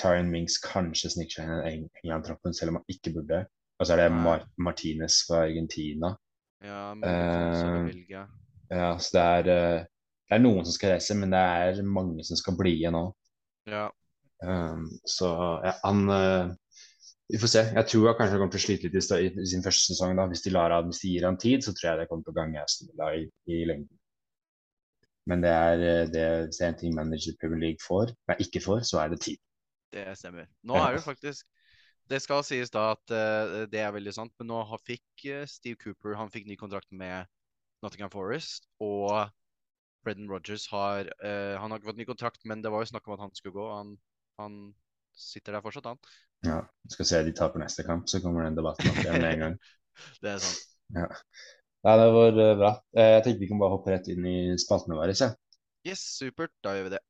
Tyron 0.00 0.30
Minks 0.32 0.56
kanskje 0.64 1.10
sniker 1.12 1.42
seg 1.42 1.48
inn 1.48 1.58
i 1.58 1.72
Eng- 1.74 2.00
England-troppen, 2.02 2.54
selv 2.56 2.72
om 2.72 2.78
han 2.80 2.92
ikke 2.92 3.12
burde. 3.18 3.42
Og 3.76 3.86
så 3.86 3.94
er 3.96 4.06
det. 4.06 4.12
Mar 4.16 4.46
Martinez 4.56 5.20
fra 5.28 5.42
Argentina. 5.44 6.14
Ja, 6.64 6.94
uh, 6.96 7.90
Ja, 8.72 8.98
så 8.98 9.10
det 9.12 9.22
er, 9.22 9.50
eh, 9.52 9.82
det 10.26 10.34
er 10.38 10.40
noen 10.42 10.64
som 10.64 10.74
skal 10.74 10.96
reise, 10.96 11.14
men 11.14 11.30
det 11.30 11.38
er 11.38 11.82
mange 11.84 12.24
som 12.26 12.38
skal 12.40 12.56
bli 12.58 12.72
igjen 12.80 12.96
nå. 12.96 13.04
Ja. 13.70 13.84
Um, 14.42 14.88
så 15.08 15.28
ja, 15.64 15.76
han 15.84 16.08
uh, 16.10 16.54
Vi 17.32 17.38
får 17.42 17.50
se. 17.50 17.62
Jeg 17.74 17.88
tror 17.90 18.08
han 18.10 18.18
kanskje 18.18 18.38
kommer 18.38 18.52
til 18.54 18.60
å 18.60 18.64
slite 18.64 18.88
litt 18.88 19.12
i, 19.16 19.30
i 19.42 19.46
sin 19.50 19.62
første 19.64 19.92
sesong. 19.92 20.16
da. 20.16 20.26
Hvis 20.30 20.44
de, 20.44 20.52
lar, 20.54 20.74
hvis 20.86 21.00
de 21.02 21.12
gir 21.12 21.26
han 21.26 21.38
tid, 21.42 21.64
så 21.64 21.74
tror 21.74 21.90
jeg 21.90 22.00
det 22.00 22.08
kommer 22.10 22.24
til 22.26 22.34
å 22.34 22.40
gange 22.40 22.62
Aston 22.62 23.06
i, 23.12 23.24
i 23.50 23.64
lengden. 23.66 23.98
Men 25.26 25.42
det 25.42 25.50
er, 25.50 25.82
eh, 25.82 26.06
det, 26.10 26.24
hvis 26.46 26.60
det 26.60 26.66
er 26.66 26.72
en 26.72 26.80
ting 26.80 26.94
manager 26.94 27.34
Premier 27.40 27.62
League 27.64 27.82
får, 27.82 28.12
nei, 28.30 28.38
ikke 28.44 28.62
får, 28.62 28.84
så 28.86 29.02
er 29.02 29.12
det 29.12 29.20
tid. 29.26 29.40
Det 29.94 30.06
stemmer. 30.18 30.46
Nå 30.66 30.78
er 30.78 30.96
det 30.96 31.04
faktisk 31.04 31.46
Det 32.06 32.20
skal 32.22 32.44
sies 32.46 32.70
da 32.70 32.92
at 32.92 33.10
uh, 33.10 33.64
det 33.70 33.80
er 33.82 33.90
veldig 33.90 34.12
sant, 34.14 34.30
men 34.38 34.46
nå 34.52 34.60
fikk 34.86 35.24
eh, 35.26 35.42
Steve 35.50 35.74
Cooper 35.80 36.14
han 36.14 36.30
fikk 36.30 36.46
ny 36.46 36.54
kontrakt 36.58 36.86
med 36.94 37.26
Nottingham 37.82 38.12
Forest. 38.12 38.68
Og 38.78 39.26
Brendan 40.06 40.30
Rodgers 40.30 40.68
har 40.70 41.10
uh, 41.24 41.58
Han 41.58 41.70
har 41.70 41.80
ikke 41.80 41.90
fått 41.90 41.98
ny 41.98 42.06
kontrakt, 42.06 42.44
men 42.46 42.62
det 42.62 42.70
var 42.70 42.84
jo 42.84 42.92
snakk 42.92 43.08
om 43.08 43.16
at 43.16 43.24
han 43.24 43.34
skulle 43.34 43.56
gå. 43.58 43.66
Han, 43.74 43.96
han 44.38 44.60
sitter 45.18 45.56
der 45.56 45.66
fortsatt, 45.66 45.90
han. 45.90 45.98
Ja, 46.46 46.60
skal 46.94 47.10
se 47.10 47.24
de 47.26 47.34
taper 47.34 47.64
neste 47.64 47.82
kamp, 47.82 48.06
så 48.06 48.22
kommer 48.22 48.46
den 48.46 48.58
debatten 48.58 48.92
opp 48.92 49.02
igjen 49.02 49.18
med 49.18 49.30
en 49.32 49.44
gang. 49.46 49.58
Det 50.22 50.36
er 50.36 50.42
sant. 50.46 50.76
Ja. 50.94 51.10
Nei, 51.86 51.92
det 52.00 52.06
var 52.10 52.38
eh, 52.42 52.56
bra. 52.58 52.70
Eh, 52.98 53.12
Jeg 53.14 53.22
tenkte 53.22 53.44
vi 53.44 53.48
kan 53.52 53.60
bare 53.62 53.76
hoppe 53.76 53.92
rett 53.94 54.08
inn 54.10 54.24
i 54.26 54.38
spaltene 54.58 54.98
våre. 54.98 55.14
Så. 55.14 55.30
Yes, 55.86 56.02
supert. 56.18 56.50
Da 56.66 56.74
gjør 56.74 56.88
vi 56.88 56.96
det. 56.96 57.02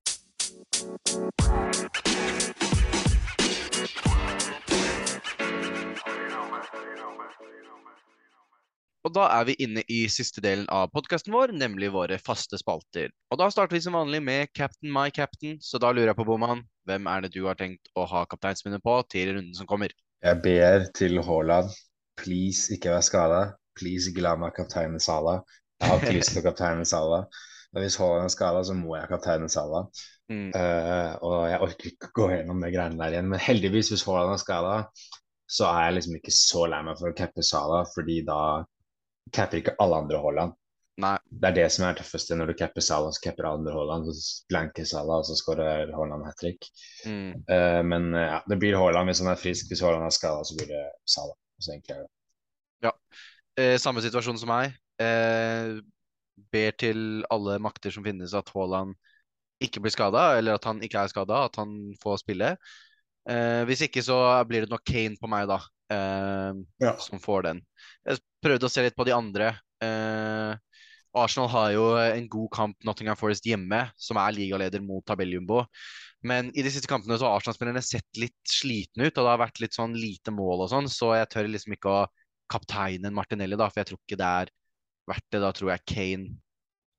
Og 9.07 9.13
da 9.15 9.25
er 9.31 9.45
vi 9.47 9.55
inne 9.63 9.85
i 9.89 10.03
siste 10.13 10.43
delen 10.45 10.67
av 10.69 10.91
podkasten 10.93 11.33
vår, 11.33 11.57
nemlig 11.57 11.93
våre 11.95 12.19
faste 12.21 12.59
spalter. 12.61 13.13
Og 13.33 13.39
da 13.41 13.47
starter 13.55 13.79
vi 13.79 13.85
som 13.85 13.97
vanlig 13.97 14.21
med 14.29 14.51
Captain 14.53 14.93
my 14.93 15.09
captain, 15.15 15.61
så 15.63 15.81
da 15.81 15.93
lurer 15.95 16.11
jeg 16.11 16.19
på, 16.19 16.27
Boman, 16.29 16.67
hvem 16.91 17.07
er 17.09 17.25
det 17.25 17.37
du 17.39 17.47
har 17.47 17.57
tenkt 17.57 17.89
å 17.97 18.05
ha 18.11 18.27
kapteinsminnet 18.29 18.85
på 18.85 18.99
til 19.09 19.37
runden 19.39 19.55
som 19.57 19.71
kommer? 19.71 19.95
Jeg 20.27 20.43
ber 20.43 20.91
til 20.99 21.23
Haaland, 21.23 21.71
please 22.19 22.75
ikke 22.75 22.93
vær 22.99 23.07
skada. 23.07 23.47
Please 23.77 24.11
ikke 24.11 24.25
la 24.25 24.35
meg 24.41 24.55
kapteine 24.57 25.01
Sala. 25.03 25.41
Jeg 25.81 25.91
har 25.91 26.01
ikke 26.01 26.17
lyst 26.17 26.33
til 26.33 26.43
å 26.43 26.47
kapteine 26.49 26.87
Sala. 26.89 27.25
Og 27.75 27.83
hvis 27.83 27.99
Haaland 28.01 28.31
er 28.31 28.33
skada, 28.33 28.63
så 28.65 28.77
må 28.77 28.95
jeg 28.97 29.11
kapteine 29.11 29.49
Sala. 29.53 29.83
Mm. 30.33 30.49
Uh, 30.55 31.13
og 31.27 31.35
jeg 31.51 31.63
orker 31.67 31.91
ikke 31.91 32.09
å 32.09 32.15
gå 32.17 32.29
gjennom 32.33 32.63
de 32.65 32.71
greiene 32.73 33.01
der 33.03 33.17
igjen. 33.17 33.29
Men 33.33 33.43
heldigvis, 33.43 33.93
hvis 33.93 34.07
Haaland 34.09 34.33
er 34.37 34.41
skada, 34.43 34.77
så 35.47 35.69
er 35.71 35.89
jeg 35.89 35.99
liksom 35.99 36.17
ikke 36.19 36.35
så 36.35 36.65
lei 36.73 36.81
meg 36.87 36.97
for 36.99 37.13
å 37.13 37.19
cappe 37.19 37.45
Sala, 37.47 37.83
fordi 37.93 38.23
da 38.27 38.41
capper 39.35 39.61
ikke 39.61 39.77
alle 39.83 40.01
andre 40.05 40.23
Haaland. 40.23 40.57
Nei. 41.03 41.17
Det 41.29 41.51
er 41.51 41.57
det 41.59 41.67
som 41.75 41.85
er 41.85 41.97
tøffest 41.99 42.31
når 42.33 42.51
du 42.51 42.57
capper 42.57 42.85
Salah, 42.85 43.13
så 43.13 43.21
capper 43.27 43.51
andre 43.51 43.75
Haaland, 43.75 44.09
så 44.09 44.47
blanker 44.49 44.87
Salah, 44.89 45.21
og 45.21 45.29
så 45.29 45.37
skårer 45.37 45.93
Haaland 45.93 46.25
hat 46.25 46.39
trick. 46.41 46.69
Mm. 47.05 47.43
Uh, 47.51 47.83
men 47.85 48.09
ja, 48.17 48.41
det 48.49 48.57
blir 48.63 48.79
Haaland 48.81 49.13
hvis 49.13 49.21
han 49.21 49.33
er 49.35 49.41
frisk. 49.41 49.69
Hvis 49.69 49.85
Haaland 49.85 50.09
er 50.09 50.17
skada, 50.17 50.45
så 50.49 50.57
blir 50.57 50.71
det 50.73 50.85
Salah. 51.05 51.37
Så 51.61 51.75
enkelt 51.77 51.99
er 51.99 52.05
det. 52.07 52.13
Ja. 52.89 52.95
Eh, 53.57 53.77
samme 53.81 54.03
situasjon 54.05 54.39
som 54.41 54.51
meg. 54.53 54.75
Eh, 55.01 55.79
ber 56.53 56.75
til 56.77 57.25
alle 57.33 57.57
makter 57.65 57.93
som 57.95 58.05
finnes 58.05 58.35
at 58.37 58.51
Haaland 58.53 58.97
ikke 59.65 59.81
blir 59.81 59.95
skada, 59.95 60.35
eller 60.37 60.59
at 60.59 60.67
han 60.69 60.83
ikke 60.85 61.01
er 61.01 61.13
skada, 61.13 61.47
at 61.47 61.57
han 61.57 61.95
får 62.03 62.21
spille. 62.21 62.51
Eh, 63.27 63.63
hvis 63.69 63.87
ikke 63.89 64.05
så 64.05 64.19
blir 64.49 64.67
det 64.67 64.71
nok 64.71 64.85
Kane 64.87 65.17
på 65.17 65.31
meg, 65.33 65.49
da, 65.49 65.61
eh, 65.91 66.53
Ja. 66.83 66.97
som 66.99 67.19
får 67.19 67.43
den. 67.49 67.63
Jeg 68.07 68.19
prøvde 68.45 68.69
å 68.69 68.71
se 68.71 68.83
litt 68.83 68.97
på 68.97 69.07
de 69.07 69.13
andre. 69.17 69.59
Eh, 69.81 70.57
Arsenal 71.17 71.49
har 71.49 71.71
jo 71.73 71.97
en 71.97 72.29
god 72.29 72.51
kamp 72.53 72.77
Nottingham 72.85 73.17
Forest 73.17 73.45
hjemme, 73.45 73.91
som 73.97 74.19
er 74.19 74.33
ligaleder 74.33 74.83
mot 74.85 75.05
tabelljumbo. 75.07 75.65
Men 76.23 76.51
i 76.55 76.63
de 76.63 76.69
siste 76.71 76.87
kampene 76.87 77.17
så 77.17 77.25
har 77.25 77.41
Arsenal-spillerne 77.41 77.83
sett 77.83 78.05
litt 78.21 78.37
slitne 78.47 79.07
ut, 79.07 79.17
og 79.17 79.25
det 79.25 79.33
har 79.33 79.39
vært 79.49 79.61
litt 79.61 79.73
sånn 79.73 79.95
lite 79.97 80.31
mål 80.31 80.65
og 80.65 80.71
sånn, 80.71 80.89
så 80.89 81.15
jeg 81.17 81.31
tør 81.31 81.49
liksom 81.49 81.73
ikke 81.73 81.89
å 81.89 82.07
kapteine 82.51 83.11
en 83.11 83.17
Martinelli, 83.17 83.59
da, 83.59 83.69
for 83.71 83.83
jeg 83.83 83.91
tror 83.91 84.01
ikke 84.03 84.19
det 84.21 84.31
er 84.43 84.53
verdt 85.11 85.27
det. 85.33 85.43
Da 85.43 85.53
tror 85.57 85.73
jeg 85.73 85.85
Kane 85.93 86.29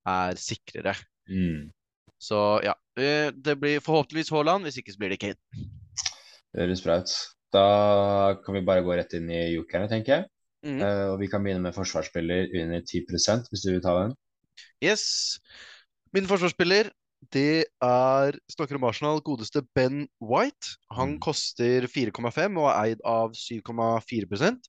er 0.07 0.39
sikrere. 0.41 0.93
Mm. 1.29 1.67
Så 2.17 2.37
ja, 2.65 2.73
det 2.97 3.57
blir 3.61 3.83
forhåpentligvis 3.83 4.31
Haaland, 4.33 4.65
hvis 4.65 4.79
ikke 4.81 4.95
så 4.95 5.01
blir 5.01 5.13
det 5.13 5.19
Kane. 5.21 5.65
Det 6.53 6.63
høres 6.63 6.81
bra 6.85 6.99
ut. 7.03 7.13
Da 7.53 7.67
kan 8.43 8.57
vi 8.57 8.65
bare 8.67 8.83
gå 8.83 8.95
rett 8.97 9.13
inn 9.15 9.29
i 9.31 9.41
jokerne, 9.53 9.89
tenker 9.91 10.15
jeg. 10.15 10.29
Mm. 10.65 10.79
Uh, 10.81 11.07
og 11.13 11.19
vi 11.21 11.27
kan 11.31 11.43
begynne 11.45 11.61
med 11.63 11.75
forsvarsspiller 11.75 12.49
under 12.63 12.81
10% 12.81 13.51
hvis 13.51 13.63
du 13.63 13.69
vil 13.71 13.83
ta 13.83 13.93
den. 14.01 14.15
Yes. 14.83 15.37
Min 16.15 16.27
forsvarsspiller, 16.27 16.89
det 17.33 17.67
er 17.83 18.37
snakker 18.51 18.79
om 18.79 18.87
Arsenal, 18.89 19.21
godeste 19.25 19.61
Ben 19.75 20.07
White. 20.21 20.77
Han 20.91 21.15
Mm. 21.15 21.19
koster 21.19 21.87
4,5 21.87 22.57
og 22.57 22.67
er 22.71 22.81
eid 22.83 23.01
av 23.05 23.33
7,4 23.37 24.65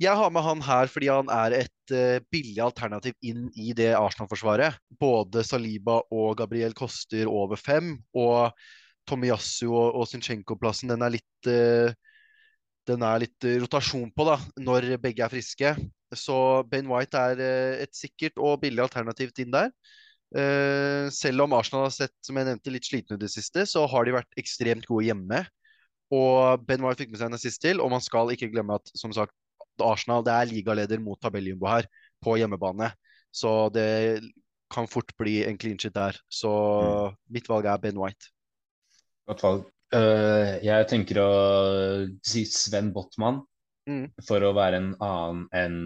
Jeg 0.00 0.16
har 0.16 0.30
med 0.32 0.44
han 0.46 0.62
her 0.64 0.88
fordi 0.88 1.10
han 1.12 1.28
er 1.34 1.54
et 1.58 1.92
uh, 1.92 2.22
billig 2.32 2.60
alternativ 2.64 3.12
inn 3.26 3.50
i 3.52 3.74
det 3.76 3.90
Arsenal-forsvaret. 3.98 4.78
Både 5.00 5.44
Saliba 5.44 5.98
og 6.08 6.38
Gabriel 6.40 6.72
koster 6.76 7.28
over 7.28 7.60
fem, 7.60 7.98
og 8.16 8.54
Tomiyasu 9.10 9.68
og, 9.68 9.98
og 10.00 10.08
Zinchenko-plassen, 10.08 10.92
den 10.94 11.04
er 11.04 11.18
litt 11.18 11.50
uh, 11.52 11.92
den 12.88 13.04
er 13.04 13.20
litt 13.22 13.44
eh, 13.44 13.58
rotasjon 13.60 14.08
på 14.16 14.24
da, 14.26 14.38
når 14.58 14.86
begge 14.98 15.22
er 15.22 15.30
friske. 15.30 15.74
Så 16.16 16.36
Ben 16.66 16.88
White 16.90 17.20
er 17.20 17.42
et 17.84 17.92
sikkert 17.94 18.40
og 18.40 18.56
billig 18.64 18.82
alternativ 18.82 19.30
inn 19.38 19.52
der. 19.52 19.68
Selv 21.14 21.44
om 21.44 21.54
Arsenal 21.54 21.84
har 21.84 21.92
sett 21.94 22.16
som 22.26 22.40
jeg 22.40 22.48
nevnte, 22.48 22.72
litt 22.72 22.88
slitne 22.88 23.14
ut 23.14 23.20
i 23.20 23.26
det 23.26 23.30
siste, 23.30 23.62
så 23.68 23.84
har 23.92 24.08
de 24.08 24.16
vært 24.16 24.40
ekstremt 24.40 24.88
gode 24.90 25.06
hjemme. 25.06 25.44
Og 26.10 26.66
Ben 26.66 26.82
White 26.82 27.04
fikk 27.04 27.12
med 27.12 27.20
seg 27.20 27.30
en 27.30 27.38
assist 27.38 27.62
til, 27.62 27.84
og 27.84 27.92
man 27.92 28.02
skal 28.02 28.32
ikke 28.34 28.50
glemme 28.50 28.80
at 28.80 28.90
som 28.98 29.14
sagt, 29.14 29.36
Arsenal 29.84 30.24
det 30.26 30.34
er 30.34 30.50
ligaleder 30.50 31.02
mot 31.02 31.20
tabelljumbo 31.22 31.68
her 31.70 31.88
på 32.22 32.36
hjemmebane. 32.40 32.90
Så 33.32 33.68
det 33.74 34.20
kan 34.70 34.88
fort 34.90 35.12
bli 35.18 35.40
en 35.46 35.58
clean 35.58 35.78
shit 35.78 35.94
der. 35.94 36.16
Så 36.30 36.50
mitt 37.30 37.48
valg 37.50 37.66
er 37.66 37.80
Ben 37.82 37.98
White. 37.98 38.30
Godt 39.30 39.44
valg. 39.46 39.68
Uh, 39.90 40.58
jeg 40.62 40.86
tenker 40.86 41.18
å 41.18 41.30
si 42.22 42.44
Sven 42.46 42.92
Botman 42.94 43.42
Mm. 43.88 44.10
for 44.28 44.44
å 44.44 44.52
være 44.54 44.78
en 44.78 44.90
annen 45.02 45.46
enn 45.56 45.78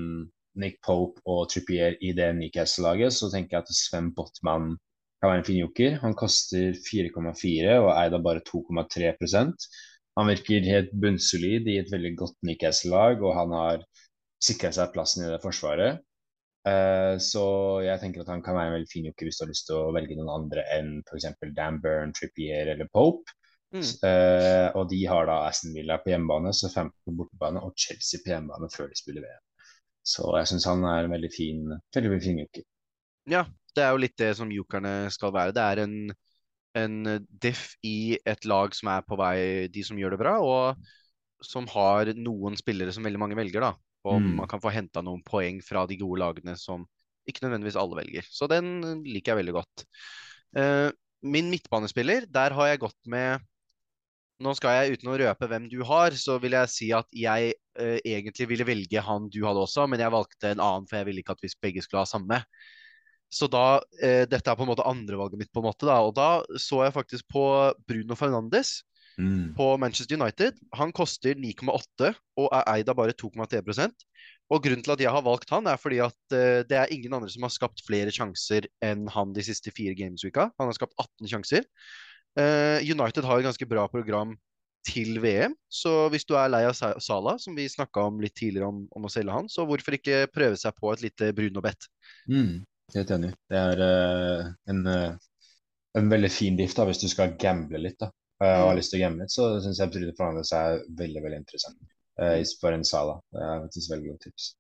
Nick 0.61 0.81
Pope 0.85 1.23
og 1.31 1.49
Trippier 1.51 1.95
i 2.05 2.13
det 2.13 2.33
Newcastle-laget. 2.37 3.15
Så 3.15 3.31
tenker 3.33 3.57
jeg 3.57 3.65
at 3.65 3.73
Sven 3.75 4.11
Botman 4.15 4.75
kan 5.23 5.31
være 5.31 5.41
en 5.41 5.47
fin 5.47 5.61
joker. 5.63 5.97
Han 6.03 6.17
koster 6.19 6.75
4,4 6.85 7.79
og 7.81 7.91
er 7.95 8.11
da 8.13 8.21
bare 8.23 8.43
2,3 8.45 9.15
Han 10.19 10.31
virker 10.31 10.67
helt 10.69 10.93
bunnsolid 11.03 11.69
i 11.71 11.79
et 11.81 11.91
veldig 11.93 12.15
godt 12.21 12.37
Newcastle-lag, 12.47 13.23
og 13.23 13.35
han 13.35 13.55
har 13.57 13.87
sikra 14.45 14.71
seg 14.75 14.93
plassen 14.95 15.25
i 15.25 15.31
det 15.33 15.41
forsvaret. 15.43 16.03
Eh, 16.65 17.15
så 17.21 17.45
jeg 17.85 18.01
tenker 18.01 18.23
at 18.23 18.31
han 18.33 18.43
kan 18.45 18.57
være 18.57 18.71
en 18.71 18.77
veldig 18.79 18.89
fin 18.89 19.09
joker 19.09 19.29
hvis 19.29 19.37
du 19.41 19.45
har 19.45 19.51
lyst 19.51 19.67
til 19.69 19.81
å 19.81 19.95
velge 19.97 20.17
noen 20.17 20.33
andre 20.33 20.65
enn 20.73 20.93
f.eks. 21.05 21.27
Dan 21.57 21.81
Byrne, 21.85 22.15
Trippier 22.17 22.71
eller 22.73 22.89
Pope. 22.93 23.35
Mm. 23.75 23.83
Eh, 23.83 24.69
og 24.79 24.87
de 24.93 25.01
har 25.11 25.27
da 25.29 25.41
Aston 25.49 25.75
Villa 25.75 25.99
på 26.01 26.13
hjemmebane, 26.13 26.55
så 26.55 26.71
15 26.71 26.95
på 27.05 27.17
bortebane 27.19 27.63
og 27.67 27.75
Chelsea 27.81 28.23
på 28.23 28.31
hjemmebane 28.33 28.71
før 28.73 28.93
de 28.93 29.01
spiller 29.01 29.27
VM. 29.27 29.43
Så 30.05 30.29
jeg 30.39 30.53
syns 30.53 30.69
han 30.69 30.85
er 30.87 31.07
en 31.07 31.15
veldig 31.17 31.33
fin, 31.33 31.65
veldig, 31.97 32.13
veldig 32.13 32.25
fin 32.25 32.41
joker. 32.45 32.67
Ja, 33.33 33.43
det 33.75 33.83
er 33.83 33.93
jo 33.93 34.03
litt 34.05 34.17
det 34.21 34.35
som 34.39 34.53
jokerne 34.53 34.95
skal 35.13 35.33
være. 35.35 35.55
Det 35.57 35.65
er 35.65 35.83
en, 35.85 35.97
en 36.75 37.27
diff 37.29 37.75
i 37.87 38.19
et 38.27 38.45
lag 38.51 38.75
som 38.75 38.91
er 38.93 39.05
på 39.07 39.19
vei, 39.21 39.37
de 39.73 39.85
som 39.87 39.99
gjør 39.99 40.17
det 40.17 40.21
bra, 40.25 40.37
og 40.43 41.45
som 41.45 41.67
har 41.71 42.11
noen 42.17 42.57
spillere 42.59 42.93
som 42.95 43.05
veldig 43.07 43.21
mange 43.21 43.39
velger, 43.39 43.63
da. 43.65 43.75
Og 44.05 44.21
Mm. 44.21 44.37
man 44.37 44.49
kan 44.49 44.61
få 44.61 44.73
henta 44.73 45.03
noen 45.03 45.23
poeng 45.25 45.63
fra 45.65 45.87
de 45.87 45.97
gode 45.97 46.21
lagene 46.21 46.57
som 46.61 46.85
ikke 47.29 47.47
nødvendigvis 47.47 47.79
alle 47.81 47.97
velger. 47.97 48.27
Så 48.29 48.49
den 48.51 49.03
liker 49.05 49.33
jeg 49.33 49.45
veldig 49.45 49.57
godt. 49.57 49.85
Uh, 50.57 50.91
min 51.25 51.49
midtbanespiller, 51.51 52.27
der 52.29 52.53
har 52.53 52.67
jeg 52.69 52.85
gått 52.85 53.01
med 53.07 53.41
Nå 54.43 54.51
skal 54.59 54.75
jeg, 54.75 54.99
uten 54.99 55.13
å 55.13 55.17
røpe 55.17 55.47
hvem 55.47 55.69
du 55.71 55.79
har, 55.87 56.11
så 56.19 56.41
vil 56.43 56.57
jeg 56.57 56.69
si 56.69 56.89
at 56.93 57.07
jeg 57.15 57.53
uh, 57.79 57.99
egentlig 58.03 58.49
ville 58.51 58.67
velge 58.67 59.01
han 59.01 59.29
du 59.31 59.39
hadde 59.47 59.63
også, 59.63 59.87
men 59.87 60.03
jeg 60.03 60.11
valgte 60.11 60.51
en 60.51 60.61
annen, 60.61 60.89
for 60.91 60.99
jeg 60.99 61.07
ville 61.07 61.23
ikke 61.23 61.37
at 61.37 61.45
vi 61.45 61.53
begge 61.63 61.85
skulle 61.85 62.03
ha 62.03 62.11
samme. 62.11 62.41
Så 63.35 63.49
da, 63.51 63.83
eh, 63.99 64.25
Dette 64.31 64.51
er 64.51 64.59
på 64.59 64.63
en 64.63 64.71
måte 64.71 64.87
andrevalget 64.87 65.41
mitt, 65.41 65.53
på 65.53 65.63
en 65.63 65.69
måte 65.69 65.89
da, 65.89 65.99
og 66.07 66.15
da 66.15 66.29
så 66.61 66.85
jeg 66.85 66.95
faktisk 66.95 67.27
på 67.35 67.45
Bruno 67.89 68.15
Fernandes 68.19 68.79
på 69.55 69.67
Manchester 69.79 70.17
United. 70.19 70.57
Han 70.75 70.93
koster 70.95 71.35
9,8 71.39 72.15
og 72.41 72.49
er 72.51 72.65
eid 72.73 72.89
av 72.91 72.97
bare 72.99 73.15
2,3 73.15 73.93
Og 74.51 74.63
Grunnen 74.63 74.83
til 74.83 74.95
at 74.95 75.01
jeg 75.01 75.11
har 75.11 75.23
valgt 75.23 75.51
han, 75.51 75.67
er 75.67 75.79
fordi 75.81 76.01
at 76.03 76.35
eh, 76.35 76.63
det 76.67 76.79
er 76.79 76.93
ingen 76.93 77.15
andre 77.15 77.31
som 77.31 77.47
har 77.47 77.55
skapt 77.55 77.85
flere 77.87 78.11
sjanser 78.11 78.67
enn 78.83 79.07
han 79.09 79.33
de 79.33 79.43
siste 79.43 79.71
fire 79.71 79.95
gamesweeka. 79.95 80.51
Han 80.59 80.71
har 80.71 80.75
skapt 80.75 80.95
18 80.99 81.31
sjanser. 81.31 81.65
Eh, 82.39 82.83
United 82.83 83.25
har 83.25 83.39
et 83.39 83.47
ganske 83.47 83.69
bra 83.71 83.87
program 83.89 84.35
til 84.85 85.17
VM, 85.23 85.55
så 85.73 86.11
hvis 86.13 86.27
du 86.29 86.35
er 86.37 86.51
lei 86.53 86.67
av 86.69 86.75
Sala, 86.77 87.39
som 87.41 87.55
vi 87.57 87.65
snakka 87.73 88.03
om 88.11 88.19
litt 88.21 88.35
tidligere 88.37 88.69
om, 88.69 88.83
om 88.93 89.07
å 89.09 89.11
selge 89.13 89.33
han, 89.33 89.49
så 89.49 89.65
hvorfor 89.65 89.97
ikke 89.97 90.27
prøve 90.35 90.59
seg 90.61 90.77
på 90.77 90.91
et 90.93 91.07
lite 91.07 91.31
Bruno-bett? 91.33 91.89
Mm, 92.29 92.67
helt 92.95 93.11
enig. 93.17 93.31
Det 93.51 93.59
er 93.61 93.81
uh, 93.85 94.51
en, 94.71 94.83
uh, 94.87 95.15
en 95.99 96.11
veldig 96.13 96.31
fin 96.33 96.57
diff 96.59 96.75
da, 96.77 96.85
hvis 96.89 97.01
du 97.03 97.09
skal 97.11 97.37
gamble 97.41 97.81
litt 97.81 97.99
da, 98.03 98.11
uh, 98.43 98.47
og 98.47 98.67
har 98.69 98.75
Mm. 98.75 98.79
lyst 98.81 98.93
til 98.93 99.01
å 99.01 99.05
gamble 99.07 99.25
litt, 99.25 99.33
så 99.35 99.49
syns 99.65 99.81
jeg 99.81 99.93
Bruno 99.95 100.13
Fernandes 100.19 100.53
er 100.53 100.83
veldig 101.01 101.23
veldig 101.25 101.41
interessant. 101.43 101.79
Uh, 102.21 102.39
for 102.61 102.73
en 102.77 102.85
Sala. 102.87 103.17
Det 103.33 103.41
er 103.43 103.63
faktisk 103.65 103.91
veldig 103.95 104.13
godt 104.13 104.29
tips. 104.29 104.53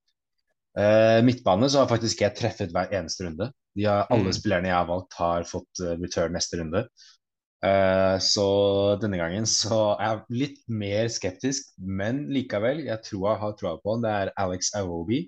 Midtbane 1.22 1.68
så 1.70 1.84
har 1.84 1.86
faktisk 1.86 2.18
jeg 2.24 2.34
treffet 2.34 2.72
hver 2.74 2.90
eneste 2.99 3.22
runde. 3.28 3.46
De 3.78 3.84
har, 3.86 4.09
alle 4.11 4.32
Mm. 4.32 4.34
spillerne 4.34 4.66
jeg 4.66 4.74
har 4.74 4.88
valgt, 4.88 5.12
har 5.14 5.44
fått 5.46 5.82
return 6.03 6.32
neste 6.34 6.59
runde. 6.59 6.80
Så 8.26 8.46
denne 9.01 9.16
gangen 9.20 9.46
så 9.46 9.94
er 10.01 10.09
jeg 10.16 10.40
litt 10.40 10.59
mer 10.66 11.07
skeptisk, 11.14 11.70
men 11.78 12.24
likevel, 12.34 12.82
jeg 12.88 12.99
tror 13.07 13.28
jeg 13.30 13.40
har 13.44 13.55
troa 13.61 13.76
på 13.84 13.94
han. 13.94 14.03
Det 14.03 14.11
er 14.11 14.32
Alex 14.36 14.72
Awobi. 14.74 15.20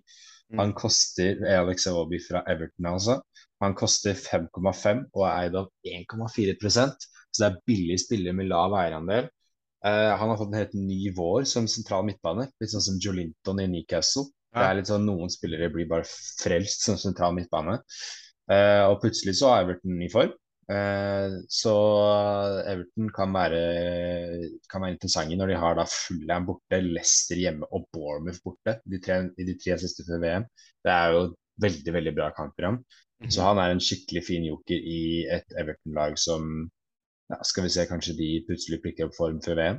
Han 0.54 0.72
koster 0.78 1.40
Alex 1.50 1.88
Awobi 1.90 2.20
fra 2.22 2.44
Everton, 2.46 2.86
altså. 2.86 3.18
Han 3.64 3.74
koster 3.74 4.14
5,5 4.14 5.06
og 5.16 5.24
er 5.26 5.46
eid 5.46 5.56
av 5.58 5.70
1,4% 5.90 7.06
så 7.36 7.42
det 7.42 7.48
er 7.50 7.64
billig 7.68 7.98
spiller 8.00 8.36
med 8.36 8.48
lav 8.48 8.74
eierandel. 8.78 9.28
Uh, 9.84 10.14
han 10.16 10.30
har 10.30 10.38
fått 10.40 10.54
en 10.54 10.58
helt 10.58 10.76
ny 10.78 11.12
vår 11.14 11.44
som 11.48 11.68
sentral 11.70 12.06
midtbane, 12.08 12.48
litt 12.62 12.72
sånn 12.72 12.84
som 12.84 13.00
Jolinton 13.02 13.60
i 13.62 13.68
Newcastle. 13.70 14.30
Det 14.56 14.64
er 14.64 14.78
litt 14.78 14.88
sånn 14.88 15.04
Noen 15.04 15.28
spillere 15.28 15.68
blir 15.68 15.88
bare 15.90 16.06
frelst 16.08 16.86
som 16.86 16.96
sentral 16.96 17.34
midtbane. 17.36 17.76
Uh, 18.48 18.88
og 18.88 19.02
plutselig 19.02 19.36
så 19.36 19.52
er 19.52 19.66
Everton 19.66 20.00
i 20.00 20.08
form. 20.08 20.32
Eh, 20.66 21.34
så 21.46 21.72
Everton 22.66 23.10
kan 23.14 23.34
være, 23.34 23.60
kan 24.70 24.82
være 24.82 24.96
interessante 24.96 25.38
når 25.38 25.52
de 25.52 25.58
har 25.62 25.76
da 25.78 25.84
Fulham 25.90 26.46
borte, 26.48 26.80
Leicester 26.82 27.38
hjemme 27.38 27.68
og 27.70 27.86
Bournemouth 27.94 28.42
borte 28.44 28.80
de 28.82 29.00
tre, 29.02 29.20
i 29.38 29.46
de 29.46 29.54
tre 29.62 29.78
siste 29.82 30.06
før 30.08 30.22
VM. 30.24 30.46
Det 30.82 30.94
er 30.94 31.14
jo 31.14 31.26
veldig 31.62 31.94
veldig 31.98 32.14
bra 32.16 32.30
kampprogram. 32.36 32.80
Mhm. 33.22 33.30
Så 33.30 33.46
han 33.46 33.58
er 33.62 33.72
en 33.72 33.80
skikkelig 33.80 34.24
fin 34.26 34.44
joker 34.44 34.88
i 34.96 35.02
et 35.38 35.54
Everton-lag 35.60 36.18
som 36.20 36.70
ja, 37.30 37.40
Skal 37.42 37.64
vi 37.64 37.70
se, 37.74 37.86
kanskje 37.90 38.12
de 38.18 38.26
plutselig 38.46 38.78
plikker 38.82 39.08
opp 39.08 39.16
form 39.16 39.40
før 39.42 39.56
VM? 39.58 39.78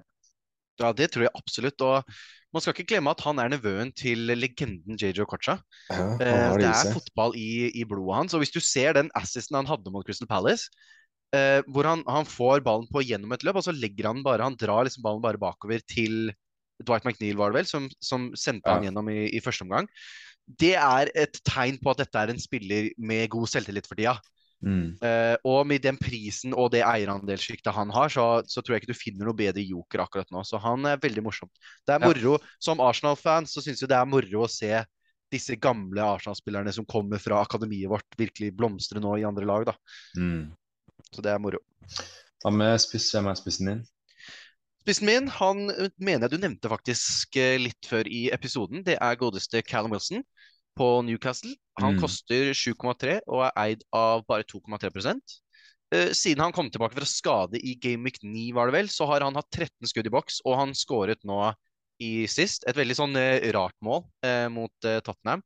Ja, 0.81 0.91
det 0.93 1.11
tror 1.13 1.27
jeg 1.27 1.33
absolutt. 1.37 1.81
Og 1.85 2.17
man 2.55 2.63
skal 2.63 2.73
ikke 2.75 2.87
glemme 2.93 3.11
at 3.11 3.23
han 3.25 3.39
er 3.43 3.51
nevøen 3.51 3.91
til 3.97 4.29
legenden 4.37 4.97
JJ 4.99 5.23
Okocha. 5.25 5.57
Ja, 5.89 5.97
han 5.97 6.21
Eh, 6.23 6.51
det 6.57 6.61
det 6.63 6.69
er 6.71 6.93
fotball 6.95 7.35
i, 7.37 7.69
i 7.75 7.83
blodet 7.87 8.15
hans. 8.21 8.35
Og 8.37 8.43
hvis 8.43 8.53
du 8.55 8.59
ser 8.63 8.93
den 8.97 9.11
assisten 9.19 9.59
han 9.59 9.69
hadde 9.69 9.91
mot 9.93 10.05
Crystal 10.07 10.29
Palace, 10.29 10.69
eh, 11.35 11.59
hvor 11.67 11.87
han, 11.89 12.03
han 12.07 12.25
får 12.29 12.63
ballen 12.65 12.87
på 12.93 13.03
gjennom 13.03 13.33
et 13.35 13.43
løp, 13.43 13.59
og 13.59 13.67
så 13.67 13.75
legger 13.75 14.07
han 14.11 14.23
bare 14.25 14.45
Han 14.47 14.55
drar 14.59 14.87
liksom 14.87 15.03
ballen 15.05 15.23
bare 15.25 15.41
bakover 15.41 15.83
til 15.89 16.31
Dwight 16.85 17.05
McNeil, 17.05 17.37
var 17.37 17.51
det 17.51 17.63
vel, 17.63 17.69
som, 17.69 17.89
som 17.99 18.31
sendte 18.37 18.69
Ja. 18.69 18.77
han 18.77 18.85
gjennom 18.87 19.09
i, 19.09 19.27
i 19.33 19.41
første 19.43 19.65
omgang. 19.65 19.87
Det 20.47 20.75
er 20.79 21.09
et 21.17 21.41
tegn 21.43 21.79
på 21.83 21.91
at 21.91 21.99
dette 22.05 22.21
er 22.21 22.31
en 22.31 22.39
spiller 22.39 22.91
med 22.97 23.27
god 23.33 23.49
selvtillit 23.51 23.89
for 23.89 23.99
tida. 23.99 24.13
Mm. 24.65 24.97
Eh, 25.05 25.35
og 25.45 25.67
med 25.69 25.83
den 25.85 25.99
prisen 26.01 26.55
og 26.57 26.71
det 26.73 26.81
eierandelssjiktet 26.81 27.75
han 27.75 27.91
har, 27.93 28.09
så, 28.09 28.41
så 28.49 28.63
tror 28.63 28.75
jeg 28.75 28.83
ikke 28.83 28.93
du 28.93 28.97
finner 28.97 29.29
noe 29.29 29.37
bedre 29.37 29.61
joker 29.61 30.01
akkurat 30.05 30.31
nå. 30.33 30.41
Så 30.47 30.59
han 30.61 30.85
er 30.89 31.01
veldig 31.01 31.23
morsomt. 31.25 31.53
Det 31.85 31.95
er 31.95 32.01
Ja. 32.01 32.09
moro. 32.09 32.37
Som 32.59 32.81
Arsenal-fan 32.81 33.45
så 33.49 33.61
syns 33.61 33.83
jeg 33.83 33.91
det 33.91 33.97
er 33.99 34.09
moro 34.09 34.45
å 34.45 34.49
se 34.51 34.71
disse 35.33 35.57
gamle 35.59 36.01
Arsenal-spillerne 36.01 36.71
som 36.73 36.87
kommer 36.87 37.19
fra 37.19 37.41
akademiet 37.43 37.91
vårt, 37.91 38.07
virkelig 38.17 38.53
blomstre 38.55 39.01
nå 39.03 39.17
i 39.19 39.27
andre 39.27 39.45
lag, 39.45 39.65
da. 39.67 39.75
Mm. 40.17 40.49
Så 41.11 41.21
det 41.21 41.33
er 41.33 41.43
moro. 41.43 41.59
Hva 42.43 42.51
med 42.53 42.79
spiss? 42.81 43.11
Hvem 43.13 43.27
er 43.29 43.37
spissen 43.39 43.69
din? 43.71 43.85
Spissen 44.87 45.09
min, 45.09 45.27
han 45.27 45.65
mener 45.99 46.25
jeg 46.25 46.31
du 46.31 46.37
nevnte 46.39 46.69
faktisk 46.71 47.35
eh, 47.35 47.57
litt 47.59 47.89
før 47.89 48.07
i 48.07 48.29
episoden. 48.31 48.85
Det 48.87 48.95
er 49.03 49.19
godeste 49.19 49.61
Callum 49.67 49.91
Wilson 49.91 50.23
på 50.77 50.89
Newcastle. 51.07 51.55
Han 51.81 51.95
Mm. 51.95 52.01
koster 52.01 52.53
7,3 52.57 53.19
og 53.27 53.45
er 53.47 53.51
eid 53.63 53.83
av 53.93 54.25
bare 54.27 54.43
2,3 54.43 54.89
uh, 55.93 56.11
Siden 56.13 56.43
han 56.43 56.53
kom 56.55 56.69
tilbake 56.69 56.97
fra 56.97 57.05
skade 57.05 57.59
i 57.61 57.75
Game 57.75 58.03
Week 58.03 58.17
9, 58.23 58.53
var 58.53 58.67
det 58.67 58.77
vel, 58.77 58.89
så 58.89 59.05
har 59.05 59.21
han 59.21 59.35
hatt 59.35 59.49
13 59.51 59.87
skudd 59.87 60.07
i 60.07 60.13
boks, 60.13 60.41
og 60.45 60.57
han 60.57 60.73
skåret 60.73 61.23
nå 61.23 61.53
i 61.99 62.27
sist. 62.29 62.65
Et 62.67 62.77
veldig 62.77 62.95
sånn 62.97 63.15
uh, 63.17 63.51
rart 63.53 63.77
mål 63.81 64.05
uh, 64.25 64.47
mot 64.53 64.85
eh, 64.85 64.99
Tottenham. 65.01 65.41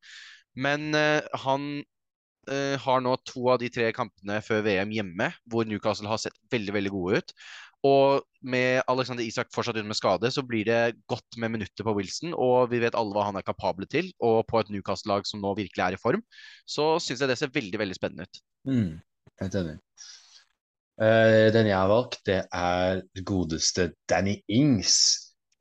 Men 0.60 0.96
eh, 0.96 1.22
han 1.46 1.84
eh, 2.52 2.78
har 2.80 3.04
nå 3.04 3.16
to 3.28 3.46
av 3.54 3.62
de 3.62 3.70
tre 3.72 3.92
kampene 3.96 4.42
før 4.44 4.64
VM 4.66 4.92
hjemme, 4.96 5.30
hvor 5.50 5.68
Newcastle 5.68 6.10
har 6.12 6.20
sett 6.22 6.38
veldig, 6.52 6.74
veldig 6.76 6.94
gode 6.94 7.22
ut. 7.22 7.36
Og 7.88 8.22
med 8.46 8.84
Alexander 8.90 9.26
Isak 9.26 9.50
fortsatt 9.54 9.80
ute 9.80 9.88
med 9.90 9.98
skade, 9.98 10.30
så 10.34 10.44
blir 10.46 10.68
det 10.68 11.00
godt 11.10 11.38
med 11.42 11.56
minutter 11.56 11.86
på 11.86 11.96
Wilson. 11.98 12.36
Og 12.38 12.70
vi 12.70 12.82
vet 12.84 12.98
alle 12.98 13.16
hva 13.16 13.26
han 13.30 13.40
er 13.40 13.46
kapabel 13.46 13.90
til. 13.90 14.12
Og 14.22 14.44
på 14.50 14.62
et 14.62 14.70
Newcastle-lag 14.74 15.26
som 15.30 15.42
nå 15.42 15.56
virkelig 15.58 15.86
er 15.86 15.98
i 15.98 16.02
form, 16.02 16.22
så 16.70 16.94
syns 17.02 17.24
jeg 17.24 17.32
det 17.32 17.40
ser 17.42 17.54
veldig, 17.54 17.82
veldig 17.82 17.98
spennende 17.98 18.30
ut. 18.30 18.44
Mm. 18.70 18.92
Helt 19.42 19.58
enig. 19.64 19.76
Uh, 21.02 21.50
den 21.56 21.72
jeg 21.72 21.78
har 21.80 21.90
valgt, 21.90 22.22
det 22.30 22.44
er 22.54 23.02
godeste 23.26 23.92
Danny 24.10 24.38
Ings. 24.52 24.94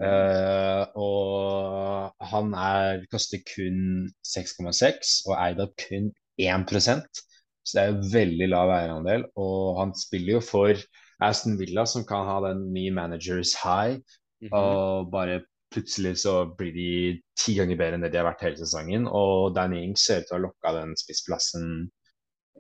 Uh, 0.01 0.85
og 0.97 2.29
han 2.29 2.53
er, 2.57 3.05
koster 3.13 3.41
kun 3.49 4.11
6,6 4.25 5.21
og 5.29 5.35
eid 5.37 5.61
av 5.61 5.75
kun 5.77 6.09
1% 6.41 7.21
Så 7.69 7.75
det 7.77 7.83
er 7.83 7.91
jo 7.91 8.13
veldig 8.13 8.49
lav 8.53 8.73
eierandel. 8.77 9.25
Og 9.41 9.81
han 9.81 9.97
spiller 9.97 10.39
jo 10.39 10.45
for 10.45 10.77
Aston 11.21 11.59
Villa, 11.61 11.87
som 11.87 12.05
kan 12.09 12.27
ha 12.27 12.41
den 12.49 12.67
nye 12.75 12.93
managers 12.95 13.55
high. 13.63 14.01
Mhm. 14.41 14.53
Og 14.57 15.11
bare 15.13 15.43
plutselig 15.71 16.17
så 16.25 16.45
blir 16.59 16.73
de 16.75 16.93
ti 17.39 17.55
ganger 17.59 17.79
bedre 17.79 17.99
enn 17.99 18.05
det 18.05 18.13
de 18.15 18.21
har 18.21 18.29
vært 18.31 18.47
hele 18.47 18.59
sesongen. 18.59 19.07
Og 19.07 19.55
Danny 19.55 19.85
Ings 19.85 20.07
ser 20.07 20.23
ut 20.23 20.31
til 20.31 20.37
å 20.37 20.39
ha 20.39 20.45
lokka 20.47 20.73
den 20.81 20.97
spissplassen 20.99 21.67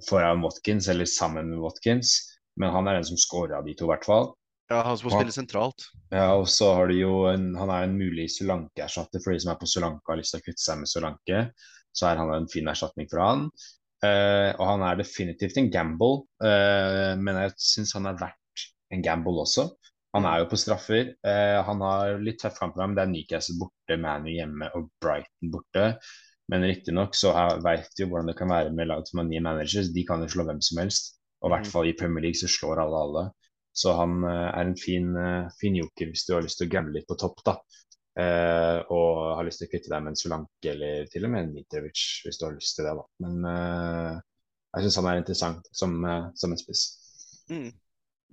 foran 0.08 0.44
Watkins, 0.44 0.88
eller 0.88 1.08
sammen 1.10 1.50
med 1.50 1.62
Watkins. 1.64 2.14
Men 2.60 2.72
han 2.74 2.88
er 2.88 2.98
den 2.98 3.08
som 3.08 3.18
scorer 3.20 3.58
av 3.58 3.66
de 3.66 3.74
to, 3.74 3.88
i 3.88 3.92
hvert 3.92 4.06
fall. 4.06 4.30
Ja, 4.70 4.84
han 4.86 4.98
som 4.98 5.08
må 5.08 5.16
spiller 5.16 5.34
sentralt. 5.34 5.88
Ja, 6.14 6.28
og 6.38 6.46
så 6.50 6.70
har 6.78 6.90
de 6.92 7.00
jo 7.00 7.24
en, 7.26 7.50
Han 7.58 7.72
er 7.74 7.88
en 7.88 7.96
mulig 7.98 8.28
Solanke-erstatter 8.30 9.22
for 9.24 9.34
de 9.34 9.42
som 9.42 9.50
er 9.50 9.58
på 9.58 9.66
Solanke 9.66 10.04
og 10.04 10.14
har 10.14 10.20
lyst 10.20 10.36
til 10.36 10.42
å 10.42 10.46
kutte 10.46 10.62
seg 10.62 10.78
med 10.78 10.90
Solanke. 10.90 11.40
Så 11.90 12.06
er 12.06 12.20
han 12.22 12.30
en 12.36 12.46
fin 12.50 12.70
erstatning 12.70 13.10
for 13.10 13.22
han. 13.24 13.48
Uh, 14.00 14.54
og 14.54 14.62
han 14.64 14.84
er 14.86 15.00
definitivt 15.02 15.58
en 15.60 15.68
gamble, 15.68 16.22
uh, 16.40 17.18
men 17.20 17.36
jeg 17.42 17.52
syns 17.60 17.90
han 17.98 18.08
er 18.08 18.16
verdt 18.16 18.39
en 18.90 19.02
gamble 19.04 19.42
også. 19.44 19.68
Han 20.16 20.26
er 20.26 20.40
jo 20.42 20.48
på 20.50 20.58
straffer. 20.58 21.12
Eh, 21.22 21.58
han 21.66 21.82
har 21.86 22.16
litt 22.18 22.40
tøff 22.42 22.58
kamp 22.58 22.74
med 22.76 22.84
ham. 22.84 22.94
Det 22.96 23.02
er 23.04 23.12
Newcastle 23.12 23.58
borte, 23.60 23.96
Manu 24.02 24.30
hjemme 24.32 24.70
og 24.74 24.88
Brighton 25.02 25.52
borte. 25.54 25.84
Men 26.50 26.64
riktignok 26.66 27.14
så 27.14 27.30
veit 27.62 27.86
vi 27.94 28.02
jo 28.02 28.08
hvordan 28.10 28.26
det 28.32 28.36
kan 28.40 28.50
være 28.50 28.72
med 28.74 28.88
lag 28.90 29.04
som 29.06 29.20
har 29.22 29.28
nye 29.28 29.42
managers. 29.44 29.92
De 29.94 30.02
kan 30.08 30.22
jo 30.24 30.28
slå 30.32 30.48
hvem 30.48 30.58
som 30.66 30.80
helst. 30.82 31.12
Og 31.40 31.48
i 31.48 31.52
hvert 31.54 31.66
Mhm. 31.68 31.72
fall 31.72 31.86
i 31.88 31.94
Premier 32.00 32.22
League 32.26 32.40
så 32.40 32.48
slår 32.50 32.82
alle 32.82 32.98
alle. 33.04 33.22
Så 33.72 33.92
han 33.94 34.24
eh, 34.24 34.48
er 34.50 34.64
en 34.66 34.76
fin, 34.76 35.16
eh, 35.16 35.48
fin 35.60 35.76
joker 35.78 36.06
hvis 36.10 36.26
du 36.26 36.34
har 36.34 36.42
lyst 36.42 36.58
til 36.58 36.66
å 36.66 36.72
gamble 36.74 36.98
litt 36.98 37.06
på 37.08 37.16
topp, 37.16 37.38
da. 37.46 37.54
Eh, 38.18 38.80
og 38.90 39.36
har 39.38 39.44
lyst 39.46 39.62
til 39.62 39.68
å 39.68 39.70
kvitte 39.70 39.92
deg 39.92 40.02
med 40.02 40.10
en 40.10 40.16
Solanke 40.18 40.72
eller 40.72 41.06
til 41.12 41.24
og 41.24 41.30
med 41.30 41.44
en 41.46 41.52
Mitrovic, 41.54 42.02
hvis 42.26 42.40
du 42.40 42.46
har 42.48 42.56
lyst 42.56 42.74
til 42.76 42.84
det, 42.88 42.96
da. 42.98 43.04
Men 43.22 43.46
eh, 43.52 44.18
jeg 44.74 44.82
syns 44.88 44.98
han 45.00 45.08
er 45.12 45.20
interessant 45.22 45.70
som, 45.72 45.94
eh, 46.04 46.26
som 46.34 46.50
en 46.50 46.58
spiss. 46.58 46.82
Mm. 47.48 47.70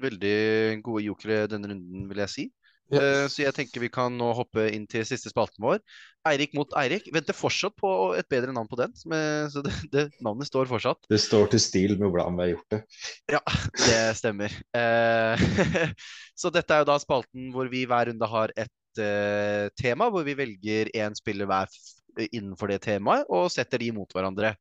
Veldig 0.01 0.37
gode 0.85 1.05
jokere 1.07 1.47
denne 1.51 1.71
runden, 1.71 2.07
vil 2.09 2.23
jeg 2.25 2.33
si. 2.33 2.47
Eh, 2.87 3.25
så 3.27 3.41
jeg 3.41 3.51
tenker 3.55 3.83
vi 3.83 3.89
kan 3.91 4.13
nå 4.15 4.29
hoppe 4.35 4.69
inn 4.71 4.85
til 4.87 5.03
siste 5.07 5.31
spalten 5.31 5.59
vår. 5.63 5.81
Eirik 6.27 6.53
mot 6.55 6.71
Eirik. 6.79 7.09
Venter 7.13 7.35
fortsatt 7.35 7.75
på 7.79 7.89
et 8.15 8.27
bedre 8.31 8.53
navn 8.55 8.69
på 8.69 8.79
den, 8.79 8.93
men- 9.11 9.51
så 9.51 9.63
det, 9.63 9.73
det 9.91 10.05
navnet 10.23 10.47
står 10.47 10.69
fortsatt. 10.71 11.03
Det 11.11 11.19
står 11.19 11.51
til 11.51 11.63
stil 11.63 11.97
med 11.99 12.07
hvordan 12.07 12.37
vi 12.37 12.45
har 12.45 12.53
gjort 12.55 12.75
det. 12.75 12.81
Ja, 13.35 13.41
det 13.83 14.01
stemmer. 14.21 14.55
Eh, 14.71 15.45
så 16.41 16.51
dette 16.53 16.73
er 16.73 16.83
jo 16.83 16.91
da 16.91 16.97
spalten 17.03 17.51
hvor 17.55 17.67
vi 17.71 17.85
hver 17.89 18.11
runde 18.11 18.31
har 18.31 18.55
et 18.55 18.73
uh, 19.01 19.67
tema, 19.77 20.07
hvor 20.09 20.23
vi 20.25 20.37
velger 20.37 20.89
én 20.95 21.15
spiller 21.17 21.49
hver 21.49 21.67
innenfor 22.31 22.71
det 22.71 22.81
temaet, 22.81 23.27
og 23.29 23.51
setter 23.53 23.83
de 23.83 23.91
mot 23.93 24.09
hverandre. 24.15 24.55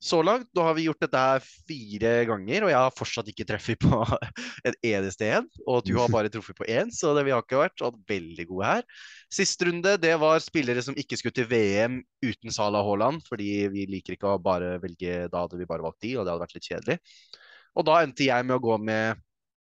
Så 0.00 0.22
langt 0.24 0.48
nå 0.56 0.62
har 0.64 0.72
vi 0.78 0.86
gjort 0.86 1.02
dette 1.02 1.20
her 1.20 1.42
fire 1.44 2.12
ganger, 2.24 2.64
og 2.64 2.70
jeg 2.72 2.78
har 2.78 2.94
fortsatt 2.96 3.26
ikke 3.28 3.44
treffet 3.50 3.82
på 3.82 3.98
en 4.68 4.76
eneste 4.80 5.28
en. 5.28 5.48
Og 5.68 5.84
du 5.84 5.92
har 5.98 6.08
bare 6.14 6.30
truffet 6.32 6.56
på 6.56 6.64
én, 6.72 6.88
så 6.94 7.12
det, 7.16 7.26
vi 7.26 7.34
har 7.34 7.44
ikke 7.44 7.60
vært 7.60 7.82
sånn 7.82 7.98
veldig 8.08 8.46
gode 8.48 8.70
her. 8.70 8.86
Sist 9.32 9.60
runde 9.68 9.98
det 10.00 10.14
var 10.22 10.40
spillere 10.40 10.80
som 10.86 10.96
ikke 10.96 11.20
skulle 11.20 11.36
til 11.36 11.50
VM 11.50 12.00
uten 12.24 12.56
Salah 12.56 12.86
Haaland, 12.86 13.20
fordi 13.28 13.68
vi 13.74 13.84
liker 13.92 14.16
ikke 14.16 14.32
å 14.32 14.40
bare 14.40 14.78
velge 14.80 15.26
Da 15.28 15.44
hadde 15.44 15.60
vi 15.60 15.68
bare 15.68 15.84
valgt 15.84 16.00
de, 16.06 16.14
og 16.16 16.24
det 16.24 16.32
hadde 16.32 16.46
vært 16.46 16.56
litt 16.56 16.70
kjedelig. 16.72 16.98
Og 17.76 17.86
da 17.86 18.00
endte 18.00 18.24
jeg 18.24 18.48
med 18.48 18.56
å 18.56 18.64
gå 18.64 18.80
med 18.80 19.20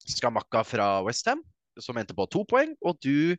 Skamakka 0.07 0.63
fra 0.67 0.87
Westham, 1.03 1.43
som 1.83 1.99
endte 1.99 2.15
på 2.15 2.25
to 2.31 2.47
poeng. 2.47 2.73
Og 2.79 2.95
du 3.03 3.35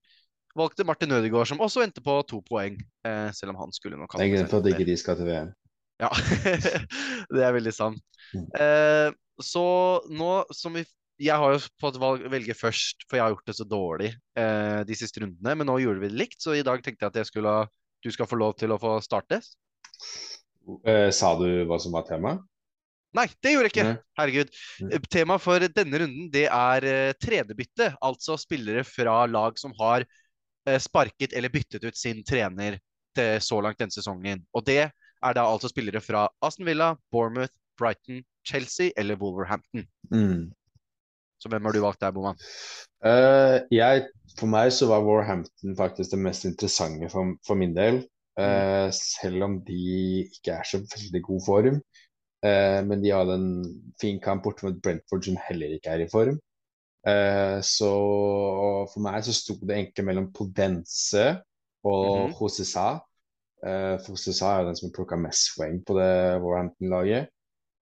valgte 0.55 0.85
Martin 0.87 1.16
Ødegaard, 1.16 1.49
som 1.49 1.64
også 1.64 1.82
endte 1.85 2.05
på 2.05 2.20
to 2.28 2.45
poeng. 2.45 2.76
Eh, 3.09 3.28
selv 3.32 3.57
om 3.57 3.64
han 3.64 3.72
skulle 3.74 3.99
nok 3.99 4.14
Det 4.14 4.28
er 4.28 4.35
grunnen 4.37 4.53
for 4.53 4.61
at 4.61 4.74
ikke 4.76 4.93
de 4.93 5.01
skal 5.01 5.18
til 5.18 5.32
VM. 5.32 5.53
Ja, 6.03 6.11
det 7.34 7.45
er 7.45 7.55
veldig 7.55 7.72
sant. 7.74 8.03
Mm. 8.34 8.47
Eh, 8.59 9.09
så 9.42 9.64
nå 10.11 10.30
som 10.55 10.76
vi 10.78 10.84
Jeg 11.22 11.38
har 11.38 11.53
jo 11.55 11.61
fått 11.78 11.97
valg, 12.03 12.24
velge 12.26 12.57
først, 12.59 13.05
for 13.07 13.16
jeg 13.16 13.22
har 13.22 13.34
gjort 13.36 13.47
det 13.47 13.55
så 13.55 13.64
dårlig 13.70 14.09
eh, 14.11 14.80
de 14.82 14.97
siste 14.99 15.22
rundene. 15.22 15.53
Men 15.61 15.68
nå 15.70 15.76
gjorde 15.78 16.03
vi 16.03 16.11
det 16.11 16.18
likt, 16.18 16.40
så 16.42 16.57
i 16.59 16.64
dag 16.66 16.82
tenkte 16.82 17.07
jeg 17.07 17.12
at 17.12 17.20
jeg 17.20 17.28
skulle 17.30 17.53
du 18.05 18.11
skal 18.12 18.28
få 18.28 18.36
lov 18.36 18.57
til 18.61 18.74
å 18.74 18.80
få 18.80 18.97
starte. 19.05 19.38
Eh, 20.84 21.09
sa 21.14 21.30
du 21.38 21.47
hva 21.68 21.78
som 21.80 21.95
var 21.95 22.05
temaet? 22.09 22.42
Nei, 23.14 23.28
det 23.45 23.53
gjorde 23.55 23.68
jeg 23.68 23.74
ikke. 23.74 23.86
Nei. 23.86 23.99
Herregud. 24.18 24.51
Nei. 24.82 24.90
Eh, 24.97 25.07
Tema 25.14 25.38
for 25.42 25.62
denne 25.78 26.01
runden 26.03 26.28
det 26.34 26.49
er 26.49 26.88
eh, 26.90 27.12
trenerbytte. 27.22 27.92
Altså 28.05 28.36
spillere 28.40 28.82
fra 28.86 29.22
lag 29.30 29.57
som 29.61 29.74
har 29.78 30.05
eh, 30.05 30.80
sparket 30.82 31.36
eller 31.38 31.53
byttet 31.55 31.86
ut 31.86 31.99
sin 31.99 32.24
trener 32.26 32.80
til 33.14 33.38
så 33.45 33.61
langt 33.62 33.78
denne 33.78 33.95
sesongen. 33.95 34.42
Og 34.53 34.66
det 34.66 34.88
er 35.24 35.36
da 35.36 35.44
altså 35.48 35.68
spillere 35.72 36.00
fra 36.04 36.26
Aston 36.42 36.66
Villa, 36.68 36.94
Bournemouth, 37.12 37.54
Brighton, 37.78 38.22
Chelsea 38.46 38.90
eller 38.96 39.16
Wolverhampton. 39.20 39.86
Mm. 40.12 40.52
Så 41.40 41.48
hvem 41.48 41.64
har 41.64 41.72
du 41.72 41.80
valgt 41.82 42.00
der, 42.00 42.12
Boman? 42.14 42.38
Uh, 43.04 43.60
jeg, 43.74 44.06
for 44.38 44.48
meg 44.48 44.70
så 44.72 44.86
var 44.88 45.04
Warhampton 45.04 45.76
faktisk 45.76 46.14
det 46.14 46.20
mest 46.24 46.44
interessante 46.48 47.08
for, 47.12 47.34
for 47.46 47.58
min 47.60 47.74
del. 47.76 48.04
Eh, 48.34 48.88
selv 48.90 49.44
om 49.46 49.60
de 49.62 50.24
ikke 50.24 50.56
er 50.56 50.64
så 50.66 50.80
veldig 50.82 51.20
god 51.22 51.42
form. 51.46 51.76
Uh, 52.42 52.80
men 52.88 53.02
de 53.04 53.12
hadde 53.14 53.36
en 53.38 53.52
fin 54.00 54.18
kamp 54.20 54.42
borte 54.42 54.66
mot 54.66 54.80
Brentford 54.82 55.22
som 55.28 55.36
heller 55.48 55.76
ikke 55.76 55.92
er 55.92 56.02
i 56.04 56.10
form. 56.12 56.40
Så 57.60 57.88
for 58.88 59.02
meg 59.04 59.20
så 59.26 59.32
sto 59.36 59.58
det 59.60 59.74
egentlig 59.76 60.04
mellom 60.08 60.30
Podense 60.32 61.24
og 61.84 62.30
Mhm. 62.30 62.32
Josesa. 62.38 62.86
Eh, 63.64 63.94
for 64.02 64.14
Josesa 64.14 64.50
er 64.50 64.62
jo 64.62 64.68
den 64.68 64.78
som 64.78 64.88
har 64.88 64.96
plukka 64.98 65.18
mest 65.20 65.54
poeng 65.56 65.80
på 65.86 65.96
det 65.98 66.12
Warhampton-laget. 66.44 67.30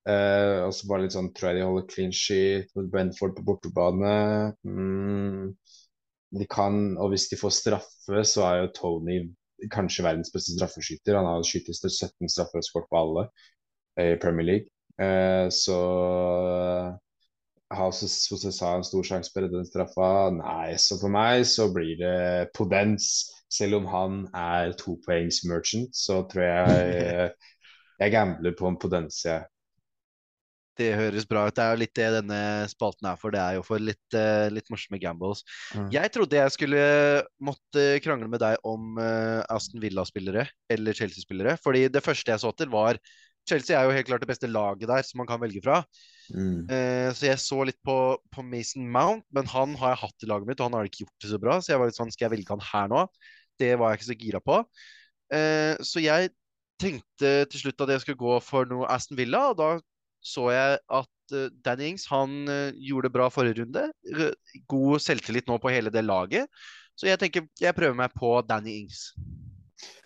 Uh, 0.05 0.66
og 0.66 0.75
så 0.77 0.85
bare 0.85 1.07
litt 1.07 1.14
sånn 1.14 1.31
Tror 1.33 1.49
jeg 1.49 1.57
de 1.57 1.61
holder 1.64 1.85
clean 1.89 2.11
sheet 2.12 2.75
mot 2.77 2.91
Brentford 2.93 3.39
på 3.39 3.45
bortebane. 3.47 4.11
Mm, 4.68 5.55
de 6.37 6.49
kan, 6.53 6.77
og 7.01 7.14
hvis 7.14 7.31
de 7.31 7.39
får 7.41 7.55
straffe, 7.57 8.25
så 8.29 8.45
er 8.45 8.59
jo 8.59 8.75
Tony 8.77 9.16
kanskje 9.72 10.05
verdens 10.05 10.33
beste 10.35 10.59
straffeskytter. 10.59 11.16
Han 11.16 11.31
har 11.31 11.47
skutt 11.49 11.70
17 11.72 12.29
straffer 12.29 12.61
og 12.61 12.66
skåret 12.66 12.91
på 12.91 13.01
alle 13.01 13.25
i 14.03 14.11
Premier 14.20 14.51
League. 14.51 14.68
Uh, 15.01 15.49
så 15.49 15.79
har 17.75 17.91
Sosa 17.97 18.75
en 18.77 18.85
stor 18.87 19.07
sjanse 19.09 19.33
på 19.33 19.41
å 19.41 19.47
redde 19.47 19.57
den 19.57 19.68
straffa? 19.68 20.11
Nei, 20.37 20.77
så 20.79 20.99
for 21.01 21.12
meg 21.12 21.47
så 21.49 21.70
blir 21.72 21.97
det 22.01 22.53
Podens. 22.55 23.25
Selv 23.55 23.79
om 23.79 23.89
han 23.91 24.23
er 24.35 24.75
topoengs 24.81 25.45
merchant, 25.47 25.95
så 25.95 26.23
tror 26.31 26.47
jeg 26.47 27.35
jeg 28.03 28.15
gambler 28.15 28.57
på 28.59 28.67
en 28.71 28.79
Podens, 28.81 29.23
jeg. 29.27 29.47
Det 30.79 30.91
høres 30.99 31.27
bra 31.31 31.45
ut. 31.47 31.55
Det 31.55 31.63
er 31.63 31.75
jo 31.75 31.81
litt 31.85 31.95
det 31.95 32.07
denne 32.17 32.39
spalten 32.71 33.07
er 33.07 33.19
for. 33.19 33.35
Det 33.35 33.41
er 33.41 33.59
jo 33.59 33.67
for 33.67 33.83
litt, 33.83 34.17
uh, 34.17 34.51
litt 34.51 34.71
morsomme 34.73 34.99
gambles. 35.03 35.45
Mm. 35.75 35.87
Jeg 35.95 36.11
trodde 36.15 36.41
jeg 36.41 36.55
skulle 36.55 36.87
måtte 37.39 37.85
krangle 38.03 38.31
med 38.31 38.43
deg 38.43 38.59
om 38.67 38.99
uh, 38.99 39.45
Aston 39.55 39.83
Villa-spillere 39.83 40.49
eller 40.75 40.99
Chelsea-spillere. 40.99 41.55
Fordi 41.63 41.87
det 41.95 42.03
første 42.05 42.35
jeg 42.35 42.43
så 42.43 42.51
til, 42.59 42.73
var 42.75 42.99
Chelsea 43.47 43.77
er 43.77 43.87
jo 43.87 43.95
helt 43.95 44.09
klart 44.09 44.25
det 44.25 44.31
beste 44.31 44.49
laget 44.51 44.89
der 44.89 45.05
som 45.07 45.21
man 45.21 45.29
kan 45.31 45.43
velge 45.43 45.63
fra. 45.63 45.83
Mm. 46.33 46.67
Uh, 46.67 47.09
så 47.15 47.31
jeg 47.31 47.43
så 47.45 47.61
litt 47.69 47.79
på, 47.87 47.99
på, 48.35 48.47
Mason 48.49 48.91
Mount, 48.91 49.27
men 49.37 49.47
han 49.53 49.79
har 49.79 49.95
jeg 49.95 50.03
hatt 50.07 50.27
i 50.27 50.33
laget 50.33 50.51
mitt, 50.51 50.59
og 50.59 50.73
han 50.73 50.81
har 50.81 50.91
ikke 50.91 51.05
gjort 51.05 51.23
det 51.23 51.33
så 51.37 51.43
bra. 51.47 51.61
Så 51.61 51.75
jeg 51.75 51.83
var 51.83 51.93
litt 51.93 52.01
sånn, 52.03 52.13
skal 52.15 52.27
jeg 52.29 52.39
velge 52.39 52.57
han 52.57 52.69
her 52.73 52.91
nå? 52.91 53.07
Det 53.61 53.73
var 53.79 53.93
jeg 53.93 54.01
ikke 54.01 54.11
så 54.11 54.19
gira 54.19 54.41
på. 54.43 54.61
så 55.83 56.03
jeg 56.03 56.31
tenkte 56.81 57.31
til 57.51 57.61
slutt 57.61 57.85
at 57.85 57.95
jeg 57.95 58.03
skulle 58.03 58.21
gå 58.21 58.39
for 58.45 58.69
noe 58.69 58.89
Aston 58.93 59.19
Villa, 59.19 59.49
og 59.53 59.59
da 59.59 59.69
så 60.25 60.49
jeg 60.55 60.79
at 60.99 61.35
uh, 61.37 61.51
Danny 61.65 61.91
Ings 61.93 62.07
han 62.09 62.49
uh, 62.49 62.73
gjorde 62.81 63.11
det 63.11 63.17
bra 63.17 63.29
forrige 63.33 63.61
runde. 63.61 63.85
God 64.71 65.03
selvtillit 65.05 65.51
nå 65.51 65.59
på 65.61 65.73
hele 65.73 65.93
det 65.93 66.05
laget. 66.05 66.49
Så 66.97 67.11
jeg 67.11 67.21
tenker 67.21 67.45
jeg 67.61 67.77
prøver 67.77 67.97
meg 67.99 68.15
på 68.17 68.39
Danny 68.49 68.79
Ings. 68.85 69.11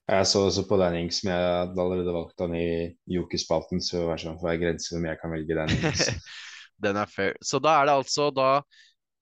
Jeg 0.09 0.27
så 0.27 0.47
også 0.49 0.65
på 0.69 0.79
Danny 0.81 1.05
Ings, 1.05 1.21
men 1.25 1.35
jeg 1.37 1.49
hadde 1.61 1.83
allerede 1.85 2.15
valgt 2.17 2.41
han 2.41 2.55
i 2.57 2.69
jokerspalten, 3.13 3.83
så 3.85 4.07
vær 4.09 4.17
så 4.17 4.31
det 4.31 4.31
sånn 4.31 4.39
for 4.41 4.61
grenser 4.63 4.95
for 4.95 5.01
om 5.03 5.09
jeg 5.11 5.21
kan 5.21 5.35
velge 5.37 5.59
Danny 5.59 5.81
Ings. 5.83 6.07
Den 6.85 6.99
er 6.99 7.11
fair. 7.11 7.35
Så 7.43 7.59
da 7.61 7.75
er 7.77 7.89
det 7.89 7.97
altså 7.99 8.29
da 8.31 8.49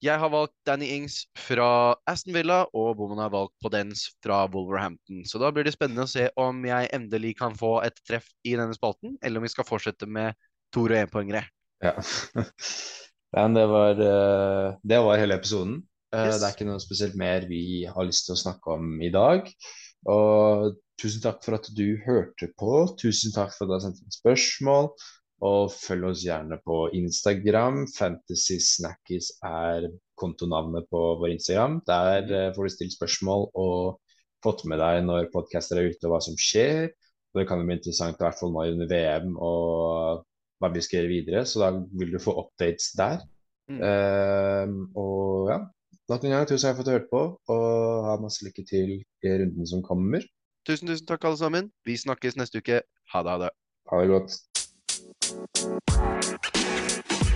jeg 0.03 0.21
har 0.21 0.29
valgt 0.29 0.53
Danny 0.67 0.87
Ings 0.93 1.23
fra 1.47 1.95
Aston 2.09 2.35
Villa, 2.35 2.59
og 2.77 2.97
Boman 2.99 3.23
har 3.23 3.31
valgt 3.33 3.55
Podence 3.63 4.11
fra 4.23 4.43
Wolverhampton. 4.53 5.23
Så 5.25 5.41
da 5.41 5.49
blir 5.53 5.65
det 5.65 5.73
spennende 5.73 6.05
å 6.05 6.11
se 6.11 6.27
om 6.37 6.61
jeg 6.67 6.91
endelig 6.93 7.33
kan 7.39 7.57
få 7.57 7.79
et 7.85 7.97
treff 8.05 8.27
i 8.45 8.53
denne 8.59 8.77
spalten, 8.77 9.17
eller 9.21 9.41
om 9.41 9.47
vi 9.47 9.53
skal 9.53 9.67
fortsette 9.67 10.09
med 10.09 10.37
to 10.75 10.85
og 10.85 10.95
énpoengere. 10.99 11.47
Ja. 11.83 11.95
Men 13.35 13.57
det 13.57 13.65
var, 13.69 13.99
eh, 13.99 14.77
det 14.87 15.01
var 15.03 15.19
hele 15.19 15.37
episoden. 15.41 15.81
Eh, 16.13 16.27
yes. 16.29 16.39
Det 16.39 16.47
er 16.47 16.55
ikke 16.55 16.69
noe 16.69 16.83
spesielt 16.83 17.17
mer 17.19 17.49
vi 17.49 17.63
har 17.89 18.07
lyst 18.07 18.29
til 18.29 18.37
å 18.37 18.41
snakke 18.45 18.77
om 18.77 19.01
i 19.03 19.11
dag. 19.13 19.49
Og 20.07 20.77
tusen 21.01 21.23
takk 21.25 21.41
for 21.45 21.57
at 21.57 21.67
du 21.75 21.97
hørte 22.05 22.51
på. 22.59 22.85
Tusen 23.01 23.33
takk 23.35 23.51
for 23.55 23.65
at 23.65 23.71
du 23.71 23.75
har 23.75 23.85
sendt 23.87 24.03
inn 24.05 24.13
spørsmål. 24.13 24.93
Og 25.45 25.69
følg 25.69 26.07
oss 26.09 26.23
gjerne 26.25 26.57
på 26.65 26.87
Instagram. 26.97 27.83
Fantasy 27.93 28.57
Snackies 28.63 29.29
er 29.45 29.85
kontonavnet 30.17 30.87
på 30.89 31.01
vår 31.21 31.35
Instagram. 31.35 31.81
Der 31.85 32.31
eh, 32.33 32.53
får 32.55 32.65
du 32.65 32.73
stilt 32.73 32.95
spørsmål 32.95 33.51
og 33.53 33.99
fått 34.45 34.65
med 34.69 34.81
deg 34.81 35.03
når 35.05 35.29
podcaster 35.33 35.77
er 35.77 35.91
ute 35.91 36.07
og 36.07 36.15
hva 36.15 36.21
som 36.25 36.37
skjer. 36.41 36.89
Og 37.33 37.41
det 37.41 37.47
kan 37.49 37.61
jo 37.61 37.69
bli 37.69 37.77
interessant 37.77 38.17
i 38.17 38.25
hvert 38.25 38.39
fall 38.39 38.53
nå 38.55 38.65
under 38.73 38.89
VM 38.89 39.35
og 39.37 40.25
hva 40.57 40.71
vi 40.73 40.81
skal 40.81 41.03
gjøre 41.03 41.13
videre. 41.13 41.45
Så 41.45 41.61
da 41.61 41.71
vil 41.75 42.13
du 42.15 42.21
få 42.21 42.33
updates 42.41 42.93
der. 42.97 43.21
Mm. 43.67 43.81
Uh, 43.83 44.67
og 44.95 45.51
ja, 45.51 45.57
nok 46.09 46.25
en 46.25 46.33
gang 46.33 46.49
tusen 46.49 46.69
takk 46.69 46.79
for 46.79 46.85
at 46.85 46.87
du 46.87 46.93
hørte 46.95 47.11
på, 47.11 47.23
og 47.51 48.05
ha 48.07 48.15
masse 48.23 48.45
lykke 48.47 48.63
til 48.69 48.93
i 49.01 49.33
runden 49.43 49.67
som 49.69 49.83
kommer. 49.85 50.23
Tusen, 50.67 50.87
tusen 50.87 51.07
takk, 51.07 51.27
alle 51.27 51.39
sammen. 51.39 51.71
Vi 51.85 51.99
snakkes 51.99 52.39
neste 52.39 52.63
uke. 52.63 52.81
Ha 53.13 53.23
det, 53.27 53.35
ha 53.35 53.41
det. 53.45 53.51
Ha 53.91 54.01
det 54.01 54.13
godt. 54.15 54.39
C'est 55.27 55.35
un 55.35 55.45
peu 55.53 56.37
comme 56.53 57.17
ça. 57.21 57.26